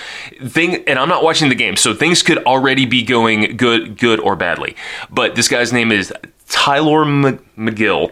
thing 0.44 0.84
and 0.88 0.98
I'm 0.98 1.10
not 1.10 1.24
watching 1.24 1.50
the 1.50 1.56
game, 1.56 1.76
so 1.76 1.94
things 1.94 2.24
could 2.24 2.40
already 2.46 2.86
be 2.86 3.04
going 3.04 3.56
good 3.56 3.98
good 3.98 4.20
or 4.20 4.36
badly. 4.36 4.76
But 5.10 5.36
this 5.36 5.48
guy's 5.48 5.72
name 5.72 5.92
is 5.92 6.12
Tylor 6.50 7.06
Megill. 7.06 8.12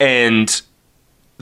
And 0.00 0.62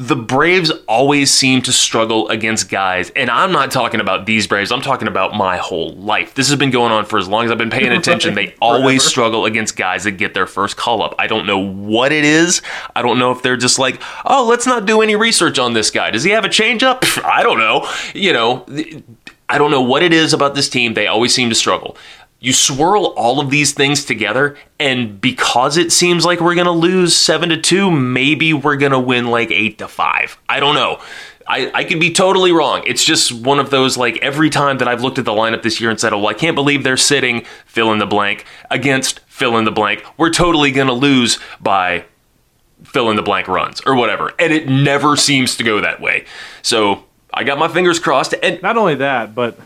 the 0.01 0.17
Braves 0.17 0.71
always 0.89 1.31
seem 1.31 1.61
to 1.61 1.75
struggle 1.75 2.27
against 2.31 2.71
guys, 2.71 3.11
and 3.11 3.29
I'm 3.29 3.53
not 3.53 3.71
talking 3.71 4.01
about 4.01 4.25
these 4.25 4.47
Braves. 4.47 4.73
I'm 4.73 4.81
talking 4.81 5.07
about 5.07 5.35
my 5.35 5.59
whole 5.59 5.93
life. 5.93 6.33
This 6.33 6.49
has 6.49 6.59
been 6.59 6.71
going 6.71 6.91
on 6.91 7.05
for 7.05 7.19
as 7.19 7.29
long 7.29 7.45
as 7.45 7.51
I've 7.51 7.59
been 7.59 7.69
paying 7.69 7.93
attention. 7.99 8.35
They 8.35 8.55
always 8.63 9.05
struggle 9.05 9.45
against 9.45 9.77
guys 9.77 10.05
that 10.05 10.13
get 10.13 10.33
their 10.33 10.47
first 10.47 10.79
call 10.79 11.03
up. 11.03 11.15
I 11.19 11.27
don't 11.27 11.45
know 11.45 11.59
what 11.59 12.13
it 12.13 12.25
is. 12.25 12.63
I 12.97 13.03
don't 13.03 13.19
know 13.19 13.31
if 13.31 13.43
they're 13.43 13.59
just 13.59 13.79
like, 13.79 14.01
oh, 14.25 14.47
let's 14.49 14.67
not 14.67 14.87
do 14.87 15.03
any 15.03 15.17
research 15.17 15.59
on 15.59 15.75
this 15.75 15.91
guy. 15.91 16.11
Does 16.11 16.25
he 16.25 16.31
have 16.31 16.47
a 16.47 16.49
changeup? 16.49 17.23
I 17.23 17.43
don't 17.43 17.59
know. 17.59 17.87
You 18.15 18.33
know, 18.33 18.65
I 19.51 19.59
don't 19.59 19.71
know 19.71 19.83
what 19.83 20.03
it 20.03 20.15
is 20.15 20.33
about 20.33 20.55
this 20.55 20.71
team. 20.71 20.95
They 20.95 21.09
always 21.09 21.35
seem 21.35 21.51
to 21.51 21.55
struggle. 21.55 21.99
You 22.42 22.55
swirl 22.55 23.07
all 23.16 23.38
of 23.38 23.50
these 23.50 23.72
things 23.74 24.07
together, 24.07 24.57
and 24.79 25.20
because 25.20 25.76
it 25.76 25.92
seems 25.92 26.24
like 26.24 26.40
we're 26.40 26.55
gonna 26.55 26.72
lose 26.72 27.14
seven 27.14 27.50
to 27.50 27.61
two, 27.61 27.90
maybe 27.90 28.55
we're 28.55 28.76
gonna 28.76 28.98
win 28.98 29.26
like 29.26 29.50
eight 29.50 29.76
to 29.79 29.88
five. 29.88 30.38
I 30.48 30.59
don't 30.59 30.74
know. 30.74 31.00
I, 31.46 31.70
I 31.74 31.85
could 31.85 32.00
be 32.00 32.12
totally 32.12 32.50
wrong. 32.50 32.83
It's 32.87 33.05
just 33.05 33.31
one 33.33 33.59
of 33.59 33.68
those 33.68 33.98
like 33.98 34.16
every 34.18 34.48
time 34.48 34.79
that 34.79 34.88
I've 34.88 35.03
looked 35.03 35.18
at 35.18 35.26
the 35.26 35.33
lineup 35.33 35.62
this 35.62 35.83
year 35.83 35.90
and 35.90 36.00
said, 36.00 36.14
"Oh, 36.14 36.18
well, 36.18 36.29
I 36.29 36.35
can't 36.35 36.55
believe 36.55 36.83
they're 36.83 36.96
sitting 36.96 37.44
fill 37.66 37.92
in 37.92 37.98
the 37.98 38.07
blank 38.07 38.46
against 38.70 39.20
fill 39.20 39.59
in 39.59 39.64
the 39.64 39.70
blank." 39.70 40.03
We're 40.16 40.31
totally 40.31 40.70
gonna 40.70 40.94
lose 40.94 41.38
by 41.61 42.07
fill 42.85 43.11
in 43.11 43.16
the 43.16 43.22
blank 43.22 43.48
runs 43.48 43.83
or 43.85 43.94
whatever, 43.94 44.33
and 44.38 44.50
it 44.50 44.66
never 44.66 45.14
seems 45.14 45.57
to 45.57 45.62
go 45.62 45.83
that 45.83 46.00
way. 46.00 46.24
So 46.62 47.05
I 47.35 47.44
got 47.44 47.59
my 47.59 47.68
fingers 47.68 47.98
crossed, 47.98 48.35
and 48.42 48.62
not 48.62 48.79
only 48.79 48.94
that, 48.94 49.35
but 49.35 49.59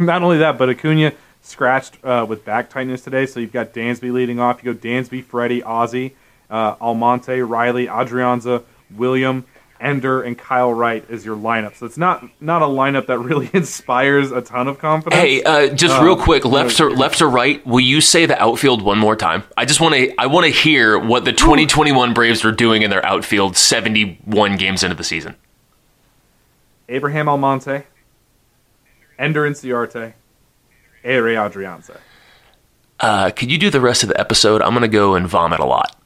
not 0.00 0.22
only 0.22 0.38
that, 0.38 0.58
but 0.58 0.68
Acuna 0.68 1.12
scratched 1.42 1.98
uh, 2.04 2.24
with 2.28 2.44
back 2.44 2.70
tightness 2.70 3.02
today. 3.02 3.26
So 3.26 3.40
you've 3.40 3.52
got 3.52 3.72
Dansby 3.74 4.12
leading 4.12 4.40
off. 4.40 4.62
You 4.64 4.72
go 4.72 4.78
Dansby, 4.78 5.24
Freddie, 5.24 5.60
Ozzy, 5.62 6.12
uh, 6.48 6.76
Almonte, 6.80 7.40
Riley, 7.40 7.86
Adrianza, 7.86 8.62
William, 8.94 9.44
Ender, 9.80 10.22
and 10.22 10.38
Kyle 10.38 10.72
Wright 10.72 11.04
is 11.10 11.24
your 11.26 11.36
lineup. 11.36 11.74
So 11.74 11.86
it's 11.86 11.98
not 11.98 12.24
not 12.40 12.62
a 12.62 12.66
lineup 12.66 13.06
that 13.08 13.18
really 13.18 13.50
inspires 13.52 14.30
a 14.30 14.40
ton 14.40 14.68
of 14.68 14.78
confidence. 14.78 15.20
Hey, 15.20 15.42
uh, 15.42 15.74
just 15.74 15.96
Um, 15.96 16.04
real 16.04 16.16
quick, 16.16 16.44
left 16.44 16.76
to 16.76 16.88
left 16.88 17.18
to 17.18 17.26
right. 17.26 17.66
Will 17.66 17.80
you 17.80 18.00
say 18.00 18.24
the 18.24 18.40
outfield 18.40 18.82
one 18.82 18.98
more 18.98 19.16
time? 19.16 19.42
I 19.56 19.64
just 19.64 19.80
want 19.80 19.96
to. 19.96 20.14
I 20.20 20.26
want 20.26 20.46
to 20.46 20.52
hear 20.52 20.96
what 20.98 21.24
the 21.24 21.32
2021 21.32 22.14
Braves 22.14 22.44
are 22.44 22.52
doing 22.52 22.82
in 22.82 22.90
their 22.90 23.04
outfield 23.04 23.56
71 23.56 24.56
games 24.56 24.84
into 24.84 24.94
the 24.94 25.02
season. 25.04 25.34
Abraham 26.88 27.28
Almonte, 27.28 27.84
Ender 29.18 29.48
Inciarte, 29.48 30.12
Ehire 31.04 31.36
Adrianza. 31.36 31.98
Uh, 33.00 33.30
could 33.30 33.50
you 33.50 33.58
do 33.58 33.70
the 33.70 33.80
rest 33.80 34.02
of 34.02 34.08
the 34.08 34.18
episode? 34.20 34.62
I'm 34.62 34.74
gonna 34.74 34.88
go 34.88 35.14
and 35.14 35.26
vomit 35.26 35.60
a 35.60 35.66
lot. 35.66 35.96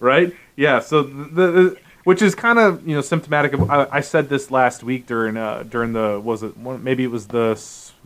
right? 0.00 0.34
Yeah. 0.56 0.80
So 0.80 1.02
the, 1.02 1.50
the 1.52 1.78
which 2.04 2.22
is 2.22 2.36
kind 2.36 2.58
of 2.58 2.86
you 2.86 2.94
know 2.94 3.00
symptomatic 3.00 3.52
of. 3.52 3.68
I, 3.70 3.86
I 3.90 4.00
said 4.00 4.28
this 4.28 4.50
last 4.50 4.82
week 4.82 5.06
during 5.06 5.36
uh, 5.36 5.64
during 5.68 5.92
the 5.92 6.20
was 6.20 6.42
it 6.42 6.56
one, 6.56 6.82
maybe 6.84 7.04
it 7.04 7.10
was 7.10 7.26
the 7.26 7.54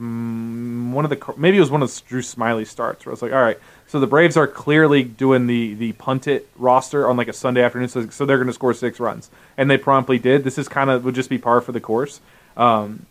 mm, 0.00 0.92
one 0.92 1.05
of 1.05 1.11
the 1.11 1.35
maybe 1.37 1.59
it 1.59 1.61
was 1.61 1.70
one 1.70 1.83
of 1.83 2.03
Drew 2.09 2.22
Smyly 2.22 2.66
starts 2.66 3.05
where 3.05 3.11
I 3.11 3.14
was 3.14 3.22
like, 3.22 3.33
all 3.33 3.42
right, 3.42 3.59
so 3.87 4.00
the 4.00 4.07
Braves 4.07 4.37
are 4.38 4.46
clearly 4.46 5.03
doing 5.03 5.46
the 5.46 5.74
the 5.74 5.92
punt 5.92 6.26
it 6.26 6.48
roster 6.57 7.09
on 7.09 7.16
like 7.16 7.29
a 7.29 7.33
Sunday 7.33 7.62
afternoon, 7.62 7.88
so, 7.88 8.09
so 8.09 8.24
they're 8.24 8.38
going 8.38 8.46
to 8.46 8.55
score 8.55 8.72
six 8.72 9.00
runs, 9.00 9.31
and 9.57 9.70
they 9.70 9.76
promptly 9.76 10.18
did. 10.18 10.44
This 10.44 10.57
is 10.57 10.68
kind 10.68 10.88
of 10.88 11.05
would 11.05 11.14
just 11.14 11.29
be 11.29 11.38
par 11.38 11.61
for 11.61 11.72
the 11.72 11.81
course. 11.81 12.20
Um, 12.57 13.07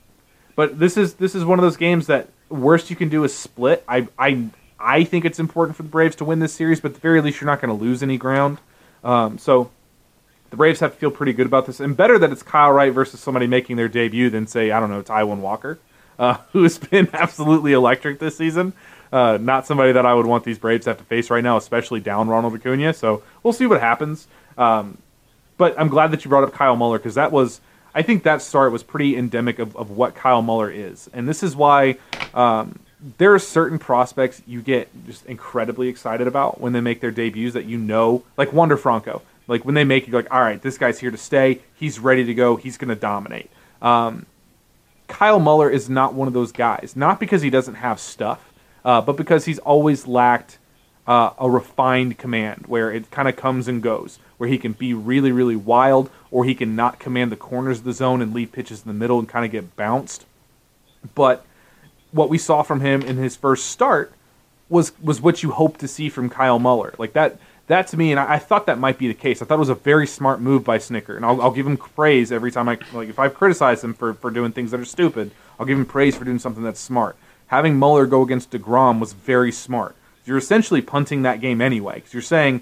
but 0.60 0.78
this 0.78 0.98
is 0.98 1.14
this 1.14 1.36
is 1.36 1.46
one 1.46 1.58
of 1.58 1.64
those 1.64 1.78
games 1.78 2.08
that 2.08 2.28
worst 2.50 2.90
you 2.90 2.96
can 2.98 3.08
do 3.08 3.24
is 3.24 3.34
split. 3.34 3.82
I 3.88 4.10
I 4.20 4.50
I 4.78 5.06
think 5.06 5.24
it's 5.24 5.40
important 5.40 5.78
for 5.78 5.84
the 5.84 5.88
Braves 5.88 6.18
to 6.18 6.26
win 6.26 6.40
this 6.40 6.52
series, 6.52 6.82
but 6.82 6.90
at 6.90 6.96
the 6.96 7.00
very 7.00 7.22
least 7.22 7.40
you're 7.40 7.50
not 7.50 7.62
going 7.62 7.74
to 7.74 7.82
lose 7.82 8.04
any 8.04 8.18
ground. 8.18 8.58
Um, 9.02 9.38
so 9.38 9.72
the 10.50 10.58
Braves 10.58 10.82
have 10.82 10.92
to 10.92 11.00
feel 11.00 11.12
pretty 11.12 11.32
good 11.32 11.46
about 11.46 11.66
this, 11.66 11.80
and 11.80 11.96
better 11.96 12.20
that 12.20 12.30
it's 12.34 12.44
Kyle 12.44 12.74
Wright 12.74 12.92
versus 12.92 13.22
somebody 13.22 13.48
making 13.48 13.78
their 13.78 13.88
debut 13.88 14.30
than 14.30 14.48
say 14.48 14.72
I 14.72 14.82
don't 14.82 14.90
know 14.90 15.02
Taijuan 15.02 15.38
Walker, 15.38 15.80
uh, 16.20 16.40
who 16.52 16.64
has 16.64 16.78
been 16.78 17.08
absolutely 17.14 17.72
electric 17.72 18.20
this 18.20 18.36
season. 18.36 18.74
Uh, 19.14 19.38
not 19.40 19.66
somebody 19.66 19.94
that 19.94 20.06
I 20.06 20.14
would 20.14 20.26
want 20.26 20.44
these 20.44 20.60
Braves 20.60 20.84
to 20.84 20.90
have 20.90 20.98
to 20.98 21.06
face 21.06 21.30
right 21.30 21.42
now, 21.42 21.56
especially 21.56 22.02
down 22.02 22.28
Ronald 22.28 22.54
Acuna. 22.54 22.94
So 22.94 23.24
we'll 23.44 23.54
see 23.54 23.66
what 23.66 23.80
happens. 23.80 24.28
Um, 24.58 24.98
but 25.58 25.80
I'm 25.80 25.88
glad 25.88 26.12
that 26.12 26.26
you 26.26 26.30
brought 26.30 26.44
up 26.44 26.52
Kyle 26.52 26.76
Muller 26.76 26.98
because 26.98 27.16
that 27.16 27.32
was, 27.32 27.62
I 27.94 28.02
think 28.02 28.24
that 28.24 28.42
start 28.42 28.72
was 28.72 28.84
pretty 28.84 29.18
endemic 29.18 29.60
of, 29.60 29.76
of 29.76 29.92
what 29.92 30.16
Kyle 30.16 30.42
Muller 30.42 30.70
is. 30.70 31.10
And 31.14 31.28
this 31.28 31.44
is 31.44 31.56
why 31.56 31.98
um, 32.34 32.80
there 33.18 33.34
are 33.34 33.40
certain 33.40 33.80
prospects 33.80 34.42
you 34.46 34.62
get 34.62 34.90
just 35.06 35.26
incredibly 35.26 35.88
excited 35.88 36.28
about 36.28 36.62
when 36.62 36.74
they 36.74 36.82
make 36.82 37.02
their 37.02 37.12
debuts 37.12 37.54
that 37.54 37.66
you 37.66 37.78
know, 37.78 38.24
like 38.38 38.54
Wander 38.54 38.78
Franco. 38.78 39.22
Like 39.48 39.66
when 39.66 39.74
they 39.74 39.84
make 39.84 40.08
you 40.08 40.14
like, 40.14 40.32
all 40.32 40.42
right, 40.42 40.62
this 40.62 40.78
guy's 40.78 41.00
here 41.00 41.10
to 41.10 41.18
stay. 41.18 41.62
He's 41.76 42.00
ready 42.00 42.24
to 42.26 42.34
go. 42.34 42.56
He's 42.56 42.78
going 42.78 42.90
to 42.90 42.96
dominate. 42.96 43.50
Um, 43.82 44.28
Kyle 45.08 45.40
Muller 45.40 45.70
is 45.70 45.90
not 45.90 46.14
one 46.14 46.28
of 46.28 46.34
those 46.34 46.52
guys. 46.52 46.94
Not 46.96 47.20
because 47.20 47.42
he 47.42 47.50
doesn't 47.50 47.76
have 47.76 48.00
stuff, 48.00 48.54
uh, 48.86 49.02
but 49.02 49.14
because 49.14 49.46
he's 49.46 49.58
always 49.60 50.06
lacked 50.06 50.60
uh, 51.08 51.32
a 51.38 51.50
refined 51.50 52.18
command 52.18 52.66
where 52.68 52.92
it 52.92 53.10
kind 53.12 53.28
of 53.28 53.36
comes 53.36 53.68
and 53.68 53.82
goes, 53.82 54.20
where 54.38 54.50
he 54.50 54.58
can 54.58 54.74
be 54.74 54.94
really, 54.94 55.32
really 55.32 55.56
wild, 55.56 56.10
or 56.32 56.46
he 56.46 56.56
can 56.56 56.76
not 56.76 57.00
command 57.00 57.32
the 57.32 57.36
corners 57.36 57.80
of 57.80 57.84
the 57.84 57.94
zone 57.94 58.22
and 58.22 58.34
leave 58.34 58.52
pitches 58.52 58.82
in 58.84 58.88
the 58.88 58.94
middle 58.94 59.20
and 59.20 59.28
kind 59.28 59.46
of 59.46 59.52
get 59.52 59.76
bounced. 59.76 60.26
But 61.16 61.46
what 62.12 62.30
we 62.30 62.38
saw 62.38 62.62
from 62.62 62.82
him 62.82 63.02
in 63.02 63.18
his 63.18 63.36
first 63.36 63.68
start 63.68 64.12
was 64.70 64.92
was 65.02 65.20
what 65.20 65.42
you 65.42 65.52
hope 65.52 65.78
to 65.78 65.88
see 65.88 66.10
from 66.10 66.30
Kyle 66.30 66.60
Muller. 66.60 66.94
Like 66.98 67.14
that 67.14 67.40
that 67.68 67.88
to 67.88 67.98
me, 67.98 68.12
and 68.12 68.20
I, 68.20 68.34
I 68.34 68.40
thought 68.40 68.66
that 68.66 68.80
might 68.80 68.98
be 68.98 69.08
the 69.08 69.14
case. 69.14 69.42
I 69.42 69.46
thought 69.46 69.56
it 69.56 69.60
was 69.60 69.70
a 69.70 69.76
very 69.76 70.08
smart 70.08 70.42
move 70.42 70.64
by 70.64 70.78
Snitker, 70.78 71.16
and 71.16 71.26
I'll, 71.26 71.42
I'll 71.42 71.52
give 71.52 71.68
him 71.68 71.78
praise 71.78 72.32
every 72.32 72.52
time 72.52 72.68
I 72.68 72.80
like. 72.94 73.10
If 73.10 73.20
I've 73.20 73.34
criticized 73.34 73.84
him 73.84 73.94
for 73.94 74.14
for 74.14 74.32
doing 74.32 74.52
things 74.52 74.72
that 74.72 74.80
are 74.80 74.86
stupid, 74.86 75.32
I'll 75.60 75.66
give 75.66 75.78
him 75.78 75.86
praise 75.86 76.16
for 76.16 76.26
doing 76.26 76.40
something 76.40 76.64
that's 76.64 76.80
smart. 76.80 77.16
Having 77.48 77.78
Muller 77.78 78.06
go 78.06 78.22
against 78.22 78.52
Degrom 78.52 79.00
was 79.00 79.14
very 79.14 79.52
smart. 79.52 79.96
You're 80.30 80.38
essentially 80.38 80.82
punting 80.82 81.24
that 81.24 81.42
game 81.42 81.60
anyway, 81.60 81.96
because 81.96 82.14
you're 82.14 82.22
saying 82.22 82.62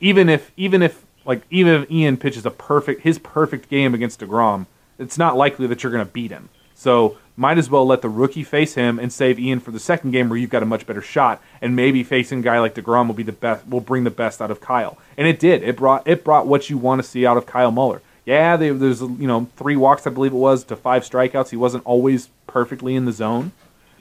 even 0.00 0.28
if 0.28 0.50
even 0.56 0.80
if 0.80 1.04
like 1.26 1.42
even 1.50 1.82
if 1.82 1.90
Ian 1.90 2.16
pitches 2.16 2.46
a 2.46 2.50
perfect 2.50 3.02
his 3.02 3.18
perfect 3.18 3.68
game 3.68 3.92
against 3.92 4.20
Degrom, 4.20 4.66
it's 4.98 5.18
not 5.18 5.36
likely 5.36 5.66
that 5.66 5.82
you're 5.82 5.92
going 5.92 6.06
to 6.06 6.10
beat 6.10 6.30
him. 6.30 6.48
So 6.74 7.18
might 7.36 7.58
as 7.58 7.68
well 7.68 7.86
let 7.86 8.02
the 8.02 8.08
rookie 8.08 8.44
face 8.44 8.74
him 8.74 8.98
and 8.98 9.12
save 9.12 9.38
Ian 9.38 9.60
for 9.60 9.72
the 9.72 9.80
second 9.80 10.12
game 10.12 10.28
where 10.28 10.38
you've 10.38 10.50
got 10.50 10.62
a 10.62 10.66
much 10.66 10.86
better 10.86 11.02
shot. 11.02 11.42
And 11.60 11.74
maybe 11.74 12.02
facing 12.04 12.38
a 12.38 12.42
guy 12.42 12.60
like 12.60 12.74
Degrom 12.74 13.08
will 13.08 13.14
be 13.14 13.24
the 13.24 13.32
best. 13.32 13.66
Will 13.68 13.80
bring 13.80 14.04
the 14.04 14.10
best 14.10 14.40
out 14.40 14.50
of 14.50 14.60
Kyle, 14.60 14.96
and 15.16 15.26
it 15.26 15.38
did. 15.38 15.62
It 15.62 15.76
brought 15.76 16.06
it 16.06 16.24
brought 16.24 16.46
what 16.46 16.70
you 16.70 16.78
want 16.78 17.02
to 17.02 17.08
see 17.08 17.26
out 17.26 17.36
of 17.36 17.46
Kyle 17.46 17.72
Muller. 17.72 18.00
Yeah, 18.24 18.56
they, 18.56 18.70
there's 18.70 19.00
you 19.00 19.26
know 19.26 19.48
three 19.56 19.76
walks 19.76 20.06
I 20.06 20.10
believe 20.10 20.32
it 20.32 20.36
was 20.36 20.64
to 20.64 20.76
five 20.76 21.02
strikeouts. 21.02 21.50
He 21.50 21.56
wasn't 21.56 21.84
always 21.84 22.28
perfectly 22.46 22.94
in 22.94 23.06
the 23.06 23.12
zone, 23.12 23.52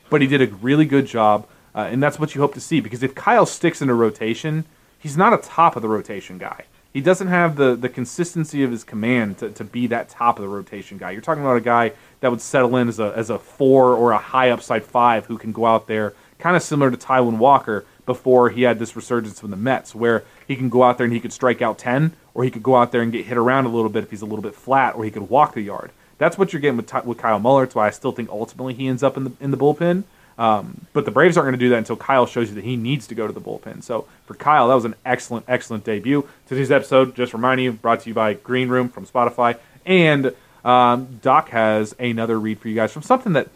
but 0.09 0.21
he 0.21 0.27
did 0.27 0.41
a 0.41 0.47
really 0.55 0.85
good 0.85 1.07
job, 1.07 1.47
uh, 1.77 1.87
and 1.91 2.01
that's 2.01 2.19
what 2.19 2.33
you 2.33 2.41
hope 2.41 2.55
to 2.55 2.59
see. 2.59 2.81
Because 2.81 3.03
if 3.03 3.13
Kyle 3.13 3.45
sticks 3.45 3.81
in 3.81 3.89
a 3.89 3.93
rotation, 3.93 4.65
he's 4.97 5.15
not 5.15 5.31
a 5.31 5.37
top 5.37 5.75
of 5.75 5.83
the 5.83 5.87
rotation 5.87 6.39
guy. 6.39 6.65
He 6.91 7.01
doesn't 7.01 7.27
have 7.27 7.55
the 7.55 7.75
the 7.75 7.89
consistency 7.89 8.63
of 8.63 8.71
his 8.71 8.83
command 8.83 9.37
to, 9.37 9.51
to 9.51 9.63
be 9.63 9.85
that 9.87 10.09
top 10.09 10.39
of 10.39 10.41
the 10.41 10.49
rotation 10.49 10.97
guy. 10.97 11.11
You're 11.11 11.21
talking 11.21 11.43
about 11.43 11.57
a 11.57 11.61
guy 11.61 11.91
that 12.21 12.31
would 12.31 12.41
settle 12.41 12.75
in 12.77 12.87
as 12.87 12.99
a 12.99 13.13
as 13.15 13.29
a 13.29 13.37
four 13.37 13.93
or 13.93 14.11
a 14.11 14.17
high 14.17 14.49
upside 14.49 14.83
five 14.83 15.27
who 15.27 15.37
can 15.37 15.51
go 15.51 15.65
out 15.67 15.85
there, 15.85 16.13
kind 16.39 16.55
of 16.55 16.63
similar 16.63 16.89
to 16.89 16.97
Taijuan 16.97 17.37
Walker 17.37 17.85
before 18.07 18.49
he 18.49 18.63
had 18.63 18.79
this 18.79 18.95
resurgence 18.95 19.39
from 19.39 19.51
the 19.51 19.57
Mets, 19.57 19.93
where 19.93 20.23
he 20.47 20.55
can 20.55 20.69
go 20.69 20.81
out 20.81 20.97
there 20.97 21.05
and 21.05 21.13
he 21.13 21.19
could 21.19 21.33
strike 21.33 21.61
out 21.61 21.77
ten, 21.77 22.13
or 22.33 22.43
he 22.43 22.49
could 22.49 22.63
go 22.63 22.75
out 22.75 22.91
there 22.91 23.01
and 23.01 23.11
get 23.11 23.25
hit 23.27 23.37
around 23.37 23.65
a 23.65 23.69
little 23.69 23.89
bit 23.89 24.03
if 24.03 24.09
he's 24.09 24.23
a 24.23 24.25
little 24.25 24.41
bit 24.41 24.55
flat, 24.55 24.95
or 24.95 25.03
he 25.03 25.11
could 25.11 25.29
walk 25.29 25.53
the 25.53 25.61
yard. 25.61 25.91
That's 26.17 26.37
what 26.37 26.51
you're 26.51 26.61
getting 26.61 26.77
with, 26.77 26.91
with 27.05 27.19
Kyle 27.19 27.37
Muller. 27.37 27.65
That's 27.65 27.75
why 27.75 27.85
I 27.85 27.91
still 27.91 28.13
think 28.13 28.29
ultimately 28.29 28.73
he 28.73 28.87
ends 28.87 29.03
up 29.03 29.17
in 29.17 29.25
the 29.25 29.33
in 29.39 29.51
the 29.51 29.57
bullpen. 29.57 30.05
Um, 30.37 30.85
but 30.93 31.05
the 31.05 31.11
Braves 31.11 31.35
aren't 31.35 31.47
going 31.47 31.59
to 31.59 31.65
do 31.65 31.69
that 31.69 31.77
until 31.77 31.95
Kyle 31.95 32.25
shows 32.25 32.49
you 32.49 32.55
that 32.55 32.63
he 32.63 32.75
needs 32.75 33.07
to 33.07 33.15
go 33.15 33.25
to 33.25 33.33
the 33.33 33.41
bullpen. 33.41 33.83
So 33.83 34.07
for 34.25 34.35
Kyle, 34.35 34.67
that 34.67 34.75
was 34.75 34.85
an 34.85 34.95
excellent, 35.05 35.45
excellent 35.47 35.83
debut. 35.83 36.27
Today's 36.47 36.71
episode, 36.71 37.15
just 37.15 37.33
reminding 37.33 37.65
you, 37.65 37.71
brought 37.71 38.01
to 38.01 38.09
you 38.09 38.13
by 38.13 38.33
Green 38.33 38.69
Room 38.69 38.89
from 38.89 39.05
Spotify. 39.05 39.57
And 39.85 40.35
um, 40.63 41.19
Doc 41.21 41.49
has 41.49 41.95
another 41.99 42.39
read 42.39 42.59
for 42.59 42.67
you 42.67 42.75
guys 42.75 42.91
from 42.91 43.01
something 43.01 43.33
that 43.33 43.47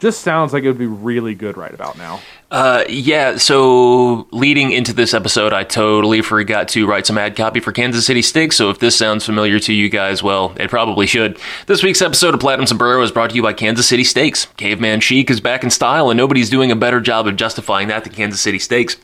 just 0.00 0.22
sounds 0.22 0.52
like 0.52 0.64
it 0.64 0.68
would 0.68 0.78
be 0.78 0.86
really 0.86 1.34
good 1.34 1.56
right 1.56 1.72
about 1.72 1.96
now. 1.96 2.20
Uh, 2.50 2.84
yeah, 2.88 3.36
so 3.36 4.26
leading 4.32 4.72
into 4.72 4.92
this 4.92 5.14
episode, 5.14 5.52
I 5.52 5.62
totally 5.62 6.22
forgot 6.22 6.68
to 6.68 6.86
write 6.86 7.06
some 7.06 7.16
ad 7.16 7.36
copy 7.36 7.60
for 7.60 7.70
Kansas 7.70 8.06
City 8.06 8.22
Steaks, 8.22 8.56
so 8.56 8.70
if 8.70 8.80
this 8.80 8.96
sounds 8.96 9.24
familiar 9.24 9.60
to 9.60 9.72
you 9.72 9.88
guys, 9.88 10.22
well, 10.22 10.52
it 10.56 10.68
probably 10.70 11.06
should. 11.06 11.38
This 11.66 11.82
week's 11.82 12.02
episode 12.02 12.34
of 12.34 12.40
Platinum 12.40 12.66
Sombrero 12.66 13.02
is 13.02 13.12
brought 13.12 13.30
to 13.30 13.36
you 13.36 13.42
by 13.42 13.52
Kansas 13.52 13.86
City 13.86 14.02
Steaks. 14.02 14.46
Caveman 14.56 15.00
chic 15.00 15.30
is 15.30 15.40
back 15.40 15.62
in 15.62 15.70
style, 15.70 16.10
and 16.10 16.16
nobody's 16.16 16.50
doing 16.50 16.72
a 16.72 16.76
better 16.76 17.00
job 17.00 17.28
of 17.28 17.36
justifying 17.36 17.88
that 17.88 18.02
than 18.02 18.12
Kansas 18.12 18.40
City 18.40 18.58
Steaks. 18.58 18.96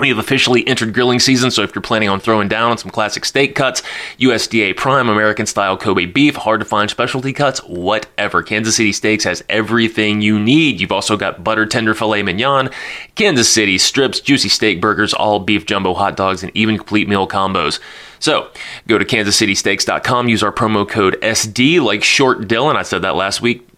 We 0.00 0.08
have 0.08 0.18
officially 0.18 0.66
entered 0.66 0.92
grilling 0.92 1.20
season, 1.20 1.52
so 1.52 1.62
if 1.62 1.72
you're 1.72 1.82
planning 1.82 2.08
on 2.08 2.18
throwing 2.18 2.48
down 2.48 2.72
on 2.72 2.78
some 2.78 2.90
classic 2.90 3.24
steak 3.24 3.54
cuts, 3.54 3.80
USDA 4.18 4.76
prime, 4.76 5.08
American 5.08 5.46
style 5.46 5.76
Kobe 5.76 6.04
beef, 6.04 6.34
hard 6.34 6.60
to 6.60 6.66
find 6.66 6.90
specialty 6.90 7.32
cuts, 7.32 7.60
whatever, 7.60 8.42
Kansas 8.42 8.74
City 8.74 8.92
Steaks 8.92 9.22
has 9.22 9.44
everything 9.48 10.20
you 10.20 10.40
need. 10.40 10.80
You've 10.80 10.90
also 10.90 11.16
got 11.16 11.44
butter 11.44 11.64
tender 11.64 11.94
filet 11.94 12.24
mignon, 12.24 12.70
Kansas 13.14 13.48
City 13.48 13.78
strips, 13.78 14.18
juicy 14.18 14.48
steak 14.48 14.80
burgers, 14.80 15.14
all 15.14 15.38
beef 15.38 15.64
jumbo 15.64 15.94
hot 15.94 16.16
dogs, 16.16 16.42
and 16.42 16.50
even 16.56 16.76
complete 16.76 17.08
meal 17.08 17.28
combos. 17.28 17.78
So 18.18 18.50
go 18.88 18.98
to 18.98 19.04
kansascitysteaks.com, 19.04 20.28
use 20.28 20.42
our 20.42 20.52
promo 20.52 20.88
code 20.88 21.20
SD, 21.22 21.80
like 21.80 22.02
Short 22.02 22.48
Dylan. 22.48 22.74
I 22.74 22.82
said 22.82 23.02
that 23.02 23.14
last 23.14 23.40
week. 23.40 23.68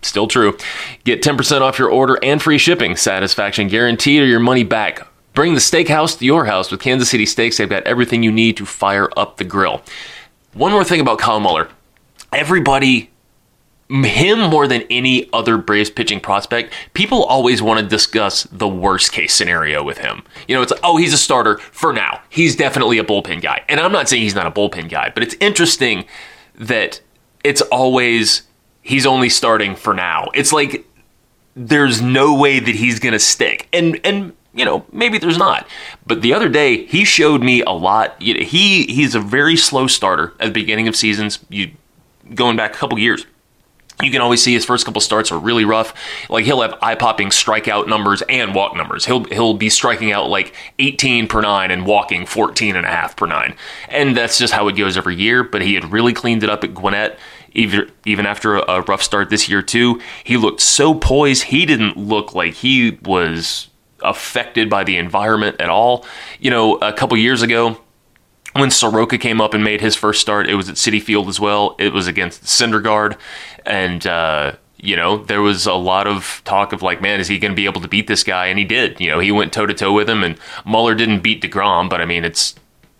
Still 0.00 0.28
true. 0.28 0.56
Get 1.02 1.22
10% 1.22 1.62
off 1.62 1.78
your 1.78 1.88
order 1.88 2.18
and 2.22 2.40
free 2.40 2.58
shipping. 2.58 2.94
Satisfaction 2.94 3.66
guaranteed 3.66 4.22
or 4.22 4.26
your 4.26 4.38
money 4.38 4.62
back. 4.62 5.08
Bring 5.34 5.54
the 5.54 5.60
steakhouse 5.60 6.18
to 6.18 6.24
your 6.24 6.44
house 6.44 6.70
with 6.70 6.80
Kansas 6.80 7.10
City 7.10 7.26
Steaks. 7.26 7.56
They've 7.56 7.68
got 7.68 7.82
everything 7.82 8.22
you 8.22 8.32
need 8.32 8.56
to 8.56 8.64
fire 8.64 9.10
up 9.16 9.36
the 9.36 9.44
grill. 9.44 9.82
One 10.54 10.70
more 10.70 10.84
thing 10.84 11.00
about 11.00 11.18
Kyle 11.18 11.40
Muller. 11.40 11.68
Everybody, 12.32 13.10
him 13.88 14.38
more 14.38 14.68
than 14.68 14.82
any 14.90 15.28
other 15.32 15.58
Braves 15.58 15.90
pitching 15.90 16.20
prospect, 16.20 16.72
people 16.94 17.24
always 17.24 17.60
want 17.60 17.80
to 17.80 17.86
discuss 17.86 18.44
the 18.44 18.68
worst 18.68 19.10
case 19.10 19.34
scenario 19.34 19.82
with 19.82 19.98
him. 19.98 20.22
You 20.46 20.54
know, 20.54 20.62
it's 20.62 20.70
like, 20.70 20.80
oh, 20.84 20.96
he's 20.96 21.12
a 21.12 21.18
starter 21.18 21.58
for 21.58 21.92
now. 21.92 22.20
He's 22.28 22.54
definitely 22.54 22.98
a 22.98 23.04
bullpen 23.04 23.42
guy. 23.42 23.64
And 23.68 23.80
I'm 23.80 23.92
not 23.92 24.08
saying 24.08 24.22
he's 24.22 24.36
not 24.36 24.46
a 24.46 24.52
bullpen 24.52 24.88
guy, 24.88 25.10
but 25.12 25.24
it's 25.24 25.34
interesting 25.40 26.04
that 26.54 27.00
it's 27.42 27.60
always 27.60 28.42
he's 28.82 29.04
only 29.04 29.28
starting 29.28 29.74
for 29.74 29.94
now. 29.94 30.28
It's 30.34 30.52
like 30.52 30.86
there's 31.56 32.00
no 32.00 32.34
way 32.34 32.60
that 32.60 32.74
he's 32.76 33.00
going 33.00 33.12
to 33.12 33.18
stick. 33.18 33.68
And 33.72 34.00
and 34.04 34.32
you 34.54 34.64
know, 34.64 34.84
maybe 34.92 35.18
there's 35.18 35.38
not. 35.38 35.66
But 36.06 36.22
the 36.22 36.32
other 36.32 36.48
day, 36.48 36.86
he 36.86 37.04
showed 37.04 37.42
me 37.42 37.62
a 37.62 37.70
lot. 37.70 38.20
He 38.20 38.84
he's 38.84 39.14
a 39.14 39.20
very 39.20 39.56
slow 39.56 39.86
starter 39.86 40.32
at 40.38 40.46
the 40.46 40.52
beginning 40.52 40.88
of 40.88 40.96
seasons. 40.96 41.40
You 41.48 41.72
going 42.34 42.56
back 42.56 42.74
a 42.74 42.78
couple 42.78 42.98
years. 42.98 43.26
You 44.02 44.10
can 44.10 44.20
always 44.20 44.42
see 44.42 44.52
his 44.52 44.64
first 44.64 44.84
couple 44.84 45.00
starts 45.00 45.30
are 45.30 45.38
really 45.38 45.64
rough. 45.64 45.94
Like 46.28 46.44
he'll 46.44 46.62
have 46.62 46.76
eye-popping 46.82 47.28
strikeout 47.28 47.86
numbers 47.86 48.22
and 48.28 48.52
walk 48.52 48.74
numbers. 48.74 49.06
He'll 49.06 49.24
he'll 49.24 49.54
be 49.54 49.70
striking 49.70 50.10
out 50.10 50.28
like 50.28 50.52
18 50.80 51.28
per 51.28 51.40
9 51.40 51.70
and 51.70 51.86
walking 51.86 52.26
14 52.26 52.74
and 52.74 52.84
a 52.84 52.88
half 52.88 53.16
per 53.16 53.26
9. 53.26 53.54
And 53.88 54.16
that's 54.16 54.36
just 54.36 54.52
how 54.52 54.66
it 54.66 54.76
goes 54.76 54.96
every 54.96 55.14
year, 55.14 55.44
but 55.44 55.62
he 55.62 55.74
had 55.74 55.92
really 55.92 56.12
cleaned 56.12 56.42
it 56.42 56.50
up 56.50 56.64
at 56.64 56.74
Gwinnett 56.74 57.18
even 57.52 57.90
even 58.04 58.26
after 58.26 58.56
a 58.56 58.82
rough 58.82 59.02
start 59.02 59.30
this 59.30 59.48
year 59.48 59.62
too. 59.62 60.00
He 60.24 60.36
looked 60.36 60.60
so 60.60 60.94
poised. 60.94 61.44
He 61.44 61.64
didn't 61.64 61.96
look 61.96 62.34
like 62.34 62.54
he 62.54 62.98
was 63.04 63.68
affected 64.04 64.70
by 64.70 64.84
the 64.84 64.96
environment 64.96 65.56
at 65.60 65.68
all. 65.68 66.06
You 66.38 66.50
know, 66.50 66.76
a 66.76 66.92
couple 66.92 67.16
years 67.16 67.42
ago, 67.42 67.80
when 68.54 68.70
Soroka 68.70 69.18
came 69.18 69.40
up 69.40 69.52
and 69.54 69.64
made 69.64 69.80
his 69.80 69.96
first 69.96 70.20
start, 70.20 70.48
it 70.48 70.54
was 70.54 70.68
at 70.68 70.76
Citi 70.76 71.02
Field 71.02 71.28
as 71.28 71.40
well. 71.40 71.74
It 71.78 71.92
was 71.92 72.06
against 72.06 72.44
Syndergaard, 72.44 73.18
and 73.66 74.06
uh, 74.06 74.52
you 74.76 74.96
know 74.96 75.18
there 75.18 75.42
was 75.42 75.66
a 75.66 75.74
lot 75.74 76.06
of 76.06 76.40
talk 76.44 76.72
of 76.72 76.80
like, 76.80 77.02
man, 77.02 77.18
is 77.18 77.28
he 77.28 77.38
going 77.38 77.52
to 77.52 77.56
be 77.56 77.64
able 77.64 77.80
to 77.80 77.88
beat 77.88 78.06
this 78.06 78.22
guy? 78.22 78.46
And 78.46 78.58
he 78.58 78.64
did. 78.64 79.00
You 79.00 79.10
know, 79.10 79.18
he 79.18 79.32
went 79.32 79.52
toe 79.52 79.66
to 79.66 79.74
toe 79.74 79.92
with 79.92 80.08
him, 80.08 80.22
and 80.22 80.38
Muller 80.64 80.94
didn't 80.94 81.22
beat 81.22 81.42
Degrom, 81.42 81.90
but 81.90 82.00
I 82.00 82.04
mean, 82.04 82.24
it's 82.24 82.54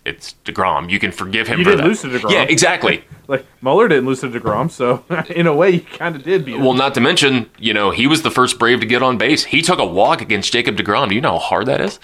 it's 0.04 0.34
Degrom. 0.44 0.90
You 0.90 0.98
can 0.98 1.12
forgive 1.12 1.48
him. 1.48 1.58
You 1.58 1.64
for 1.64 1.70
didn't 1.70 1.84
that. 1.84 1.88
lose 1.88 2.02
to 2.02 2.08
DeGrom. 2.08 2.30
Yeah, 2.30 2.42
exactly. 2.42 3.04
like 3.28 3.46
Muller 3.60 3.88
didn't 3.88 4.06
lose 4.06 4.20
to 4.20 4.28
Degrom, 4.28 4.70
so 4.70 5.04
in 5.30 5.46
a 5.46 5.54
way, 5.54 5.70
you 5.70 5.80
kind 5.80 6.14
of 6.14 6.22
did 6.22 6.44
beat 6.44 6.56
him. 6.56 6.62
Well, 6.62 6.74
not 6.74 6.94
to 6.94 7.00
mention, 7.00 7.50
you 7.58 7.72
know, 7.72 7.90
he 7.90 8.06
was 8.06 8.22
the 8.22 8.30
first 8.30 8.58
Brave 8.58 8.80
to 8.80 8.86
get 8.86 9.02
on 9.02 9.16
base. 9.18 9.44
He 9.44 9.62
took 9.62 9.78
a 9.78 9.86
walk 9.86 10.20
against 10.20 10.52
Jacob 10.52 10.76
Degrom. 10.76 11.08
Do 11.08 11.14
you 11.14 11.20
know 11.20 11.32
how 11.32 11.38
hard 11.38 11.66
that 11.66 11.80
is? 11.80 11.98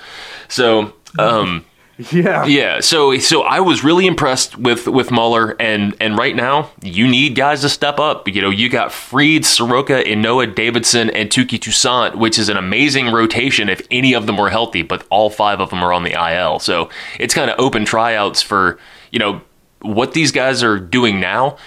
So, 0.48 0.94
um, 1.18 1.64
yeah, 2.12 2.46
yeah. 2.46 2.80
So, 2.80 3.18
so 3.18 3.42
I 3.42 3.60
was 3.60 3.84
really 3.84 4.06
impressed 4.06 4.56
with 4.56 4.86
with 4.86 5.10
Muller, 5.10 5.54
and 5.60 5.94
and 6.00 6.16
right 6.16 6.34
now, 6.34 6.70
you 6.82 7.06
need 7.06 7.34
guys 7.34 7.60
to 7.60 7.68
step 7.68 7.98
up. 7.98 8.26
You 8.28 8.40
know, 8.40 8.50
you 8.50 8.68
got 8.68 8.92
Fried, 8.92 9.44
Soroka, 9.44 10.02
Ynoa, 10.04 10.54
Davidson, 10.54 11.10
and 11.10 11.28
Touki 11.30 11.60
Toussaint, 11.60 12.16
which 12.16 12.38
is 12.38 12.48
an 12.48 12.56
amazing 12.56 13.12
rotation 13.12 13.68
if 13.68 13.86
any 13.90 14.14
of 14.14 14.26
them 14.26 14.36
were 14.36 14.50
healthy. 14.50 14.82
But 14.82 15.06
all 15.10 15.30
five 15.30 15.60
of 15.60 15.70
them 15.70 15.82
are 15.82 15.92
on 15.92 16.04
the 16.04 16.12
IL, 16.12 16.58
so 16.60 16.88
it's 17.18 17.34
kind 17.34 17.50
of 17.50 17.58
open 17.58 17.84
tryouts 17.84 18.40
for 18.40 18.78
you 19.10 19.18
know 19.18 19.42
what 19.82 20.14
these 20.14 20.32
guys 20.32 20.62
are 20.62 20.78
doing 20.78 21.20
now. 21.20 21.58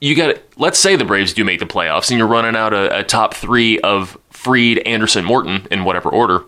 You 0.00 0.16
got 0.16 0.36
let's 0.56 0.78
say 0.78 0.96
the 0.96 1.04
Braves 1.04 1.32
do 1.32 1.44
make 1.44 1.60
the 1.60 1.66
playoffs, 1.66 2.10
and 2.10 2.18
you're 2.18 2.26
running 2.26 2.56
out 2.56 2.72
a, 2.72 3.00
a 3.00 3.04
top 3.04 3.34
three 3.34 3.78
of 3.80 4.18
Fried, 4.30 4.78
Anderson, 4.78 5.24
Morton 5.24 5.68
in 5.70 5.84
whatever 5.84 6.08
order 6.08 6.44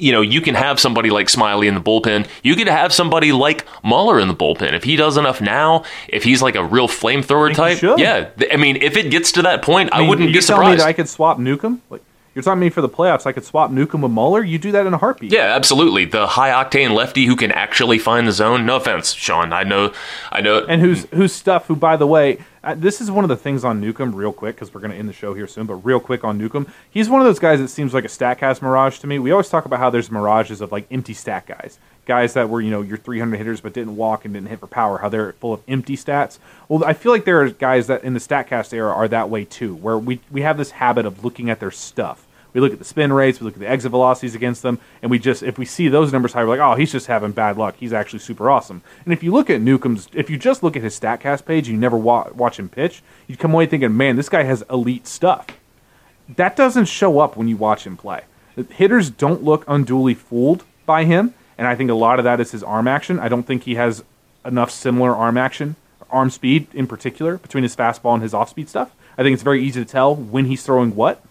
you 0.00 0.12
know, 0.12 0.20
you 0.20 0.40
can 0.40 0.54
have 0.54 0.80
somebody 0.80 1.10
like 1.10 1.28
Smyly 1.28 1.66
in 1.66 1.74
the 1.74 1.80
bullpen. 1.80 2.26
You 2.42 2.56
could 2.56 2.68
have 2.68 2.92
somebody 2.92 3.32
like 3.32 3.66
Muller 3.84 4.18
in 4.18 4.28
the 4.28 4.34
bullpen. 4.34 4.72
If 4.72 4.84
he 4.84 4.96
does 4.96 5.16
enough 5.16 5.40
now, 5.40 5.84
if 6.08 6.24
he's 6.24 6.42
like 6.42 6.56
a 6.56 6.64
real 6.64 6.88
flamethrower 6.88 7.54
type, 7.54 7.82
yeah. 7.98 8.30
I 8.52 8.56
mean, 8.56 8.76
if 8.76 8.96
it 8.96 9.10
gets 9.10 9.32
to 9.32 9.42
that 9.42 9.62
point, 9.62 9.90
I, 9.92 10.00
mean, 10.00 10.08
wouldn't 10.08 10.28
you 10.28 10.40
be 10.40 10.40
telling 10.40 10.60
me 10.60 10.64
surprised. 10.66 10.80
that 10.80 10.86
I 10.86 10.92
could 10.92 11.08
swap 11.08 11.38
Newcomb? 11.38 11.82
Like 11.90 12.02
you're 12.34 12.42
talking 12.42 12.60
me 12.60 12.70
for 12.70 12.80
the 12.80 12.88
playoffs, 12.88 13.26
I 13.26 13.32
could 13.32 13.44
swap 13.44 13.70
Newcomb 13.70 14.02
with 14.02 14.12
Muller. 14.12 14.42
You 14.42 14.58
do 14.58 14.72
that 14.72 14.86
in 14.86 14.94
a 14.94 14.98
heartbeat. 14.98 15.32
Yeah, 15.32 15.54
absolutely. 15.54 16.04
The 16.04 16.26
high 16.26 16.50
octane 16.50 16.94
lefty 16.94 17.26
who 17.26 17.34
can 17.34 17.50
actually 17.50 17.98
find 17.98 18.26
the 18.26 18.32
zone. 18.32 18.64
No 18.64 18.76
offense, 18.76 19.12
Sean. 19.12 19.52
I 19.52 19.64
know, 19.64 19.92
I 20.30 20.40
know. 20.40 20.64
And 20.64 20.80
who's 20.80 21.06
who's 21.12 21.32
stuff? 21.32 21.66
Who, 21.66 21.74
by 21.74 21.96
the 21.96 22.06
way, 22.06 22.38
uh, 22.62 22.74
this 22.74 23.00
is 23.00 23.10
one 23.10 23.24
of 23.24 23.28
the 23.28 23.36
things 23.36 23.64
on 23.64 23.80
Newcomb, 23.80 24.14
real 24.14 24.32
quick, 24.32 24.56
because 24.56 24.74
we're 24.74 24.80
going 24.80 24.90
to 24.90 24.96
end 24.96 25.08
the 25.08 25.14
show 25.14 25.32
here 25.32 25.46
soon. 25.46 25.66
But 25.66 25.76
real 25.76 26.00
quick 26.00 26.24
on 26.24 26.36
Newcomb, 26.36 26.66
he's 26.90 27.08
one 27.08 27.20
of 27.20 27.26
those 27.26 27.38
guys 27.38 27.58
that 27.60 27.68
seems 27.68 27.94
like 27.94 28.04
a 28.04 28.08
Statcast 28.08 28.60
mirage 28.60 28.98
to 28.98 29.06
me. 29.06 29.18
We 29.18 29.30
always 29.30 29.48
talk 29.48 29.64
about 29.64 29.78
how 29.78 29.88
there's 29.88 30.10
mirages 30.10 30.60
of 30.60 30.70
like 30.70 30.86
empty 30.90 31.14
stat 31.14 31.46
guys, 31.46 31.78
guys 32.04 32.34
that 32.34 32.50
were 32.50 32.60
you 32.60 32.70
know 32.70 32.82
your 32.82 32.98
300 32.98 33.36
hitters 33.36 33.60
but 33.60 33.72
didn't 33.72 33.96
walk 33.96 34.24
and 34.24 34.34
didn't 34.34 34.48
hit 34.48 34.60
for 34.60 34.66
power. 34.66 34.98
How 34.98 35.08
they're 35.08 35.32
full 35.34 35.54
of 35.54 35.62
empty 35.66 35.96
stats. 35.96 36.38
Well, 36.68 36.84
I 36.84 36.92
feel 36.92 37.12
like 37.12 37.24
there 37.24 37.40
are 37.40 37.48
guys 37.48 37.86
that 37.86 38.04
in 38.04 38.12
the 38.12 38.20
Statcast 38.20 38.74
era 38.74 38.92
are 38.92 39.08
that 39.08 39.30
way 39.30 39.46
too, 39.46 39.74
where 39.74 39.98
we 39.98 40.20
we 40.30 40.42
have 40.42 40.58
this 40.58 40.72
habit 40.72 41.06
of 41.06 41.24
looking 41.24 41.48
at 41.48 41.60
their 41.60 41.70
stuff. 41.70 42.26
We 42.52 42.60
look 42.60 42.72
at 42.72 42.78
the 42.78 42.84
spin 42.84 43.12
rates, 43.12 43.40
we 43.40 43.44
look 43.44 43.54
at 43.54 43.60
the 43.60 43.68
exit 43.68 43.90
velocities 43.90 44.34
against 44.34 44.62
them, 44.62 44.78
and 45.02 45.10
we 45.10 45.18
just 45.18 45.42
if 45.42 45.58
we 45.58 45.64
see 45.64 45.88
those 45.88 46.12
numbers 46.12 46.32
high, 46.32 46.44
we're 46.44 46.56
like, 46.56 46.60
oh, 46.60 46.74
he's 46.74 46.92
just 46.92 47.06
having 47.06 47.32
bad 47.32 47.56
luck. 47.56 47.76
He's 47.78 47.92
actually 47.92 48.18
super 48.20 48.50
awesome. 48.50 48.82
And 49.04 49.12
if 49.12 49.22
you 49.22 49.32
look 49.32 49.50
at 49.50 49.60
Newcomb's, 49.60 50.08
if 50.12 50.30
you 50.30 50.36
just 50.36 50.62
look 50.62 50.76
at 50.76 50.82
his 50.82 50.98
Statcast 50.98 51.44
page, 51.44 51.68
you 51.68 51.76
never 51.76 51.96
wa- 51.96 52.30
watch 52.34 52.58
him 52.58 52.68
pitch, 52.68 53.02
you'd 53.26 53.38
come 53.38 53.52
away 53.54 53.66
thinking, 53.66 53.96
man, 53.96 54.16
this 54.16 54.28
guy 54.28 54.42
has 54.42 54.64
elite 54.70 55.06
stuff. 55.06 55.46
That 56.36 56.56
doesn't 56.56 56.86
show 56.86 57.18
up 57.18 57.36
when 57.36 57.48
you 57.48 57.56
watch 57.56 57.86
him 57.86 57.96
play. 57.96 58.22
Hitters 58.70 59.10
don't 59.10 59.42
look 59.42 59.64
unduly 59.66 60.14
fooled 60.14 60.64
by 60.86 61.04
him, 61.04 61.34
and 61.56 61.66
I 61.66 61.74
think 61.74 61.90
a 61.90 61.94
lot 61.94 62.18
of 62.18 62.24
that 62.24 62.40
is 62.40 62.52
his 62.52 62.62
arm 62.62 62.88
action. 62.88 63.18
I 63.18 63.28
don't 63.28 63.44
think 63.44 63.64
he 63.64 63.76
has 63.76 64.04
enough 64.44 64.70
similar 64.70 65.14
arm 65.14 65.36
action, 65.36 65.76
arm 66.10 66.30
speed 66.30 66.66
in 66.74 66.86
particular, 66.86 67.38
between 67.38 67.62
his 67.62 67.76
fastball 67.76 68.14
and 68.14 68.22
his 68.22 68.34
off-speed 68.34 68.68
stuff. 68.68 68.94
I 69.16 69.22
think 69.22 69.34
it's 69.34 69.42
very 69.42 69.62
easy 69.62 69.84
to 69.84 69.90
tell 69.90 70.14
when 70.14 70.46
he's 70.46 70.62
throwing 70.62 70.94
what. 70.96 71.22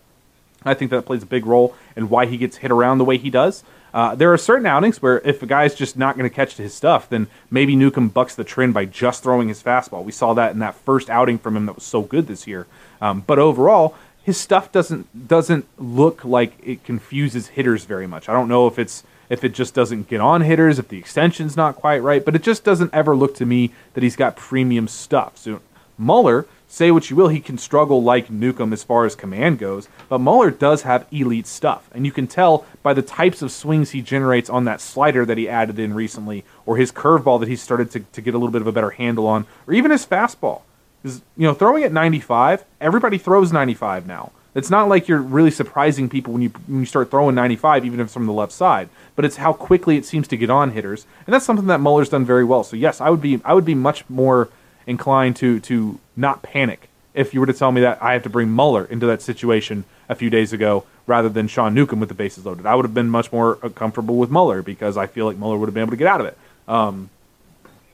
I 0.63 0.73
think 0.73 0.91
that 0.91 1.05
plays 1.05 1.23
a 1.23 1.27
big 1.27 1.45
role 1.45 1.75
in 1.95 2.09
why 2.09 2.25
he 2.25 2.37
gets 2.37 2.57
hit 2.57 2.71
around 2.71 2.97
the 2.97 3.05
way 3.05 3.17
he 3.17 3.29
does. 3.29 3.63
Uh, 3.93 4.13
there 4.13 4.31
are 4.31 4.37
certain 4.37 4.65
outings 4.65 5.01
where 5.01 5.19
if 5.21 5.41
a 5.41 5.45
guy's 5.45 5.73
just 5.73 5.97
not 5.97 6.15
going 6.15 6.29
to 6.29 6.33
catch 6.33 6.55
his 6.57 6.73
stuff, 6.73 7.09
then 7.09 7.27
maybe 7.49 7.75
Newcomb 7.75 8.09
bucks 8.09 8.35
the 8.35 8.43
trend 8.43 8.73
by 8.73 8.85
just 8.85 9.23
throwing 9.23 9.47
his 9.47 9.63
fastball. 9.63 10.03
We 10.03 10.11
saw 10.11 10.33
that 10.35 10.51
in 10.51 10.59
that 10.59 10.75
first 10.75 11.09
outing 11.09 11.39
from 11.39 11.57
him 11.57 11.65
that 11.65 11.75
was 11.75 11.83
so 11.83 12.01
good 12.01 12.27
this 12.27 12.45
year. 12.45 12.67
Um, 13.01 13.23
but 13.25 13.39
overall, 13.39 13.95
his 14.21 14.37
stuff 14.37 14.71
doesn't 14.71 15.27
doesn't 15.27 15.65
look 15.79 16.23
like 16.23 16.53
it 16.63 16.83
confuses 16.83 17.47
hitters 17.47 17.85
very 17.85 18.05
much. 18.05 18.29
I 18.29 18.33
don't 18.33 18.47
know 18.47 18.67
if 18.67 18.77
it's 18.77 19.03
if 19.29 19.43
it 19.43 19.53
just 19.53 19.73
doesn't 19.73 20.07
get 20.07 20.21
on 20.21 20.41
hitters, 20.41 20.77
if 20.77 20.87
the 20.87 20.97
extension's 20.97 21.55
not 21.55 21.75
quite 21.75 22.03
right, 22.03 22.23
but 22.23 22.35
it 22.35 22.43
just 22.43 22.63
doesn't 22.63 22.93
ever 22.93 23.15
look 23.15 23.35
to 23.35 23.45
me 23.45 23.71
that 23.93 24.03
he's 24.03 24.15
got 24.15 24.35
premium 24.35 24.87
stuff. 24.87 25.37
So 25.37 25.61
Muller 25.97 26.45
say 26.69 26.91
what 26.91 27.09
you 27.09 27.15
will, 27.15 27.27
he 27.27 27.41
can 27.41 27.57
struggle 27.57 28.01
like 28.01 28.29
Newcomb 28.29 28.71
as 28.71 28.83
far 28.83 29.05
as 29.05 29.15
command 29.15 29.57
goes, 29.57 29.89
but 30.07 30.19
Muller 30.19 30.51
does 30.51 30.83
have 30.83 31.07
elite 31.11 31.47
stuff, 31.47 31.89
and 31.93 32.05
you 32.05 32.11
can 32.11 32.27
tell 32.27 32.63
by 32.83 32.93
the 32.93 33.01
types 33.01 33.41
of 33.41 33.51
swings 33.51 33.89
he 33.89 34.01
generates 34.01 34.49
on 34.49 34.65
that 34.65 34.79
slider 34.79 35.25
that 35.25 35.37
he 35.37 35.49
added 35.49 35.79
in 35.79 35.93
recently, 35.93 36.45
or 36.65 36.77
his 36.77 36.91
curveball 36.91 37.39
that 37.39 37.49
he 37.49 37.55
started 37.55 37.89
to, 37.91 37.99
to 37.99 38.21
get 38.21 38.35
a 38.35 38.37
little 38.37 38.51
bit 38.51 38.61
of 38.61 38.67
a 38.67 38.71
better 38.71 38.91
handle 38.91 39.25
on, 39.25 39.47
or 39.67 39.73
even 39.73 39.91
his 39.91 40.05
fastball. 40.05 40.61
Because 41.01 41.21
you 41.35 41.47
know, 41.47 41.53
throwing 41.53 41.83
at 41.83 41.91
95, 41.91 42.63
everybody 42.79 43.17
throws 43.17 43.51
95 43.51 44.05
now. 44.05 44.31
It's 44.55 44.69
not 44.69 44.89
like 44.89 45.07
you're 45.07 45.21
really 45.21 45.51
surprising 45.51 46.09
people 46.09 46.33
when 46.33 46.41
you 46.41 46.49
when 46.67 46.79
you 46.79 46.85
start 46.85 47.11
throwing 47.11 47.35
95, 47.35 47.85
even 47.85 47.99
if 47.99 48.05
it's 48.05 48.13
from 48.13 48.25
the 48.25 48.33
left 48.33 48.51
side. 48.51 48.89
But 49.15 49.23
it's 49.23 49.37
how 49.37 49.53
quickly 49.53 49.95
it 49.95 50.05
seems 50.05 50.27
to 50.29 50.37
get 50.37 50.49
on 50.49 50.71
hitters, 50.71 51.05
and 51.25 51.33
that's 51.33 51.45
something 51.45 51.67
that 51.67 51.79
Muller's 51.79 52.09
done 52.09 52.25
very 52.25 52.43
well. 52.43 52.63
So 52.63 52.75
yes, 52.75 52.99
I 52.99 53.09
would 53.09 53.21
be 53.21 53.39
I 53.45 53.53
would 53.53 53.65
be 53.65 53.75
much 53.75 54.09
more 54.09 54.49
inclined 54.89 55.35
to 55.37 55.59
to 55.61 55.99
not 56.17 56.41
panic 56.41 56.89
if 57.13 57.33
you 57.33 57.39
were 57.39 57.45
to 57.45 57.53
tell 57.53 57.71
me 57.71 57.81
that 57.81 58.01
I 58.01 58.13
have 58.13 58.23
to 58.23 58.29
bring 58.29 58.49
Muller 58.49 58.85
into 58.85 59.05
that 59.05 59.21
situation 59.21 59.83
a 60.07 60.15
few 60.15 60.29
days 60.29 60.51
ago 60.51 60.85
rather 61.05 61.29
than 61.29 61.47
Sean 61.47 61.73
Newcomb 61.73 61.99
with 61.99 62.09
the 62.09 62.15
bases 62.15 62.45
loaded. 62.45 62.65
I 62.65 62.75
would 62.75 62.85
have 62.85 62.93
been 62.93 63.09
much 63.09 63.31
more 63.31 63.57
uh, 63.63 63.69
comfortable 63.69 64.17
with 64.17 64.29
Muller 64.29 64.61
because 64.61 64.97
I 64.97 65.07
feel 65.07 65.25
like 65.25 65.37
Muller 65.37 65.57
would 65.57 65.67
have 65.67 65.73
been 65.73 65.81
able 65.81 65.91
to 65.91 65.97
get 65.97 66.07
out 66.07 66.21
of 66.21 66.27
it, 66.27 66.37
um, 66.67 67.09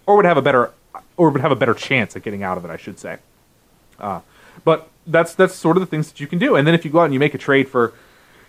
or 0.05 0.15
would 0.15 0.25
have 0.25 0.37
a 0.37 0.41
better 0.41 0.71
or 1.17 1.29
would 1.29 1.41
have 1.41 1.51
a 1.51 1.55
better 1.55 1.73
chance 1.73 2.15
at 2.15 2.23
getting 2.23 2.43
out 2.43 2.57
of 2.57 2.65
it. 2.65 2.71
I 2.71 2.77
should 2.77 2.97
say. 2.97 3.17
Uh, 3.99 4.21
but 4.63 4.89
that's 5.05 5.35
that's 5.35 5.53
sort 5.53 5.77
of 5.77 5.81
the 5.81 5.87
things 5.87 6.11
that 6.11 6.19
you 6.19 6.27
can 6.27 6.39
do. 6.39 6.55
And 6.55 6.65
then 6.65 6.73
if 6.73 6.85
you 6.85 6.91
go 6.91 6.99
out 6.99 7.05
and 7.05 7.13
you 7.13 7.19
make 7.19 7.33
a 7.33 7.37
trade 7.37 7.67
for 7.69 7.93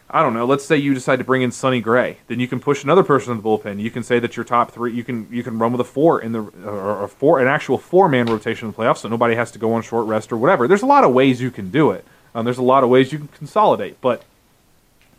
I 0.08 0.22
don't 0.22 0.34
know. 0.34 0.46
Let's 0.46 0.64
say 0.64 0.76
you 0.76 0.94
decide 0.94 1.16
to 1.16 1.24
bring 1.24 1.42
in 1.42 1.50
Sonny 1.50 1.80
Gray, 1.80 2.18
then 2.28 2.38
you 2.38 2.46
can 2.46 2.60
push 2.60 2.84
another 2.84 3.02
person 3.02 3.32
in 3.32 3.38
the 3.38 3.42
bullpen. 3.42 3.80
You 3.80 3.90
can 3.90 4.04
say 4.04 4.20
that 4.20 4.36
your 4.36 4.44
top 4.44 4.70
three. 4.70 4.92
You 4.92 5.02
can 5.02 5.26
you 5.32 5.42
can 5.42 5.58
run 5.58 5.72
with 5.72 5.80
a 5.80 5.84
four 5.84 6.20
in 6.20 6.30
the 6.30 6.42
or 6.64 7.04
a 7.04 7.08
four 7.08 7.40
an 7.40 7.48
actual 7.48 7.76
four 7.76 8.08
man 8.08 8.26
rotation 8.26 8.68
in 8.68 8.72
the 8.72 8.78
playoffs, 8.78 8.98
so 8.98 9.08
nobody 9.08 9.34
has 9.34 9.50
to 9.52 9.58
go 9.58 9.72
on 9.72 9.82
short 9.82 10.06
rest 10.06 10.30
or 10.30 10.36
whatever. 10.36 10.68
There's 10.68 10.82
a 10.82 10.86
lot 10.86 11.02
of 11.02 11.12
ways 11.12 11.40
you 11.40 11.50
can 11.50 11.70
do 11.70 11.90
it. 11.90 12.04
Um, 12.34 12.44
there's 12.44 12.58
a 12.58 12.62
lot 12.62 12.84
of 12.84 12.90
ways 12.90 13.12
you 13.12 13.18
can 13.18 13.28
consolidate, 13.28 14.00
but 14.00 14.22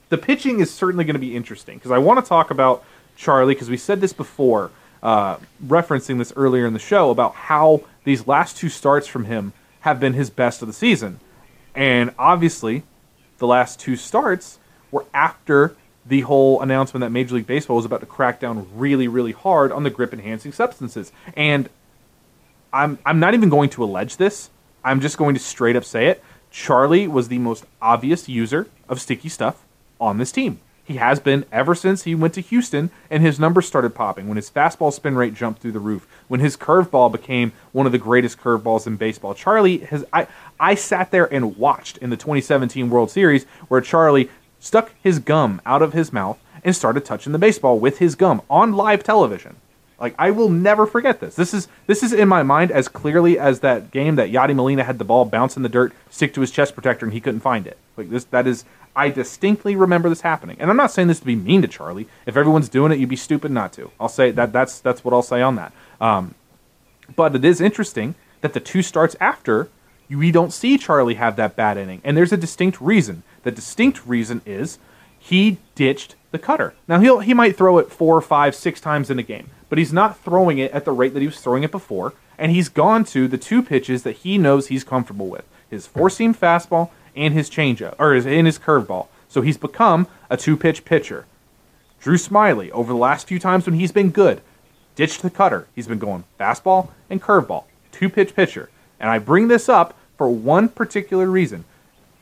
the 0.07 0.17
pitching 0.17 0.61
is 0.61 0.73
certainly 0.73 1.03
going 1.03 1.15
to 1.15 1.19
be 1.19 1.35
interesting 1.35 1.77
because 1.77 1.91
I 1.91 1.97
want 1.97 2.23
to 2.23 2.27
talk 2.27 2.49
about 2.49 2.85
Charlie 3.17 3.55
because 3.55 3.69
we 3.69 3.77
said 3.77 3.99
this 3.99 4.13
before, 4.13 4.71
uh, 5.03 5.37
referencing 5.65 6.17
this 6.17 6.31
earlier 6.37 6.65
in 6.65 6.71
the 6.71 6.79
show 6.79 7.09
about 7.09 7.33
how 7.33 7.81
these 8.05 8.25
last 8.25 8.55
two 8.55 8.69
starts 8.69 9.05
from 9.05 9.25
him 9.25 9.51
have 9.81 9.99
been 9.99 10.13
his 10.13 10.29
best 10.29 10.61
of 10.61 10.67
the 10.69 10.73
season, 10.73 11.19
and 11.75 12.13
obviously, 12.17 12.83
the 13.39 13.47
last 13.47 13.81
two 13.81 13.97
starts 13.97 14.59
were 14.91 15.05
after 15.13 15.75
the 16.05 16.21
whole 16.21 16.61
announcement 16.61 17.01
that 17.01 17.09
Major 17.09 17.35
League 17.35 17.47
Baseball 17.47 17.75
was 17.75 17.85
about 17.85 17.99
to 17.99 18.05
crack 18.05 18.39
down 18.39 18.67
really, 18.75 19.07
really 19.07 19.33
hard 19.33 19.71
on 19.71 19.83
the 19.83 19.89
grip 19.89 20.13
enhancing 20.13 20.51
substances. 20.51 21.11
And 21.35 21.69
I'm 22.71 22.99
I'm 23.05 23.19
not 23.19 23.33
even 23.33 23.49
going 23.49 23.69
to 23.71 23.83
allege 23.83 24.17
this. 24.17 24.49
I'm 24.83 25.01
just 25.01 25.17
going 25.17 25.35
to 25.35 25.39
straight 25.39 25.75
up 25.75 25.83
say 25.83 26.07
it. 26.07 26.23
Charlie 26.49 27.07
was 27.07 27.27
the 27.27 27.39
most 27.39 27.65
obvious 27.81 28.29
user 28.29 28.67
of 28.87 29.01
sticky 29.01 29.29
stuff 29.29 29.63
on 29.99 30.17
this 30.17 30.31
team. 30.31 30.59
He 30.87 30.95
has 30.95 31.19
been 31.19 31.43
ever 31.51 31.75
since 31.75 32.03
he 32.03 32.15
went 32.15 32.33
to 32.35 32.41
Houston 32.41 32.91
and 33.09 33.21
his 33.21 33.41
numbers 33.41 33.67
started 33.67 33.93
popping. 33.93 34.29
When 34.29 34.37
his 34.37 34.49
fastball 34.49 34.93
spin 34.93 35.17
rate 35.17 35.33
jumped 35.33 35.61
through 35.61 35.73
the 35.73 35.79
roof, 35.79 36.07
when 36.29 36.39
his 36.39 36.55
curveball 36.55 37.11
became 37.11 37.51
one 37.73 37.85
of 37.85 37.91
the 37.91 37.97
greatest 37.97 38.39
curveballs 38.39 38.87
in 38.87 38.95
baseball. 38.95 39.33
Charlie 39.33 39.79
has 39.79 40.05
I 40.13 40.27
I 40.57 40.75
sat 40.75 41.11
there 41.11 41.31
and 41.33 41.57
watched 41.57 41.97
in 41.97 42.09
the 42.09 42.15
2017 42.15 42.89
World 42.89 43.11
Series 43.11 43.43
where 43.67 43.81
Charlie 43.81 44.29
stuck 44.67 44.91
his 45.01 45.19
gum 45.19 45.61
out 45.65 45.81
of 45.81 45.93
his 45.93 46.11
mouth 46.11 46.37
and 46.63 46.75
started 46.75 47.05
touching 47.05 47.31
the 47.31 47.39
baseball 47.39 47.79
with 47.79 47.99
his 47.99 48.15
gum 48.15 48.41
on 48.49 48.73
live 48.73 49.01
television. 49.01 49.55
Like 49.99 50.13
I 50.19 50.29
will 50.31 50.49
never 50.49 50.85
forget 50.85 51.21
this. 51.21 51.35
This 51.35 51.53
is 51.53 51.69
this 51.87 52.03
is 52.03 52.11
in 52.11 52.27
my 52.27 52.43
mind 52.43 52.69
as 52.71 52.87
clearly 52.87 53.39
as 53.39 53.61
that 53.61 53.91
game 53.91 54.15
that 54.17 54.29
Yadi 54.29 54.53
Molina 54.53 54.83
had 54.83 54.99
the 54.99 55.05
ball 55.05 55.25
bounce 55.25 55.55
in 55.55 55.63
the 55.63 55.69
dirt, 55.69 55.93
stick 56.09 56.33
to 56.33 56.41
his 56.41 56.51
chest 56.51 56.75
protector, 56.75 57.05
and 57.05 57.13
he 57.13 57.21
couldn't 57.21 57.39
find 57.39 57.65
it. 57.65 57.77
Like 57.95 58.09
this, 58.09 58.25
that 58.25 58.45
is 58.45 58.65
I 58.95 59.09
distinctly 59.09 59.75
remember 59.75 60.09
this 60.09 60.21
happening. 60.21 60.57
And 60.59 60.69
I'm 60.69 60.77
not 60.77 60.91
saying 60.91 61.07
this 61.07 61.19
to 61.21 61.25
be 61.25 61.35
mean 61.35 61.61
to 61.61 61.67
Charlie. 61.67 62.07
If 62.25 62.35
everyone's 62.35 62.69
doing 62.69 62.91
it, 62.91 62.99
you'd 62.99 63.09
be 63.09 63.15
stupid 63.15 63.51
not 63.51 63.71
to. 63.73 63.89
I'll 63.99 64.09
say 64.09 64.31
that 64.31 64.51
that's 64.51 64.79
that's 64.79 65.03
what 65.03 65.13
I'll 65.13 65.23
say 65.23 65.41
on 65.41 65.55
that. 65.55 65.71
Um, 66.01 66.35
but 67.15 67.33
it 67.35 67.45
is 67.45 67.61
interesting 67.61 68.15
that 68.41 68.53
the 68.53 68.59
two 68.59 68.81
starts 68.81 69.15
after 69.21 69.69
we 70.09 70.31
don't 70.31 70.53
see 70.53 70.77
Charlie 70.77 71.15
have 71.15 71.35
that 71.35 71.55
bad 71.55 71.77
inning, 71.77 72.01
and 72.03 72.15
there's 72.15 72.31
a 72.31 72.37
distinct 72.37 72.79
reason. 72.79 73.23
The 73.47 73.51
distinct 73.51 74.05
reason 74.05 74.41
is 74.45 74.77
he 75.17 75.55
ditched 75.73 76.15
the 76.31 76.37
cutter. 76.37 76.73
Now 76.85 76.99
he'll 76.99 77.19
he 77.19 77.33
might 77.33 77.55
throw 77.55 77.77
it 77.77 77.89
four, 77.89 78.19
five, 78.19 78.53
six 78.53 78.81
times 78.81 79.09
in 79.09 79.19
a 79.19 79.23
game, 79.23 79.51
but 79.69 79.77
he's 79.77 79.93
not 79.93 80.19
throwing 80.19 80.57
it 80.57 80.73
at 80.73 80.83
the 80.83 80.91
rate 80.91 81.13
that 81.13 81.21
he 81.21 81.27
was 81.27 81.39
throwing 81.39 81.63
it 81.63 81.71
before, 81.71 82.11
and 82.37 82.51
he's 82.51 82.67
gone 82.67 83.05
to 83.05 83.25
the 83.25 83.37
two 83.37 83.63
pitches 83.63 84.03
that 84.03 84.17
he 84.17 84.37
knows 84.37 84.67
he's 84.67 84.83
comfortable 84.83 85.29
with: 85.29 85.45
his 85.69 85.87
four-seam 85.87 86.35
fastball 86.35 86.89
and 87.15 87.33
his 87.33 87.49
changeup, 87.49 87.95
or 87.97 88.15
his, 88.15 88.25
and 88.25 88.47
his 88.47 88.59
curveball. 88.59 89.07
So 89.29 89.39
he's 89.39 89.57
become 89.57 90.07
a 90.29 90.35
two-pitch 90.35 90.83
pitcher. 90.83 91.25
Drew 92.01 92.17
Smyly, 92.17 92.69
over 92.71 92.91
the 92.91 92.99
last 92.99 93.29
few 93.29 93.39
times 93.39 93.65
when 93.65 93.79
he's 93.79 93.93
been 93.93 94.09
good, 94.09 94.41
ditched 94.95 95.21
the 95.21 95.29
cutter. 95.29 95.69
He's 95.73 95.87
been 95.87 95.99
going 95.99 96.25
fastball 96.37 96.89
and 97.09 97.21
curveball, 97.21 97.63
two-pitch 97.93 98.35
pitcher. 98.35 98.69
And 98.99 99.09
I 99.09 99.19
bring 99.19 99.47
this 99.47 99.69
up 99.69 99.97
for 100.17 100.27
one 100.27 100.67
particular 100.67 101.27
reason. 101.27 101.63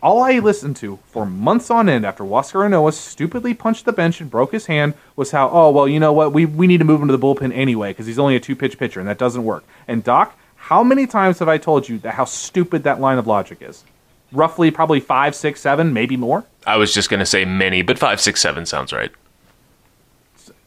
All 0.05 0.21
I 0.21 0.37
listened 0.37 0.75
to 0.75 0.99
for 1.07 1.25
months 1.25 1.71
on 1.71 1.89
end 1.89 2.05
after 2.05 2.23
Huascar 2.23 2.69
Ynoa 2.69 2.93
stupidly 2.93 3.55
punched 3.55 3.85
the 3.85 3.91
bench 3.91 4.21
and 4.21 4.29
broke 4.29 4.51
his 4.51 4.67
hand 4.67 4.93
was 5.15 5.31
how, 5.31 5.49
oh, 5.49 5.71
well, 5.71 5.87
you 5.87 5.99
know 5.99 6.13
what, 6.13 6.31
we, 6.31 6.45
we 6.45 6.67
need 6.67 6.77
to 6.77 6.83
move 6.83 7.01
him 7.01 7.07
to 7.07 7.17
the 7.17 7.17
bullpen 7.17 7.51
anyway 7.51 7.89
because 7.89 8.05
he's 8.05 8.19
only 8.19 8.35
a 8.35 8.39
two 8.39 8.55
pitch 8.55 8.77
pitcher 8.77 8.99
and 8.99 9.09
that 9.09 9.17
doesn't 9.17 9.43
work. 9.43 9.63
And 9.87 10.03
Doc, 10.03 10.37
how 10.57 10.83
many 10.83 11.07
times 11.07 11.39
have 11.39 11.49
I 11.49 11.57
told 11.57 11.89
you 11.89 11.97
that 11.99 12.13
how 12.13 12.25
stupid 12.25 12.83
that 12.83 13.01
line 13.01 13.17
of 13.17 13.25
logic 13.25 13.63
is? 13.63 13.83
Roughly, 14.31 14.69
probably 14.69 14.99
five, 14.99 15.33
six, 15.33 15.59
seven, 15.59 15.91
maybe 15.91 16.17
more. 16.17 16.45
I 16.67 16.77
was 16.77 16.93
just 16.93 17.09
going 17.09 17.21
to 17.21 17.25
say 17.25 17.43
many, 17.43 17.81
but 17.81 17.97
five, 17.97 18.21
six, 18.21 18.39
seven 18.39 18.67
sounds 18.67 18.93
right. 18.93 19.11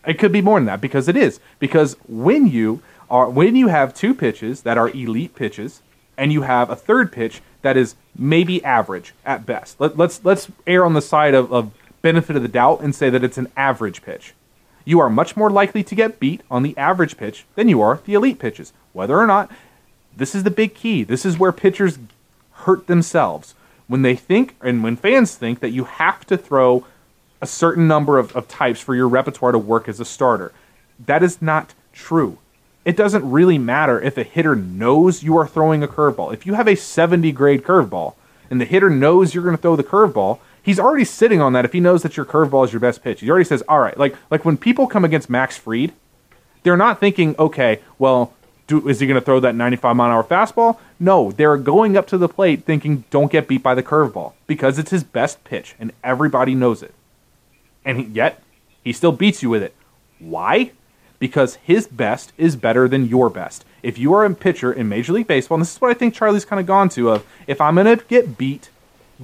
It 0.05 0.15
could 0.15 0.33
be 0.33 0.43
more 0.43 0.59
than 0.59 0.67
that 0.67 0.81
because 0.81 1.07
it 1.07 1.17
is. 1.17 1.39
Because 1.61 1.97
when 2.09 2.49
you 2.49 2.83
are 3.09 3.31
when 3.31 3.55
you 3.55 3.69
have 3.69 3.95
two 3.95 4.15
pitches 4.15 4.63
that 4.63 4.77
are 4.77 4.89
elite 4.89 5.37
pitches 5.37 5.81
and 6.17 6.33
you 6.33 6.43
have 6.43 6.71
a 6.71 6.77
third 6.77 7.13
pitch 7.13 7.41
that 7.63 7.77
is 7.77 7.95
maybe 8.17 8.63
average 8.65 9.15
at 9.25 9.47
best. 9.47 9.81
Let, 9.81 9.93
us 9.93 9.99
let's, 9.99 10.25
let's 10.25 10.49
err 10.67 10.85
on 10.85 10.95
the 10.95 11.03
side 11.03 11.35
of, 11.35 11.53
of 11.53 11.73
benefit 12.03 12.37
of 12.37 12.43
the 12.43 12.49
doubt 12.49 12.81
and 12.81 12.95
say 12.95 13.11
that 13.11 13.25
it's 13.25 13.39
an 13.39 13.49
average 13.57 14.03
pitch. 14.03 14.35
You 14.85 15.01
are 15.01 15.11
much 15.11 15.37
more 15.37 15.51
likely 15.51 15.83
to 15.85 15.95
get 15.95 16.21
beat 16.21 16.41
on 16.51 16.63
the 16.63 16.77
average 16.79 17.17
pitch 17.17 17.45
than 17.57 17.69
you 17.69 17.83
are 17.83 18.01
the 18.05 18.15
elite 18.15 18.39
pitches. 18.39 18.73
Whether 18.93 19.19
or 19.19 19.27
not, 19.27 19.51
this 20.17 20.35
is 20.35 20.45
the 20.45 20.51
big 20.51 20.75
key. 20.75 21.05
This 21.05 21.27
is 21.27 21.39
where 21.39 21.53
pitchers 21.53 21.99
hurt 22.53 22.87
themselves. 22.87 23.55
when 23.89 24.03
they 24.03 24.15
think 24.15 24.55
and 24.63 24.83
when 24.83 24.97
fans 24.97 25.35
think 25.35 25.61
that 25.61 25.71
you 25.71 25.85
have 25.85 26.25
to 26.27 26.37
throw 26.37 26.85
a 27.41 27.47
certain 27.47 27.89
number 27.89 28.19
of, 28.19 28.35
of 28.37 28.47
types 28.47 28.81
for 28.81 28.95
your 28.95 29.09
repertoire 29.09 29.53
to 29.53 29.59
work 29.59 29.89
as 29.89 29.99
a 29.99 30.05
starter. 30.05 30.53
That 31.05 31.23
is 31.23 31.41
not 31.41 31.75
true. 31.93 32.39
It 32.89 32.97
doesn't 32.97 33.31
really 33.31 33.59
matter 33.59 34.01
if 34.01 34.17
a 34.17 34.23
hitter 34.23 34.57
knows 34.57 35.23
you 35.23 35.37
are 35.37 35.47
throwing 35.47 35.83
a 35.83 35.87
curveball. 35.87 36.33
If 36.33 36.47
you 36.47 36.55
have 36.55 36.67
a 36.67 36.75
70 36.75 37.33
grade 37.33 37.63
curveball 37.63 38.15
and 38.49 38.59
the 38.59 38.65
hitter 38.65 38.89
knows 38.89 39.35
you're 39.35 39.45
going 39.45 39.55
to 39.55 39.61
throw 39.61 39.77
the 39.77 39.85
curveball, 39.85 40.39
he's 40.63 40.81
already 40.81 41.05
sitting 41.05 41.39
on 41.39 41.53
that 41.53 41.67
if 41.67 41.75
he 41.75 41.81
knows 41.81 42.03
that 42.03 42.17
your 42.17 42.25
curveball 42.25 42.65
is 42.65 42.73
your 42.73 42.81
best 42.81 43.05
pitch. 43.05 43.21
He 43.21 43.29
already 43.29 43.45
says, 43.45 43.63
all 43.69 43.81
right, 43.81 43.99
like, 43.99 44.17
like 44.31 44.47
when 44.47 44.57
people 44.57 44.87
come 44.87 45.05
against 45.05 45.29
Max 45.29 45.59
Fried, 45.59 45.93
they're 46.63 46.79
not 46.79 46.99
thinking, 46.99 47.37
okay, 47.39 47.83
well, 47.99 48.33
do, 48.67 48.89
is 48.89 49.01
he 49.01 49.07
going 49.07 49.21
to 49.21 49.25
throw 49.25 49.39
that 49.39 49.55
95 49.55 49.95
mile 49.95 50.07
an 50.07 50.13
hour 50.15 50.25
fastball? 50.25 50.79
No, 50.99 51.31
they're 51.31 51.59
going 51.59 51.95
up 51.95 52.07
to 52.07 52.17
the 52.17 52.27
plate 52.27 52.65
thinking, 52.65 53.05
don't 53.11 53.31
get 53.31 53.49
beat 53.49 53.63
by 53.63 53.75
the 53.75 53.83
curveball 53.83 54.33
because 54.47 54.79
it's 54.79 54.93
his 54.93 55.05
best 55.05 55.45
pitch 55.45 55.75
and 55.79 55.93
everybody 56.03 56.55
knows 56.55 56.83
it. 56.83 56.95
And 57.85 57.99
he, 57.99 58.05
yet, 58.05 58.43
he 58.83 58.95
still 58.95 59.13
beats 59.13 59.43
you 59.43 59.51
with 59.51 59.63
it. 59.63 59.75
Why? 60.19 60.71
Because 61.19 61.57
his 61.57 61.87
best 61.87 62.33
is 62.39 62.57
better 62.57 62.87
than 62.89 63.09
your 63.09 63.29
best. 63.29 63.65
If 63.83 63.99
you 63.99 64.13
are 64.15 64.25
a 64.25 64.35
pitcher 64.35 64.73
in 64.73 64.89
Major 64.89 65.13
League 65.13 65.27
Baseball, 65.27 65.57
and 65.57 65.63
this 65.63 65.75
is 65.75 65.81
what 65.81 65.91
I 65.91 65.95
think 65.95 66.15
Charlie's 66.15 66.45
kind 66.45 66.61
of 66.61 66.67
gone 66.67 66.89
to 66.91 67.11
of 67.11 67.27
if 67.47 67.61
I'm 67.61 67.75
going 67.75 67.99
to 67.99 68.05
get 68.05 68.39
beat, 68.39 68.71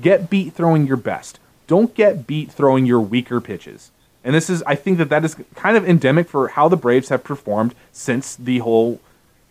get 0.00 0.28
beat 0.30 0.54
throwing 0.54 0.86
your 0.86 0.96
best. 0.96 1.38
Don't 1.66 1.94
get 1.94 2.26
beat 2.26 2.50
throwing 2.50 2.84
your 2.84 3.00
weaker 3.00 3.40
pitches. 3.40 3.90
And 4.24 4.34
this 4.34 4.48
is, 4.48 4.62
I 4.64 4.74
think 4.74 4.98
that 4.98 5.10
that 5.10 5.24
is 5.24 5.36
kind 5.54 5.76
of 5.76 5.88
endemic 5.88 6.28
for 6.28 6.48
how 6.48 6.68
the 6.68 6.76
Braves 6.76 7.10
have 7.10 7.22
performed 7.22 7.74
since 7.92 8.34
the 8.34 8.58
whole 8.58 9.00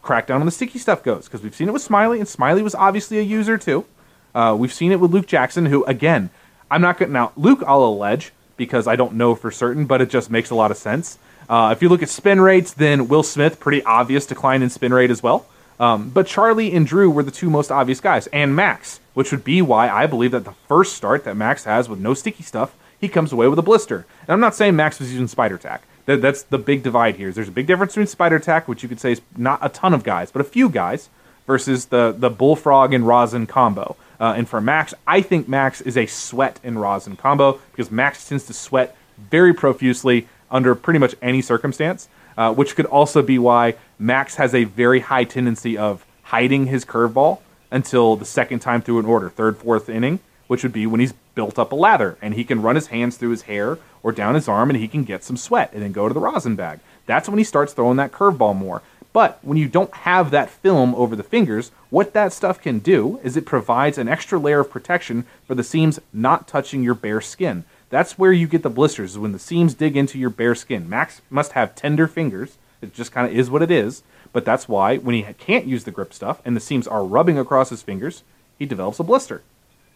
crackdown 0.04 0.40
on 0.40 0.46
the 0.46 0.52
sticky 0.52 0.80
stuff 0.80 1.04
goes. 1.04 1.26
Because 1.26 1.44
we've 1.44 1.56
seen 1.56 1.70
it 1.70 1.74
with 1.74 1.88
Smyly, 1.88 2.18
and 2.18 2.28
Smyly 2.28 2.64
was 2.64 2.76
obviously 2.76 3.20
a 3.20 3.22
user 3.22 3.58
too. 3.58 3.86
Uh, 4.34 4.56
we've 4.58 4.74
seen 4.74 4.92
it 4.92 5.00
with 5.00 5.12
Luke 5.12 5.28
Jackson, 5.28 5.68
who, 5.68 5.86
again, 5.86 6.30
I'm 6.72 6.82
not 6.82 6.98
going 6.98 7.10
to. 7.10 7.14
Now, 7.14 7.32
Luke, 7.38 7.64
I'll 7.68 7.84
allege 7.84 8.32
because 8.58 8.88
I 8.88 8.96
don't 8.96 9.14
know 9.14 9.36
for 9.36 9.52
certain, 9.52 9.86
but 9.86 10.02
it 10.02 10.10
just 10.10 10.32
makes 10.32 10.50
a 10.50 10.56
lot 10.56 10.72
of 10.72 10.78
sense. 10.78 11.20
Uh, 11.50 11.74
if 11.76 11.82
you 11.82 11.90
look 11.90 12.04
at 12.04 12.10
spin 12.10 12.42
rates, 12.42 12.74
then 12.74 13.08
Will 13.08 13.24
Smith, 13.24 13.60
pretty 13.60 13.84
obvious 13.84 14.26
decline 14.26 14.62
in 14.62 14.70
spin 14.70 14.94
rate 14.94 15.12
as 15.12 15.22
well. 15.22 15.46
Um, 15.80 16.10
but 16.10 16.28
Charlie 16.28 16.74
and 16.74 16.86
Drew 16.86 17.10
were 17.10 17.24
the 17.24 17.32
two 17.32 17.50
most 17.50 17.72
obvious 17.72 18.00
guys, 18.00 18.28
and 18.28 18.56
Max, 18.56 19.00
which 19.14 19.32
would 19.32 19.44
be 19.44 19.62
why 19.62 19.90
I 19.90 20.06
believe 20.06 20.32
that 20.32 20.46
the 20.46 20.54
first 20.68 20.96
start 20.96 21.24
that 21.26 21.36
Max 21.36 21.66
has 21.66 21.90
with 21.90 22.00
no 22.00 22.14
sticky 22.14 22.44
stuff, 22.44 22.76
he 23.00 23.10
comes 23.10 23.34
away 23.34 23.48
with 23.48 23.60
a 23.60 23.64
blister. 23.64 24.06
And 24.22 24.30
I'm 24.30 24.40
not 24.40 24.56
saying 24.56 24.76
Max 24.76 25.00
was 25.00 25.12
using 25.12 25.28
spider 25.28 25.58
tack. 25.58 25.84
That, 26.06 26.22
that's 26.22 26.44
the 26.44 26.58
big 26.58 26.84
divide 26.84 27.16
here. 27.16 27.32
There's 27.32 27.48
a 27.48 27.52
big 27.52 27.68
difference 27.68 27.94
between 27.94 28.08
spider 28.08 28.40
tack, 28.40 28.68
which 28.68 28.84
you 28.84 28.90
could 28.90 29.00
say 29.00 29.14
is 29.14 29.22
not 29.36 29.60
a 29.62 29.70
ton 29.70 29.94
of 29.94 30.04
guys, 30.04 30.32
but 30.32 30.42
a 30.42 30.46
few 30.46 30.70
guys, 30.70 31.10
versus 31.46 31.86
the 31.86 32.16
the 32.18 32.30
bullfrog 32.30 32.94
and 32.94 33.06
rosin 33.08 33.46
combo. 33.46 33.96
Uh, 34.20 34.34
and 34.38 34.48
for 34.48 34.62
Max, 34.62 34.94
I 35.06 35.22
think 35.22 35.50
Max 35.50 35.82
is 35.82 35.98
a 35.98 36.06
sweat 36.06 36.60
and 36.64 36.80
rosin 36.80 37.16
combo 37.16 37.60
because 37.72 37.92
Max 37.92 38.28
tends 38.28 38.46
to 38.46 38.54
sweat 38.54 38.96
very 39.18 39.54
profusely 39.54 40.28
under 40.54 40.76
pretty 40.76 41.00
much 41.00 41.16
any 41.22 41.42
circumstance, 41.42 42.08
uh, 42.38 42.54
which 42.54 42.76
could 42.76 42.86
also 42.86 43.22
be 43.22 43.38
why 43.38 43.76
Max 44.00 44.36
has 44.36 44.54
a 44.54 44.64
very 44.64 45.02
high 45.02 45.26
tendency 45.26 45.78
of 45.78 46.06
hiding 46.22 46.68
his 46.68 46.86
curveball 46.86 47.40
until 47.72 48.16
the 48.16 48.26
second 48.26 48.60
time 48.60 48.82
through 48.82 49.00
an 49.00 49.06
order, 49.06 49.30
third, 49.30 49.58
fourth 49.58 49.90
inning, 49.90 50.20
which 50.48 50.64
would 50.64 50.72
be 50.72 50.86
when 50.86 51.00
he's 51.00 51.14
built 51.36 51.58
up 51.58 51.72
a 51.72 51.76
lather 51.76 52.18
and 52.22 52.36
he 52.36 52.44
can 52.44 52.62
run 52.62 52.76
his 52.76 52.88
hands 52.88 53.18
through 53.18 53.32
his 53.32 53.44
hair 53.44 53.80
or 54.04 54.12
down 54.12 54.36
his 54.36 54.48
arm 54.48 54.70
and 54.70 54.78
he 54.78 54.88
can 54.88 55.04
get 55.04 55.24
some 55.24 55.36
sweat 55.36 55.72
and 55.74 55.82
then 55.82 55.92
go 55.92 56.08
to 56.08 56.14
the 56.14 56.20
rosin 56.20 56.56
bag. 56.56 56.80
That's 57.08 57.28
when 57.28 57.40
he 57.40 57.44
starts 57.44 57.74
throwing 57.74 57.98
that 57.98 58.12
curveball 58.12 58.56
more. 58.56 58.84
But 59.12 59.40
when 59.44 59.58
you 59.58 59.68
don't 59.68 59.94
have 59.94 60.32
that 60.32 60.50
film 60.50 60.96
over 60.96 61.16
the 61.16 61.24
fingers, 61.24 61.72
what 61.92 62.14
that 62.14 62.34
stuff 62.34 62.60
can 62.60 62.80
do 62.80 63.20
is 63.24 63.38
it 63.38 63.46
provides 63.46 63.98
an 63.98 64.08
extra 64.08 64.40
layer 64.40 64.62
of 64.62 64.72
protection 64.72 65.26
for 65.46 65.54
the 65.54 65.64
seams 65.64 66.00
not 66.12 66.48
touching 66.48 66.84
your 66.84 66.96
bare 66.96 67.22
skin. 67.22 67.64
That's 67.94 68.18
where 68.18 68.34
you 68.34 68.48
get 68.48 68.64
the 68.64 68.72
blisters, 68.72 69.12
is 69.12 69.20
when 69.20 69.34
the 69.34 69.38
seams 69.38 69.76
dig 69.76 69.96
into 69.96 70.18
your 70.18 70.32
bare 70.32 70.56
skin. 70.56 70.90
Max 70.90 71.22
must 71.30 71.52
have 71.52 71.76
tender 71.76 72.08
fingers. 72.08 72.58
It 72.82 72.92
just 72.92 73.12
kind 73.12 73.30
of 73.30 73.38
is 73.38 73.52
what 73.52 73.62
it 73.62 73.70
is. 73.70 74.02
But 74.32 74.46
that's 74.46 74.68
why 74.68 74.98
when 74.98 75.14
he 75.14 75.22
can't 75.34 75.68
use 75.68 75.84
the 75.84 75.92
grip 75.92 76.12
stuff 76.12 76.42
and 76.44 76.56
the 76.56 76.60
seams 76.60 76.88
are 76.88 77.06
rubbing 77.06 77.38
across 77.38 77.70
his 77.70 77.84
fingers, 77.84 78.24
he 78.58 78.66
develops 78.66 78.98
a 78.98 79.04
blister. 79.04 79.44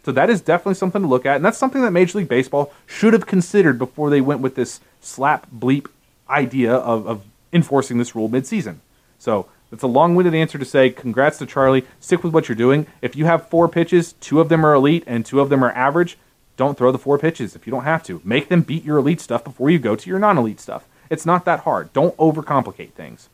So 0.06 0.12
that 0.12 0.30
is 0.30 0.42
definitely 0.42 0.76
something 0.76 1.02
to 1.02 1.08
look 1.08 1.26
at, 1.26 1.38
and 1.38 1.44
that's 1.44 1.58
something 1.58 1.82
that 1.82 1.90
Major 1.90 2.20
League 2.20 2.30
Baseball 2.30 2.72
should 2.86 3.14
have 3.14 3.26
considered 3.26 3.80
before 3.80 4.12
they 4.12 4.22
went 4.22 4.42
with 4.42 4.54
this 4.54 4.80
slap 5.02 5.48
bleep 5.50 5.88
idea 6.30 6.76
of, 6.76 7.08
of 7.08 7.24
enforcing 7.52 7.98
this 7.98 8.14
rule 8.14 8.30
midseason. 8.30 8.76
So 9.18 9.48
it's 9.72 9.82
a 9.82 9.88
long-winded 9.88 10.36
answer 10.36 10.60
to 10.60 10.66
say 10.66 10.92
congrats 10.92 11.40
to 11.40 11.48
Charlie. 11.48 11.88
Stick 12.00 12.24
with 12.24 12.32
what 12.32 12.48
you're 12.48 12.56
doing. 12.56 12.86
If 13.02 13.16
you 13.16 13.26
have 13.26 13.50
four 13.50 13.68
pitches, 13.68 14.14
two 14.22 14.40
of 14.40 14.50
them 14.50 14.64
are 14.64 14.76
elite 14.76 15.04
and 15.08 15.26
two 15.26 15.40
of 15.40 15.50
them 15.50 15.64
are 15.64 15.72
average, 15.72 16.16
don't 16.58 16.78
throw 16.78 16.92
the 16.92 17.00
four 17.00 17.18
pitches 17.18 17.56
if 17.56 17.66
you 17.66 17.72
don't 17.72 17.86
have 17.86 18.04
to. 18.04 18.22
Make 18.24 18.50
them 18.50 18.62
beat 18.62 18.84
your 18.84 18.98
elite 18.98 19.22
stuff 19.22 19.44
before 19.44 19.70
you 19.70 19.80
go 19.80 19.96
to 19.96 20.10
your 20.10 20.20
non-elite 20.20 20.60
stuff. 20.60 20.88
It's 21.10 21.26
not 21.26 21.46
that 21.46 21.62
hard. 21.62 21.94
Don't 21.94 22.18
overcomplicate 22.18 22.92
things. 22.92 23.30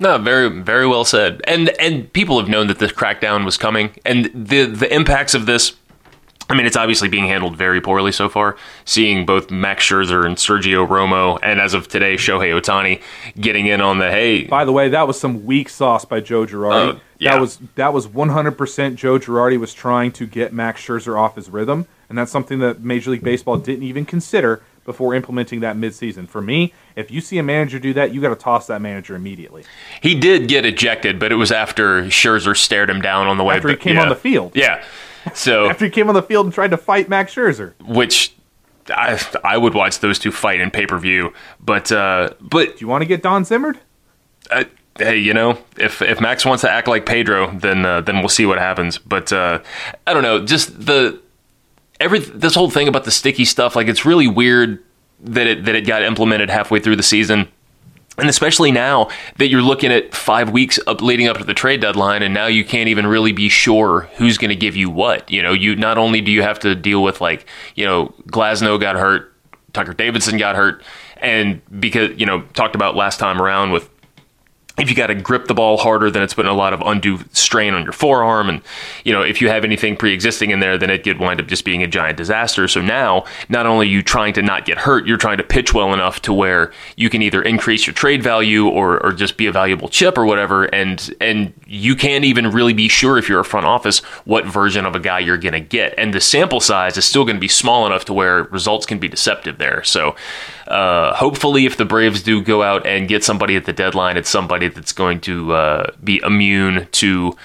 No, 0.00 0.16
very 0.16 0.48
very 0.48 0.86
well 0.86 1.04
said. 1.04 1.42
And 1.46 1.68
and 1.78 2.10
people 2.12 2.40
have 2.40 2.48
known 2.48 2.66
that 2.68 2.78
this 2.78 2.90
crackdown 2.90 3.44
was 3.44 3.56
coming, 3.58 3.90
and 4.04 4.30
the 4.34 4.64
the 4.64 4.92
impacts 4.92 5.34
of 5.34 5.46
this. 5.46 5.74
I 6.48 6.54
mean, 6.54 6.66
it's 6.66 6.76
obviously 6.76 7.08
being 7.08 7.26
handled 7.26 7.56
very 7.56 7.80
poorly 7.80 8.10
so 8.10 8.28
far. 8.28 8.56
Seeing 8.84 9.24
both 9.24 9.52
Max 9.52 9.84
Scherzer 9.84 10.26
and 10.26 10.36
Sergio 10.36 10.88
Romo, 10.88 11.38
and 11.44 11.60
as 11.60 11.74
of 11.74 11.86
today, 11.86 12.16
Shohei 12.16 12.58
Ohtani 12.58 13.02
getting 13.40 13.66
in 13.66 13.80
on 13.80 13.98
the 13.98 14.10
hey. 14.10 14.46
By 14.46 14.64
the 14.64 14.72
way, 14.72 14.88
that 14.88 15.06
was 15.06 15.20
some 15.20 15.44
weak 15.44 15.68
sauce 15.68 16.04
by 16.04 16.18
Joe 16.20 16.46
Girardi. 16.46 16.94
Oh, 16.94 17.00
yeah. 17.18 17.34
That 17.34 17.40
was 17.40 17.58
that 17.76 17.92
was 17.92 18.08
100% 18.08 18.96
Joe 18.96 19.18
Girardi 19.18 19.60
was 19.60 19.74
trying 19.74 20.10
to 20.12 20.26
get 20.26 20.52
Max 20.52 20.80
Scherzer 20.80 21.16
off 21.16 21.36
his 21.36 21.50
rhythm, 21.50 21.86
and 22.10 22.18
that's 22.18 22.30
something 22.30 22.58
that 22.58 22.80
Major 22.80 23.12
League 23.12 23.22
Baseball 23.22 23.56
didn't 23.56 23.84
even 23.84 24.04
consider 24.04 24.62
before 24.84 25.14
implementing 25.14 25.60
that 25.60 25.76
midseason. 25.76 26.28
For 26.28 26.42
me, 26.42 26.74
if 26.96 27.10
you 27.10 27.20
see 27.20 27.38
a 27.38 27.42
manager 27.42 27.78
do 27.78 27.94
that, 27.94 28.12
you 28.12 28.20
got 28.20 28.30
to 28.30 28.36
toss 28.36 28.66
that 28.66 28.82
manager 28.82 29.14
immediately. 29.14 29.64
He 30.02 30.18
did 30.18 30.48
get 30.48 30.66
ejected, 30.66 31.18
but 31.20 31.30
it 31.30 31.36
was 31.36 31.52
after 31.52 32.02
Scherzer 32.04 32.56
stared 32.56 32.90
him 32.90 33.00
down 33.00 33.28
on 33.28 33.38
the 33.38 33.44
way. 33.44 33.56
After 33.56 33.68
he 33.68 33.76
came 33.76 33.94
yeah. 33.94 34.02
on 34.02 34.08
the 34.08 34.16
field. 34.16 34.52
Yeah. 34.54 34.84
So 35.34 35.66
After 35.70 35.84
he 35.84 35.90
came 35.90 36.08
on 36.08 36.14
the 36.14 36.22
field 36.22 36.46
and 36.46 36.52
tried 36.52 36.72
to 36.72 36.76
fight 36.76 37.08
Max 37.08 37.34
Scherzer. 37.34 37.74
which 37.86 38.34
I, 38.88 39.20
I 39.44 39.56
would 39.56 39.74
watch 39.74 40.00
those 40.00 40.18
two 40.18 40.32
fight 40.32 40.60
in 40.60 40.70
pay 40.70 40.86
per 40.86 40.98
view. 40.98 41.32
But 41.60 41.92
uh, 41.92 42.30
but 42.40 42.76
Do 42.76 42.80
you 42.80 42.88
want 42.88 43.02
to 43.02 43.06
get 43.06 43.22
Don 43.22 43.44
Zimmered? 43.44 43.76
uh, 44.50 44.64
hey, 44.98 45.16
you 45.16 45.34
know, 45.34 45.58
if 45.76 46.02
if 46.02 46.20
Max 46.20 46.44
wants 46.44 46.62
to 46.62 46.70
act 46.70 46.88
like 46.88 47.06
Pedro, 47.06 47.52
then 47.56 47.84
uh, 47.84 48.00
then 48.00 48.18
we'll 48.18 48.28
see 48.28 48.46
what 48.46 48.58
happens. 48.58 48.98
But 48.98 49.32
uh, 49.32 49.60
I 50.06 50.12
don't 50.12 50.22
know, 50.22 50.44
just 50.44 50.86
the 50.86 51.20
every 52.00 52.18
this 52.18 52.54
whole 52.54 52.70
thing 52.70 52.88
about 52.88 53.04
the 53.04 53.10
sticky 53.10 53.44
stuff, 53.44 53.76
like 53.76 53.86
it's 53.86 54.04
really 54.04 54.26
weird 54.26 54.82
that 55.20 55.46
it 55.46 55.64
that 55.66 55.74
it 55.74 55.86
got 55.86 56.02
implemented 56.02 56.50
halfway 56.50 56.80
through 56.80 56.96
the 56.96 57.02
season. 57.02 57.48
And 58.18 58.28
especially 58.28 58.70
now 58.70 59.08
that 59.38 59.48
you're 59.48 59.62
looking 59.62 59.92
at 59.92 60.14
five 60.14 60.50
weeks 60.50 60.78
up 60.86 61.00
leading 61.00 61.28
up 61.28 61.38
to 61.38 61.44
the 61.44 61.54
trade 61.54 61.80
deadline, 61.80 62.22
and 62.22 62.34
now 62.34 62.46
you 62.46 62.64
can't 62.64 62.88
even 62.88 63.06
really 63.06 63.32
be 63.32 63.48
sure 63.48 64.10
who's 64.16 64.36
going 64.36 64.50
to 64.50 64.56
give 64.56 64.76
you 64.76 64.90
what. 64.90 65.30
You 65.30 65.42
know, 65.42 65.52
you 65.52 65.76
not 65.76 65.96
only 65.96 66.20
do 66.20 66.30
you 66.30 66.42
have 66.42 66.58
to 66.60 66.74
deal 66.74 67.02
with 67.02 67.20
like, 67.20 67.46
you 67.76 67.86
know, 67.86 68.12
Glasnow 68.26 68.78
got 68.80 68.96
hurt, 68.96 69.32
Tucker 69.72 69.94
Davidson 69.94 70.36
got 70.36 70.56
hurt, 70.56 70.82
and 71.18 71.62
because 71.80 72.18
you 72.18 72.26
know 72.26 72.42
talked 72.54 72.74
about 72.74 72.96
last 72.96 73.18
time 73.18 73.40
around 73.40 73.70
with 73.70 73.88
if 74.80 74.88
you 74.88 74.96
got 74.96 75.08
to 75.08 75.14
grip 75.14 75.46
the 75.46 75.54
ball 75.54 75.76
harder, 75.76 76.10
then 76.10 76.22
it's 76.22 76.34
putting 76.34 76.50
a 76.50 76.54
lot 76.54 76.72
of 76.72 76.80
undue 76.80 77.18
strain 77.32 77.74
on 77.74 77.84
your 77.84 77.92
forearm. 77.92 78.48
And, 78.48 78.62
you 79.04 79.12
know, 79.12 79.22
if 79.22 79.40
you 79.40 79.48
have 79.48 79.64
anything 79.64 79.96
pre 79.96 80.12
existing 80.12 80.50
in 80.50 80.60
there, 80.60 80.78
then 80.78 80.90
it 80.90 81.04
could 81.04 81.18
wind 81.18 81.40
up 81.40 81.46
just 81.46 81.64
being 81.64 81.82
a 81.82 81.86
giant 81.86 82.16
disaster. 82.16 82.66
So 82.66 82.80
now, 82.80 83.24
not 83.48 83.66
only 83.66 83.88
you 83.88 84.02
trying 84.02 84.32
to 84.34 84.42
not 84.42 84.64
get 84.64 84.78
hurt, 84.78 85.06
you're 85.06 85.18
trying 85.18 85.38
to 85.38 85.44
pitch 85.44 85.74
well 85.74 85.92
enough 85.92 86.22
to 86.22 86.32
where 86.32 86.72
you 86.96 87.10
can 87.10 87.22
either 87.22 87.42
increase 87.42 87.86
your 87.86 87.94
trade 87.94 88.22
value 88.22 88.68
or, 88.68 89.04
or 89.04 89.12
just 89.12 89.36
be 89.36 89.46
a 89.46 89.52
valuable 89.52 89.88
chip 89.88 90.16
or 90.16 90.24
whatever. 90.24 90.64
And, 90.64 91.14
and 91.20 91.52
you 91.66 91.94
can't 91.94 92.24
even 92.24 92.50
really 92.50 92.72
be 92.72 92.88
sure 92.88 93.18
if 93.18 93.28
you're 93.28 93.40
a 93.40 93.44
front 93.44 93.66
office 93.66 93.98
what 94.24 94.46
version 94.46 94.86
of 94.86 94.94
a 94.94 95.00
guy 95.00 95.18
you're 95.18 95.38
going 95.38 95.52
to 95.52 95.60
get. 95.60 95.94
And 95.98 96.14
the 96.14 96.20
sample 96.20 96.60
size 96.60 96.96
is 96.96 97.04
still 97.04 97.24
going 97.24 97.36
to 97.36 97.40
be 97.40 97.48
small 97.48 97.86
enough 97.86 98.04
to 98.06 98.12
where 98.12 98.44
results 98.44 98.86
can 98.86 98.98
be 98.98 99.08
deceptive 99.08 99.58
there. 99.58 99.82
So, 99.84 100.16
uh, 100.66 101.14
hopefully, 101.14 101.66
if 101.66 101.76
the 101.76 101.84
Braves 101.84 102.22
do 102.22 102.42
go 102.42 102.62
out 102.62 102.86
and 102.86 103.08
get 103.08 103.24
somebody 103.24 103.56
at 103.56 103.64
the 103.64 103.72
deadline, 103.72 104.16
it's 104.16 104.30
somebody 104.30 104.68
that's 104.68 104.92
going 104.92 105.20
to 105.22 105.52
uh, 105.52 105.90
be 106.02 106.20
immune 106.24 106.88
to 106.92 107.36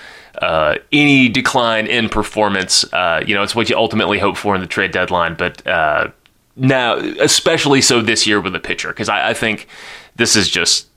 uh, 0.42 0.76
any 0.92 1.30
decline 1.30 1.88
in 1.88 2.10
performance. 2.10 2.84
Uh, 2.94 3.24
you 3.26 3.34
know, 3.34 3.44
it's 3.44 3.56
what 3.56 3.70
you 3.70 3.78
ultimately 3.78 4.20
hope 4.20 4.38
for 4.38 4.56
in 4.56 4.62
the 4.62 4.68
trade 4.68 4.92
deadline. 4.92 5.36
But 5.36 5.66
uh, 5.66 6.12
now, 6.56 6.96
especially 6.96 7.82
so 7.82 8.02
this 8.02 8.28
year 8.28 8.42
with 8.42 8.54
the 8.54 8.60
pitcher, 8.60 8.90
because 8.90 9.10
I, 9.10 9.30
I 9.30 9.34
think 9.34 9.68
this 10.16 10.36
is 10.36 10.50
just 10.50 10.88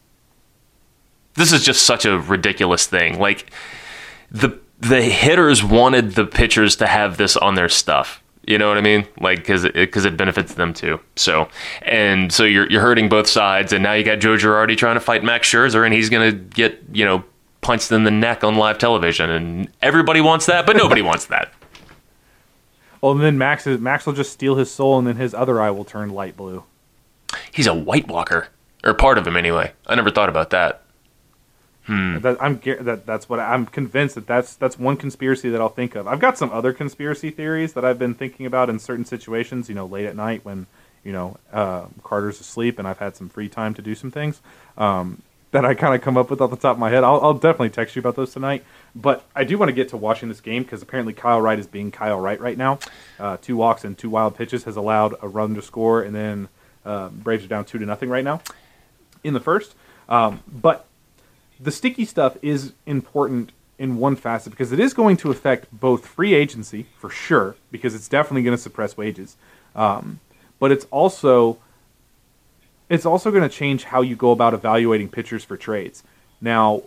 this 1.34 1.52
is 1.52 1.64
just 1.64 1.82
such 1.82 2.04
a 2.04 2.18
ridiculous 2.18 2.86
thing. 2.86 3.18
Like 3.18 3.50
the 4.30 4.58
the 4.80 5.02
hitters 5.02 5.62
wanted 5.62 6.12
the 6.12 6.24
pitchers 6.24 6.76
to 6.76 6.86
have 6.86 7.16
this 7.16 7.36
on 7.36 7.54
their 7.54 7.68
stuff. 7.68 8.22
You 8.48 8.56
know 8.56 8.66
what 8.66 8.78
I 8.78 8.80
mean? 8.80 9.06
Like 9.20 9.40
because 9.40 9.64
because 9.64 10.06
it, 10.06 10.16
benefits 10.16 10.54
them 10.54 10.72
too. 10.72 10.98
So 11.16 11.50
and 11.82 12.32
so 12.32 12.44
you're 12.44 12.66
you're 12.70 12.80
hurting 12.80 13.10
both 13.10 13.28
sides, 13.28 13.74
and 13.74 13.82
now 13.82 13.92
you 13.92 14.02
got 14.02 14.20
Joe 14.20 14.36
Girardi 14.36 14.74
trying 14.74 14.94
to 14.94 15.00
fight 15.00 15.22
Max 15.22 15.46
Scherzer, 15.46 15.84
and 15.84 15.92
he's 15.92 16.08
gonna 16.08 16.32
get 16.32 16.82
you 16.90 17.04
know 17.04 17.22
punched 17.60 17.92
in 17.92 18.04
the 18.04 18.10
neck 18.10 18.44
on 18.44 18.56
live 18.56 18.78
television, 18.78 19.28
and 19.28 19.68
everybody 19.82 20.22
wants 20.22 20.46
that, 20.46 20.64
but 20.64 20.78
nobody 20.78 21.02
wants 21.02 21.26
that. 21.26 21.52
Oh, 23.00 23.12
and 23.12 23.20
then 23.20 23.38
Max 23.38 23.64
is, 23.64 23.78
Max 23.78 24.06
will 24.06 24.12
just 24.12 24.32
steal 24.32 24.56
his 24.56 24.72
soul, 24.72 24.98
and 24.98 25.06
then 25.06 25.14
his 25.14 25.32
other 25.32 25.60
eye 25.60 25.70
will 25.70 25.84
turn 25.84 26.10
light 26.10 26.36
blue. 26.36 26.64
He's 27.52 27.68
a 27.68 27.72
White 27.72 28.08
Walker, 28.08 28.48
or 28.82 28.92
part 28.92 29.18
of 29.18 29.24
him 29.24 29.36
anyway. 29.36 29.72
I 29.86 29.94
never 29.94 30.10
thought 30.10 30.28
about 30.28 30.50
that. 30.50 30.82
That, 32.20 32.36
I'm 32.40 32.60
that 32.84 33.06
that's 33.06 33.28
what 33.28 33.40
I'm 33.40 33.66
convinced 33.66 34.14
that 34.14 34.26
that's 34.26 34.54
that's 34.56 34.78
one 34.78 34.96
conspiracy 34.96 35.48
that 35.50 35.60
I'll 35.60 35.68
think 35.68 35.94
of. 35.94 36.06
I've 36.06 36.20
got 36.20 36.38
some 36.38 36.50
other 36.50 36.72
conspiracy 36.72 37.30
theories 37.30 37.72
that 37.72 37.84
I've 37.84 37.98
been 37.98 38.14
thinking 38.14 38.46
about 38.46 38.68
in 38.70 38.78
certain 38.78 39.04
situations. 39.04 39.68
You 39.68 39.74
know, 39.74 39.86
late 39.86 40.06
at 40.06 40.16
night 40.16 40.44
when 40.44 40.66
you 41.04 41.12
know 41.12 41.36
uh, 41.52 41.86
Carter's 42.02 42.40
asleep 42.40 42.78
and 42.78 42.86
I've 42.86 42.98
had 42.98 43.16
some 43.16 43.28
free 43.28 43.48
time 43.48 43.74
to 43.74 43.82
do 43.82 43.94
some 43.94 44.10
things 44.10 44.40
um, 44.76 45.22
that 45.50 45.64
I 45.64 45.74
kind 45.74 45.94
of 45.94 46.02
come 46.02 46.16
up 46.16 46.30
with 46.30 46.40
off 46.40 46.50
the 46.50 46.56
top 46.56 46.76
of 46.76 46.78
my 46.78 46.90
head. 46.90 47.04
I'll, 47.04 47.20
I'll 47.22 47.34
definitely 47.34 47.70
text 47.70 47.96
you 47.96 48.00
about 48.00 48.16
those 48.16 48.32
tonight. 48.32 48.64
But 48.94 49.24
I 49.34 49.44
do 49.44 49.56
want 49.56 49.70
to 49.70 49.72
get 49.72 49.90
to 49.90 49.96
watching 49.96 50.28
this 50.28 50.40
game 50.40 50.62
because 50.62 50.82
apparently 50.82 51.14
Kyle 51.14 51.40
Wright 51.40 51.58
is 51.58 51.66
being 51.66 51.90
Kyle 51.90 52.20
Wright 52.20 52.40
right 52.40 52.58
now. 52.58 52.80
Uh, 53.18 53.38
two 53.40 53.56
walks 53.56 53.84
and 53.84 53.96
two 53.96 54.10
wild 54.10 54.36
pitches 54.36 54.64
has 54.64 54.76
allowed 54.76 55.14
a 55.22 55.28
run 55.28 55.54
to 55.54 55.62
score, 55.62 56.02
and 56.02 56.14
then 56.14 56.48
uh, 56.84 57.08
Braves 57.08 57.44
are 57.44 57.48
down 57.48 57.64
two 57.64 57.78
to 57.78 57.86
nothing 57.86 58.08
right 58.08 58.24
now 58.24 58.42
in 59.24 59.34
the 59.34 59.40
first. 59.40 59.74
Um, 60.08 60.42
but 60.46 60.86
the 61.60 61.70
sticky 61.70 62.04
stuff 62.04 62.36
is 62.42 62.72
important 62.86 63.52
in 63.78 63.96
one 63.96 64.16
facet 64.16 64.52
because 64.52 64.72
it 64.72 64.80
is 64.80 64.92
going 64.92 65.16
to 65.16 65.30
affect 65.30 65.66
both 65.72 66.06
free 66.06 66.34
agency 66.34 66.86
for 66.98 67.10
sure 67.10 67.54
because 67.70 67.94
it's 67.94 68.08
definitely 68.08 68.42
going 68.42 68.56
to 68.56 68.62
suppress 68.62 68.96
wages 68.96 69.36
um, 69.74 70.20
but 70.58 70.72
it's 70.72 70.86
also 70.90 71.58
it's 72.88 73.06
also 73.06 73.30
going 73.30 73.42
to 73.42 73.54
change 73.54 73.84
how 73.84 74.00
you 74.00 74.16
go 74.16 74.30
about 74.30 74.54
evaluating 74.54 75.10
pitchers 75.10 75.44
for 75.44 75.56
trades. 75.56 76.02
Now 76.40 76.82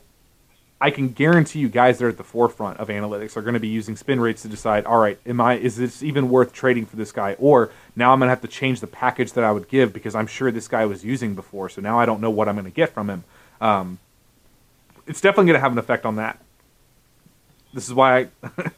i 0.81 0.89
can 0.89 1.09
guarantee 1.09 1.59
you 1.59 1.69
guys 1.69 1.99
that 1.99 2.05
are 2.05 2.09
at 2.09 2.17
the 2.17 2.23
forefront 2.23 2.79
of 2.79 2.87
analytics 2.87 3.37
are 3.37 3.43
going 3.43 3.53
to 3.53 3.59
be 3.59 3.67
using 3.67 3.95
spin 3.95 4.19
rates 4.19 4.41
to 4.41 4.47
decide 4.47 4.83
all 4.85 4.97
right 4.97 5.19
am 5.27 5.39
i 5.39 5.53
is 5.53 5.75
this 5.75 6.01
even 6.01 6.27
worth 6.27 6.51
trading 6.51 6.87
for 6.87 6.95
this 6.95 7.11
guy? 7.11 7.35
Or 7.37 7.69
now 7.95 8.11
i'm 8.11 8.19
going 8.19 8.27
to 8.27 8.31
have 8.31 8.41
to 8.41 8.47
change 8.47 8.79
the 8.79 8.87
package 8.87 9.33
that 9.33 9.43
i 9.43 9.51
would 9.51 9.69
give 9.69 9.93
because 9.93 10.15
i'm 10.15 10.27
sure 10.27 10.51
this 10.51 10.67
guy 10.67 10.85
was 10.85 11.05
using 11.05 11.35
before 11.35 11.69
so 11.69 11.81
now 11.81 11.99
i 11.99 12.05
don't 12.05 12.19
know 12.19 12.31
what 12.31 12.49
i'm 12.49 12.55
going 12.55 12.65
to 12.65 12.71
get 12.71 12.89
from 12.89 13.09
him. 13.09 13.23
Um, 13.61 13.99
it's 15.07 15.21
definitely 15.21 15.47
going 15.47 15.57
to 15.57 15.61
have 15.61 15.71
an 15.71 15.77
effect 15.77 16.05
on 16.05 16.15
that. 16.17 16.39
This 17.73 17.87
is 17.87 17.93
why, 17.93 18.19
I, 18.19 18.27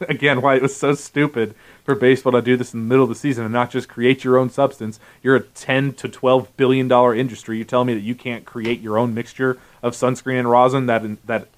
again, 0.08 0.40
why 0.40 0.54
it 0.54 0.62
was 0.62 0.76
so 0.76 0.94
stupid 0.94 1.54
for 1.84 1.94
baseball 1.94 2.32
to 2.32 2.42
do 2.42 2.56
this 2.56 2.72
in 2.72 2.80
the 2.80 2.86
middle 2.86 3.02
of 3.02 3.08
the 3.08 3.14
season 3.14 3.44
and 3.44 3.52
not 3.52 3.70
just 3.70 3.88
create 3.88 4.22
your 4.22 4.38
own 4.38 4.50
substance. 4.50 5.00
You're 5.22 5.36
a 5.36 5.40
ten 5.40 5.92
to 5.94 6.08
twelve 6.08 6.56
billion 6.56 6.86
dollar 6.88 7.14
industry. 7.14 7.56
You're 7.56 7.66
telling 7.66 7.88
me 7.88 7.94
that 7.94 8.00
you 8.00 8.14
can't 8.14 8.44
create 8.44 8.80
your 8.80 8.98
own 8.98 9.14
mixture 9.14 9.58
of 9.82 9.94
sunscreen 9.94 10.38
and 10.38 10.50
rosin 10.50 10.86
that 10.86 11.02
that 11.26 11.48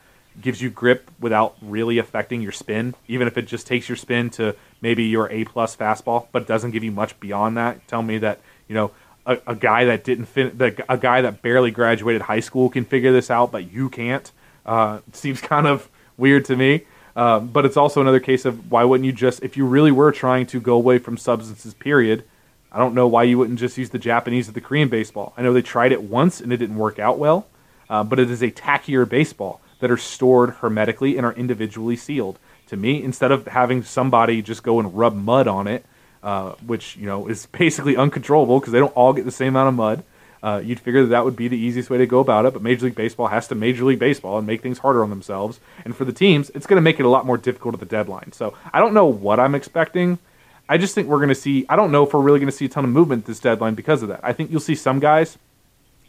gives 0.40 0.60
you 0.60 0.70
grip 0.70 1.10
without 1.18 1.56
really 1.62 1.98
affecting 1.98 2.42
your 2.42 2.52
spin, 2.52 2.94
even 3.08 3.26
if 3.26 3.38
it 3.38 3.42
just 3.42 3.66
takes 3.66 3.88
your 3.88 3.96
spin 3.96 4.30
to 4.30 4.54
maybe 4.80 5.04
your 5.04 5.30
A 5.30 5.44
plus 5.44 5.76
fastball, 5.76 6.26
but 6.32 6.46
doesn't 6.46 6.72
give 6.72 6.84
you 6.84 6.92
much 6.92 7.18
beyond 7.20 7.56
that. 7.56 7.86
Tell 7.88 8.02
me 8.02 8.18
that 8.18 8.40
you 8.68 8.74
know 8.74 8.90
a, 9.26 9.38
a 9.46 9.54
guy 9.54 9.84
that 9.84 10.04
didn't 10.04 10.26
fin- 10.26 10.56
the, 10.56 10.84
a 10.88 10.96
guy 10.96 11.20
that 11.20 11.42
barely 11.42 11.70
graduated 11.70 12.22
high 12.22 12.40
school 12.40 12.70
can 12.70 12.84
figure 12.84 13.12
this 13.12 13.30
out, 13.30 13.52
but 13.52 13.70
you 13.70 13.88
can't. 13.90 14.30
Uh, 14.66 15.00
seems 15.12 15.40
kind 15.40 15.66
of 15.66 15.88
weird 16.18 16.44
to 16.44 16.56
me. 16.56 16.82
Uh, 17.14 17.40
but 17.40 17.64
it's 17.64 17.78
also 17.78 18.02
another 18.02 18.20
case 18.20 18.44
of 18.44 18.70
why 18.70 18.84
wouldn't 18.84 19.06
you 19.06 19.12
just, 19.12 19.42
if 19.42 19.56
you 19.56 19.64
really 19.64 19.90
were 19.90 20.12
trying 20.12 20.44
to 20.44 20.60
go 20.60 20.74
away 20.74 20.98
from 20.98 21.16
substances, 21.16 21.72
period, 21.72 22.24
I 22.70 22.78
don't 22.78 22.94
know 22.94 23.06
why 23.06 23.22
you 23.22 23.38
wouldn't 23.38 23.58
just 23.58 23.78
use 23.78 23.88
the 23.88 23.98
Japanese 23.98 24.50
or 24.50 24.52
the 24.52 24.60
Korean 24.60 24.90
baseball. 24.90 25.32
I 25.34 25.42
know 25.42 25.54
they 25.54 25.62
tried 25.62 25.92
it 25.92 26.02
once 26.02 26.42
and 26.42 26.52
it 26.52 26.58
didn't 26.58 26.76
work 26.76 26.98
out 26.98 27.18
well, 27.18 27.46
uh, 27.88 28.04
but 28.04 28.18
it 28.18 28.30
is 28.30 28.42
a 28.42 28.50
tackier 28.50 29.08
baseball 29.08 29.62
that 29.80 29.90
are 29.90 29.96
stored 29.96 30.50
hermetically 30.50 31.16
and 31.16 31.24
are 31.24 31.32
individually 31.32 31.96
sealed. 31.96 32.38
To 32.68 32.76
me, 32.76 33.02
instead 33.02 33.32
of 33.32 33.46
having 33.46 33.82
somebody 33.82 34.42
just 34.42 34.62
go 34.62 34.78
and 34.78 34.94
rub 34.96 35.14
mud 35.14 35.46
on 35.48 35.68
it, 35.68 35.86
uh, 36.22 36.52
which 36.66 36.96
you 36.96 37.06
know 37.06 37.28
is 37.28 37.46
basically 37.52 37.96
uncontrollable 37.96 38.60
because 38.60 38.72
they 38.72 38.78
don't 38.80 38.94
all 38.96 39.12
get 39.12 39.24
the 39.24 39.30
same 39.30 39.48
amount 39.48 39.68
of 39.68 39.74
mud. 39.74 40.04
Uh, 40.46 40.60
you'd 40.60 40.78
figure 40.78 41.02
that 41.02 41.08
that 41.08 41.24
would 41.24 41.34
be 41.34 41.48
the 41.48 41.58
easiest 41.58 41.90
way 41.90 41.98
to 41.98 42.06
go 42.06 42.20
about 42.20 42.46
it, 42.46 42.52
but 42.52 42.62
Major 42.62 42.86
League 42.86 42.94
Baseball 42.94 43.26
has 43.26 43.48
to 43.48 43.56
Major 43.56 43.84
League 43.84 43.98
Baseball 43.98 44.38
and 44.38 44.46
make 44.46 44.62
things 44.62 44.78
harder 44.78 45.02
on 45.02 45.10
themselves. 45.10 45.58
And 45.84 45.96
for 45.96 46.04
the 46.04 46.12
teams, 46.12 46.50
it's 46.50 46.66
going 46.66 46.76
to 46.76 46.82
make 46.82 47.00
it 47.00 47.04
a 47.04 47.08
lot 47.08 47.26
more 47.26 47.36
difficult 47.36 47.74
at 47.74 47.80
the 47.80 47.86
deadline. 47.86 48.30
So 48.30 48.54
I 48.72 48.78
don't 48.78 48.94
know 48.94 49.06
what 49.06 49.40
I'm 49.40 49.56
expecting. 49.56 50.20
I 50.68 50.78
just 50.78 50.94
think 50.94 51.08
we're 51.08 51.18
going 51.18 51.30
to 51.30 51.34
see. 51.34 51.66
I 51.68 51.74
don't 51.74 51.90
know 51.90 52.04
if 52.06 52.14
we're 52.14 52.20
really 52.20 52.38
going 52.38 52.50
to 52.50 52.56
see 52.56 52.66
a 52.66 52.68
ton 52.68 52.84
of 52.84 52.90
movement 52.90 53.26
this 53.26 53.40
deadline 53.40 53.74
because 53.74 54.04
of 54.04 54.08
that. 54.08 54.20
I 54.22 54.32
think 54.32 54.52
you'll 54.52 54.60
see 54.60 54.76
some 54.76 55.00
guys, 55.00 55.36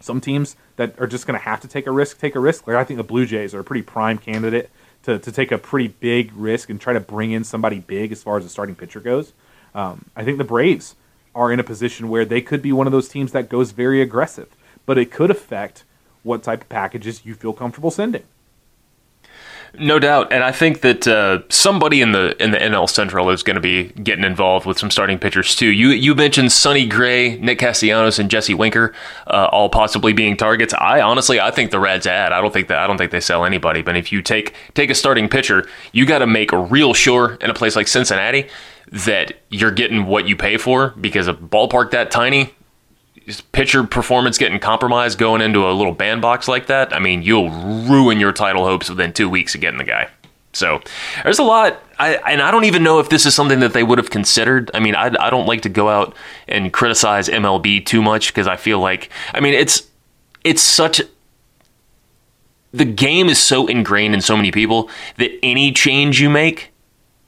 some 0.02 0.22
teams 0.22 0.56
that 0.76 0.94
are 1.00 1.08
just 1.08 1.26
going 1.26 1.40
to 1.40 1.44
have 1.44 1.62
to 1.62 1.68
take 1.68 1.88
a 1.88 1.92
risk, 1.92 2.20
take 2.20 2.36
a 2.36 2.40
risk. 2.40 2.68
Like 2.68 2.76
I 2.76 2.84
think 2.84 3.00
the 3.00 3.04
Blue 3.04 3.26
Jays 3.26 3.56
are 3.56 3.62
a 3.62 3.64
pretty 3.64 3.82
prime 3.82 4.20
candidate 4.20 4.70
to, 5.02 5.18
to 5.18 5.32
take 5.32 5.52
a 5.52 5.58
pretty 5.58 5.88
big 5.88 6.32
risk 6.36 6.70
and 6.70 6.80
try 6.80 6.94
to 6.94 7.00
bring 7.00 7.32
in 7.32 7.44
somebody 7.44 7.80
big 7.80 8.12
as 8.12 8.22
far 8.22 8.38
as 8.38 8.44
the 8.44 8.52
starting 8.52 8.76
pitcher 8.76 9.00
goes. 9.00 9.34
Um, 9.74 10.06
I 10.16 10.24
think 10.24 10.38
the 10.38 10.44
Braves 10.44 10.94
are 11.38 11.52
in 11.52 11.60
a 11.60 11.64
position 11.64 12.10
where 12.10 12.26
they 12.26 12.42
could 12.42 12.62
be 12.62 12.74
one 12.74 12.88
of 12.88 12.92
those 12.92 13.08
teams 13.08 13.32
that 13.32 13.48
goes 13.48 13.72
very 13.72 14.02
aggressive, 14.02 14.50
but 14.86 14.98
it 14.98 15.12
could 15.12 15.30
affect 15.30 15.84
what 16.24 16.44
type 16.44 16.62
of 16.62 16.70
packages 16.70 17.26
you 17.26 17.36
feel 17.36 17.54
comfortable 17.54 17.92
sending. 17.92 18.24
No 19.78 20.00
doubt, 20.00 20.32
and 20.32 20.44
I 20.44 20.52
think 20.52 20.82
that 20.82 21.08
uh, 21.08 21.42
somebody 21.50 22.02
in 22.02 22.12
the 22.14 22.42
in 22.42 22.52
the 22.52 22.58
NL 22.58 22.90
Central 22.90 23.30
is 23.30 23.44
going 23.44 23.56
to 23.56 23.62
be 23.62 23.90
getting 24.02 24.24
involved 24.24 24.66
with 24.66 24.80
some 24.80 24.90
starting 24.90 25.20
pitchers 25.20 25.56
too. 25.56 25.68
You 25.68 25.90
you 25.90 26.16
mentioned 26.16 26.52
Sonny 26.52 26.88
Gray, 26.88 27.38
Nick 27.38 27.60
Castellanos, 27.60 28.18
and 28.18 28.32
Jesse 28.32 28.54
Winker, 28.54 28.94
uh, 29.28 29.50
all 29.52 29.70
possibly 29.70 30.14
being 30.14 30.38
targets. 30.38 30.74
I 30.74 31.02
honestly, 31.02 31.40
I 31.40 31.52
think 31.52 31.72
the 31.72 31.80
Reds 31.80 32.08
add. 32.08 32.32
I 32.32 32.42
don't 32.42 32.54
think 32.54 32.70
that 32.70 32.80
I 32.80 32.88
don't 32.88 32.98
think 32.98 33.12
they 33.12 33.20
sell 33.20 33.46
anybody. 33.46 33.82
But 33.82 33.98
if 33.98 34.12
you 34.12 34.22
take 34.22 34.54
take 34.74 34.90
a 34.90 34.96
starting 34.96 35.28
pitcher, 35.28 35.68
you 35.92 36.06
got 36.06 36.20
to 36.20 36.28
make 36.28 36.54
a 36.54 36.58
real 36.58 36.94
sure 36.94 37.36
in 37.42 37.50
a 37.50 37.54
place 37.54 37.76
like 37.76 37.88
Cincinnati 37.88 38.50
that 38.92 39.34
you're 39.50 39.72
getting 39.72 40.06
what 40.06 40.28
you 40.28 40.36
pay 40.36 40.58
for 40.58 40.90
because 41.00 41.28
a 41.28 41.34
ballpark 41.34 41.92
that 41.92 42.12
tiny 42.12 42.54
pitcher 43.52 43.84
performance 43.84 44.38
getting 44.38 44.60
compromised 44.60 45.18
going 45.18 45.42
into 45.42 45.68
a 45.68 45.72
little 45.72 45.94
bandbox 45.94 46.48
like 46.48 46.68
that, 46.68 46.94
I 46.94 47.00
mean, 47.00 47.22
you'll 47.22 47.50
ruin 47.50 48.20
your 48.20 48.32
title 48.32 48.64
hopes 48.64 48.90
within 48.90 49.12
two 49.12 49.30
weeks 49.30 49.54
of 49.56 49.62
getting 49.62 49.78
the 49.78 49.84
guy. 49.84 50.10
So 50.54 50.82
there's 51.24 51.40
a 51.40 51.44
lot, 51.44 51.84
I, 52.00 52.16
and 52.16 52.42
I 52.42 52.52
don't 52.52 52.64
even 52.64 52.84
know 52.84 53.00
if 53.00 53.10
this 53.10 53.26
is 53.26 53.36
something 53.36 53.60
that 53.60 53.74
they 53.74 53.84
would 53.84 53.98
have 53.98 54.10
considered. 54.10 54.72
I 54.74 54.80
mean, 54.80 54.96
I, 54.96 55.14
I 55.20 55.30
don't 55.30 55.46
like 55.46 55.62
to 55.62 55.70
go 55.70 55.90
out 55.90 56.16
and 56.48 56.72
criticize 56.72 57.28
MLB 57.28 57.86
too 57.86 58.02
much 58.02 58.34
because 58.34 58.48
I 58.48 58.56
feel 58.56 58.80
like, 58.80 59.10
I 59.34 59.40
mean, 59.40 59.54
it's 59.54 59.88
it's 60.44 60.62
such 60.62 61.02
the 62.74 62.86
game 62.86 63.28
is 63.28 63.40
so 63.40 63.68
ingrained 63.68 64.14
in 64.14 64.22
so 64.22 64.36
many 64.36 64.52
people 64.52 64.90
that 65.18 65.32
any 65.44 65.72
change 65.72 66.22
you 66.22 66.30
make, 66.30 66.72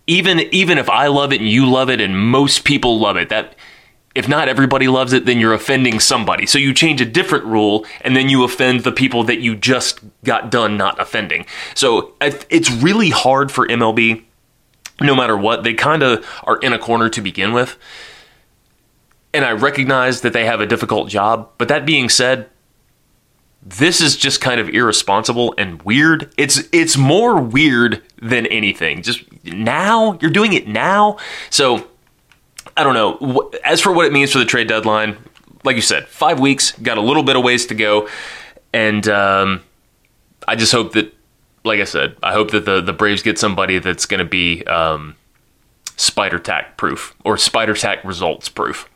even 0.09 0.39
even 0.51 0.77
if 0.77 0.89
I 0.89 1.07
love 1.07 1.31
it 1.31 1.39
and 1.39 1.49
you 1.49 1.69
love 1.69 1.89
it 1.89 2.01
and 2.01 2.19
most 2.19 2.65
people 2.65 2.99
love 2.99 3.15
it, 3.15 3.29
that 3.29 3.55
if 4.15 4.27
not 4.27 4.49
everybody 4.49 4.87
loves 4.87 5.13
it, 5.13 5.25
then 5.25 5.39
you're 5.39 5.53
offending 5.53 5.99
somebody. 5.99 6.47
So 6.47 6.57
you 6.57 6.73
change 6.73 6.99
a 6.99 7.05
different 7.05 7.45
rule 7.45 7.85
and 8.01 8.15
then 8.15 8.27
you 8.27 8.43
offend 8.43 8.81
the 8.81 8.91
people 8.91 9.23
that 9.25 9.39
you 9.39 9.55
just 9.55 9.99
got 10.25 10.49
done 10.49 10.77
not 10.77 10.99
offending. 10.99 11.45
So 11.75 12.15
it's 12.19 12.71
really 12.71 13.11
hard 13.11 13.51
for 13.51 13.67
MLB, 13.67 14.23
no 14.99 15.15
matter 15.15 15.37
what. 15.37 15.63
They 15.63 15.75
kind 15.75 16.01
of 16.01 16.25
are 16.43 16.57
in 16.57 16.73
a 16.73 16.79
corner 16.79 17.07
to 17.09 17.21
begin 17.21 17.53
with. 17.53 17.77
And 19.31 19.45
I 19.45 19.51
recognize 19.51 20.21
that 20.21 20.33
they 20.33 20.45
have 20.45 20.59
a 20.59 20.65
difficult 20.65 21.07
job. 21.07 21.51
But 21.59 21.67
that 21.67 21.85
being 21.85 22.09
said, 22.09 22.49
this 23.61 24.01
is 24.01 24.15
just 24.15 24.41
kind 24.41 24.59
of 24.59 24.69
irresponsible 24.69 25.53
and 25.57 25.81
weird. 25.83 26.33
It's 26.37 26.61
it's 26.71 26.97
more 26.97 27.39
weird 27.39 28.01
than 28.21 28.45
anything. 28.47 29.01
Just 29.01 29.23
now, 29.43 30.17
you're 30.21 30.31
doing 30.31 30.53
it 30.53 30.67
now. 30.67 31.17
So 31.49 31.87
I 32.77 32.83
don't 32.83 32.93
know. 32.93 33.51
As 33.65 33.81
for 33.81 33.91
what 33.91 34.05
it 34.05 34.13
means 34.13 34.31
for 34.31 34.39
the 34.39 34.45
trade 34.45 34.67
deadline, 34.67 35.17
like 35.63 35.75
you 35.75 35.81
said, 35.81 36.07
five 36.07 36.39
weeks, 36.39 36.71
got 36.79 36.97
a 36.97 37.01
little 37.01 37.23
bit 37.23 37.35
of 37.35 37.43
ways 37.43 37.65
to 37.67 37.75
go, 37.75 38.07
and 38.73 39.07
um, 39.09 39.61
I 40.47 40.55
just 40.55 40.71
hope 40.71 40.93
that, 40.93 41.13
like 41.65 41.81
I 41.81 41.83
said, 41.83 42.15
I 42.23 42.33
hope 42.33 42.51
that 42.51 42.65
the 42.65 42.81
the 42.81 42.93
Braves 42.93 43.21
get 43.21 43.37
somebody 43.37 43.79
that's 43.79 44.05
going 44.05 44.19
to 44.19 44.25
be 44.25 44.63
um, 44.63 45.15
spider 45.97 46.39
tack 46.39 46.77
proof 46.77 47.13
or 47.25 47.37
spider 47.37 47.73
tack 47.73 48.03
results 48.05 48.47
proof. 48.47 48.89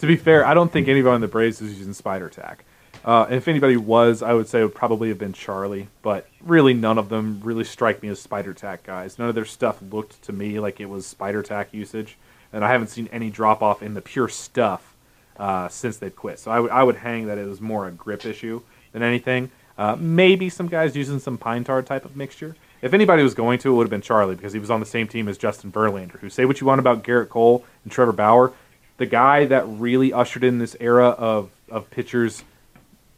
To 0.00 0.06
be 0.08 0.16
fair, 0.16 0.44
I 0.44 0.54
don't 0.54 0.72
think 0.72 0.88
anybody 0.88 1.14
on 1.14 1.20
the 1.20 1.28
Braves 1.28 1.60
is 1.60 1.78
using 1.78 1.92
spider 1.92 2.28
tack. 2.28 2.64
Uh, 3.04 3.26
if 3.30 3.48
anybody 3.48 3.76
was, 3.76 4.22
I 4.22 4.32
would 4.32 4.48
say 4.48 4.60
it 4.60 4.64
would 4.64 4.74
probably 4.74 5.08
have 5.08 5.18
been 5.18 5.32
Charlie, 5.32 5.88
but 6.02 6.28
really 6.40 6.72
none 6.72 6.98
of 6.98 7.08
them 7.08 7.40
really 7.42 7.64
strike 7.64 8.00
me 8.02 8.08
as 8.08 8.20
spider 8.20 8.54
tack 8.54 8.84
guys. 8.84 9.18
None 9.18 9.28
of 9.28 9.34
their 9.34 9.44
stuff 9.44 9.78
looked 9.90 10.22
to 10.22 10.32
me 10.32 10.60
like 10.60 10.80
it 10.80 10.88
was 10.88 11.04
spider 11.04 11.42
tack 11.42 11.74
usage, 11.74 12.16
and 12.52 12.64
I 12.64 12.68
haven't 12.70 12.88
seen 12.88 13.08
any 13.10 13.28
drop 13.28 13.60
off 13.60 13.82
in 13.82 13.94
the 13.94 14.00
pure 14.00 14.28
stuff 14.28 14.94
uh, 15.36 15.68
since 15.68 15.96
they've 15.96 16.14
quit. 16.14 16.38
So 16.38 16.52
I, 16.52 16.56
w- 16.56 16.72
I 16.72 16.82
would 16.84 16.96
hang 16.96 17.26
that 17.26 17.38
it 17.38 17.46
was 17.46 17.60
more 17.60 17.88
a 17.88 17.90
grip 17.90 18.24
issue 18.24 18.62
than 18.92 19.02
anything. 19.02 19.50
Uh, 19.76 19.96
maybe 19.98 20.48
some 20.48 20.68
guys 20.68 20.94
using 20.94 21.18
some 21.18 21.38
pine 21.38 21.64
tar 21.64 21.82
type 21.82 22.04
of 22.04 22.16
mixture. 22.16 22.54
If 22.82 22.94
anybody 22.94 23.24
was 23.24 23.34
going 23.34 23.58
to, 23.60 23.72
it 23.72 23.76
would 23.76 23.84
have 23.84 23.90
been 23.90 24.00
Charlie 24.02 24.36
because 24.36 24.52
he 24.52 24.58
was 24.58 24.70
on 24.70 24.80
the 24.80 24.86
same 24.86 25.08
team 25.08 25.28
as 25.28 25.38
Justin 25.38 25.72
Verlander, 25.72 26.18
who 26.20 26.28
say 26.28 26.44
what 26.44 26.60
you 26.60 26.66
want 26.68 26.78
about 26.78 27.02
Gerrit 27.02 27.30
Cole 27.30 27.64
and 27.82 27.92
Trevor 27.92 28.12
Bauer. 28.12 28.52
The 28.98 29.06
guy 29.06 29.46
that 29.46 29.64
really 29.66 30.12
ushered 30.12 30.44
in 30.44 30.58
this 30.58 30.76
era 30.78 31.08
of, 31.08 31.50
of 31.68 31.90
pitchers 31.90 32.44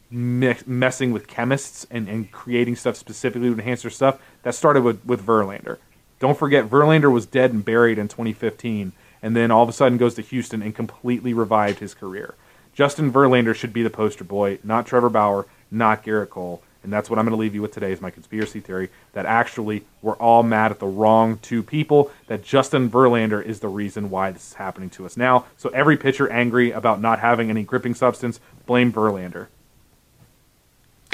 me- 0.09 0.55
messing 0.65 1.11
with 1.11 1.27
chemists 1.27 1.85
and, 1.89 2.07
and 2.07 2.31
creating 2.31 2.75
stuff 2.75 2.95
specifically 2.95 3.49
to 3.49 3.53
enhance 3.53 3.81
their 3.81 3.91
stuff. 3.91 4.19
That 4.43 4.55
started 4.55 4.83
with, 4.83 5.03
with 5.05 5.25
Verlander. 5.25 5.77
Don't 6.19 6.37
forget, 6.37 6.69
Verlander 6.69 7.11
was 7.11 7.25
dead 7.25 7.51
and 7.51 7.63
buried 7.63 7.97
in 7.97 8.07
2015, 8.07 8.93
and 9.21 9.35
then 9.35 9.51
all 9.51 9.63
of 9.63 9.69
a 9.69 9.73
sudden 9.73 9.97
goes 9.97 10.15
to 10.15 10.21
Houston 10.21 10.61
and 10.61 10.73
completely 10.73 11.33
revived 11.33 11.79
his 11.79 11.93
career. 11.93 12.35
Justin 12.73 13.11
Verlander 13.11 13.55
should 13.55 13.73
be 13.73 13.83
the 13.83 13.89
poster 13.89 14.23
boy, 14.23 14.59
not 14.63 14.85
Trevor 14.85 15.09
Bauer, 15.09 15.45
not 15.71 16.03
Gerrit 16.03 16.29
Cole. 16.29 16.61
And 16.83 16.93
that's 16.93 17.09
what 17.09 17.17
I'm 17.17 17.25
going 17.25 17.35
to 17.35 17.41
leave 17.41 17.55
you 17.55 17.63
with 17.63 17.73
today 17.73 17.91
is 17.91 17.99
my 17.99 18.11
conspiracy 18.11 18.59
theory 18.59 18.91
that 19.13 19.25
actually 19.25 19.85
we're 20.03 20.17
all 20.17 20.43
mad 20.43 20.71
at 20.71 20.77
the 20.77 20.85
wrong 20.85 21.39
two 21.39 21.63
people, 21.63 22.11
that 22.27 22.43
Justin 22.43 22.91
Verlander 22.91 23.43
is 23.43 23.59
the 23.59 23.67
reason 23.67 24.11
why 24.11 24.29
this 24.29 24.49
is 24.49 24.53
happening 24.53 24.91
to 24.91 25.05
us 25.05 25.17
now. 25.17 25.45
So 25.57 25.69
every 25.69 25.97
pitcher 25.97 26.29
angry 26.29 26.71
about 26.71 27.01
not 27.01 27.19
having 27.19 27.49
any 27.49 27.63
gripping 27.63 27.95
substance, 27.95 28.39
blame 28.67 28.93
Verlander. 28.93 29.47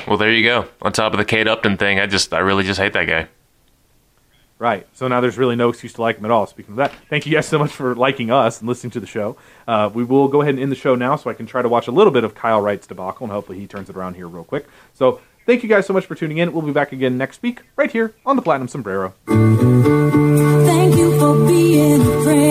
Well, 0.08 0.18
there 0.18 0.32
you 0.32 0.44
go. 0.44 0.68
On 0.82 0.92
top 0.92 1.14
of 1.14 1.18
the 1.18 1.26
Kate 1.26 1.48
Upton 1.48 1.78
thing, 1.78 2.00
I 2.00 2.06
just, 2.06 2.34
I 2.34 2.40
really 2.40 2.64
just 2.64 2.80
hate 2.80 2.94
that 2.94 3.06
guy. 3.06 3.28
Right. 4.60 4.86
So 4.94 5.08
now 5.08 5.22
there's 5.22 5.40
really 5.40 5.56
no 5.56 5.70
excuse 5.70 5.94
to 5.94 6.02
like 6.02 6.18
him 6.20 6.26
at 6.26 6.30
all. 6.30 6.46
Speaking 6.46 6.74
of 6.74 6.76
that, 6.78 6.94
thank 7.10 7.26
you 7.26 7.32
guys 7.34 7.48
so 7.48 7.58
much 7.58 7.72
for 7.72 7.96
liking 7.96 8.30
us 8.30 8.60
and 8.60 8.70
listening 8.70 8.92
to 8.92 9.00
the 9.00 9.08
show. 9.08 9.36
Uh, 9.68 9.90
we 9.92 10.04
will 10.04 10.28
go 10.28 10.42
ahead 10.42 10.54
and 10.54 10.62
end 10.62 10.72
the 10.72 10.76
show 10.76 10.94
now 10.94 11.16
so 11.16 11.32
I 11.32 11.34
can 11.34 11.48
try 11.48 11.64
to 11.64 11.70
watch 11.70 11.88
a 11.88 11.92
little 11.92 12.14
bit 12.14 12.24
of 12.24 12.36
Kyle 12.36 12.62
Wright's 12.62 12.86
debacle 12.86 13.24
and 13.24 13.34
hopefully 13.34 13.58
he 13.60 13.66
turns 13.66 13.90
it 13.90 13.96
around 13.96 14.14
here 14.16 14.28
real 14.28 14.44
quick. 14.44 14.68
So 14.94 15.20
thank 15.48 15.64
you 15.64 15.70
guys 15.70 15.88
so 15.88 15.94
much 15.94 16.06
for 16.06 16.14
tuning 16.14 16.38
in. 16.38 16.54
We'll 16.54 16.62
be 16.62 16.72
back 16.72 16.92
again 16.92 17.18
next 17.18 17.42
week 17.42 17.62
right 17.76 17.90
here 17.92 18.14
on 18.24 18.36
the 18.36 18.44
Platinum 18.44 18.68
Sombrero. 18.68 19.16
Thank 19.26 20.96
you 20.96 21.18
for 21.18 21.48
being 21.48 22.02
a 22.02 22.24
friend. 22.24 22.51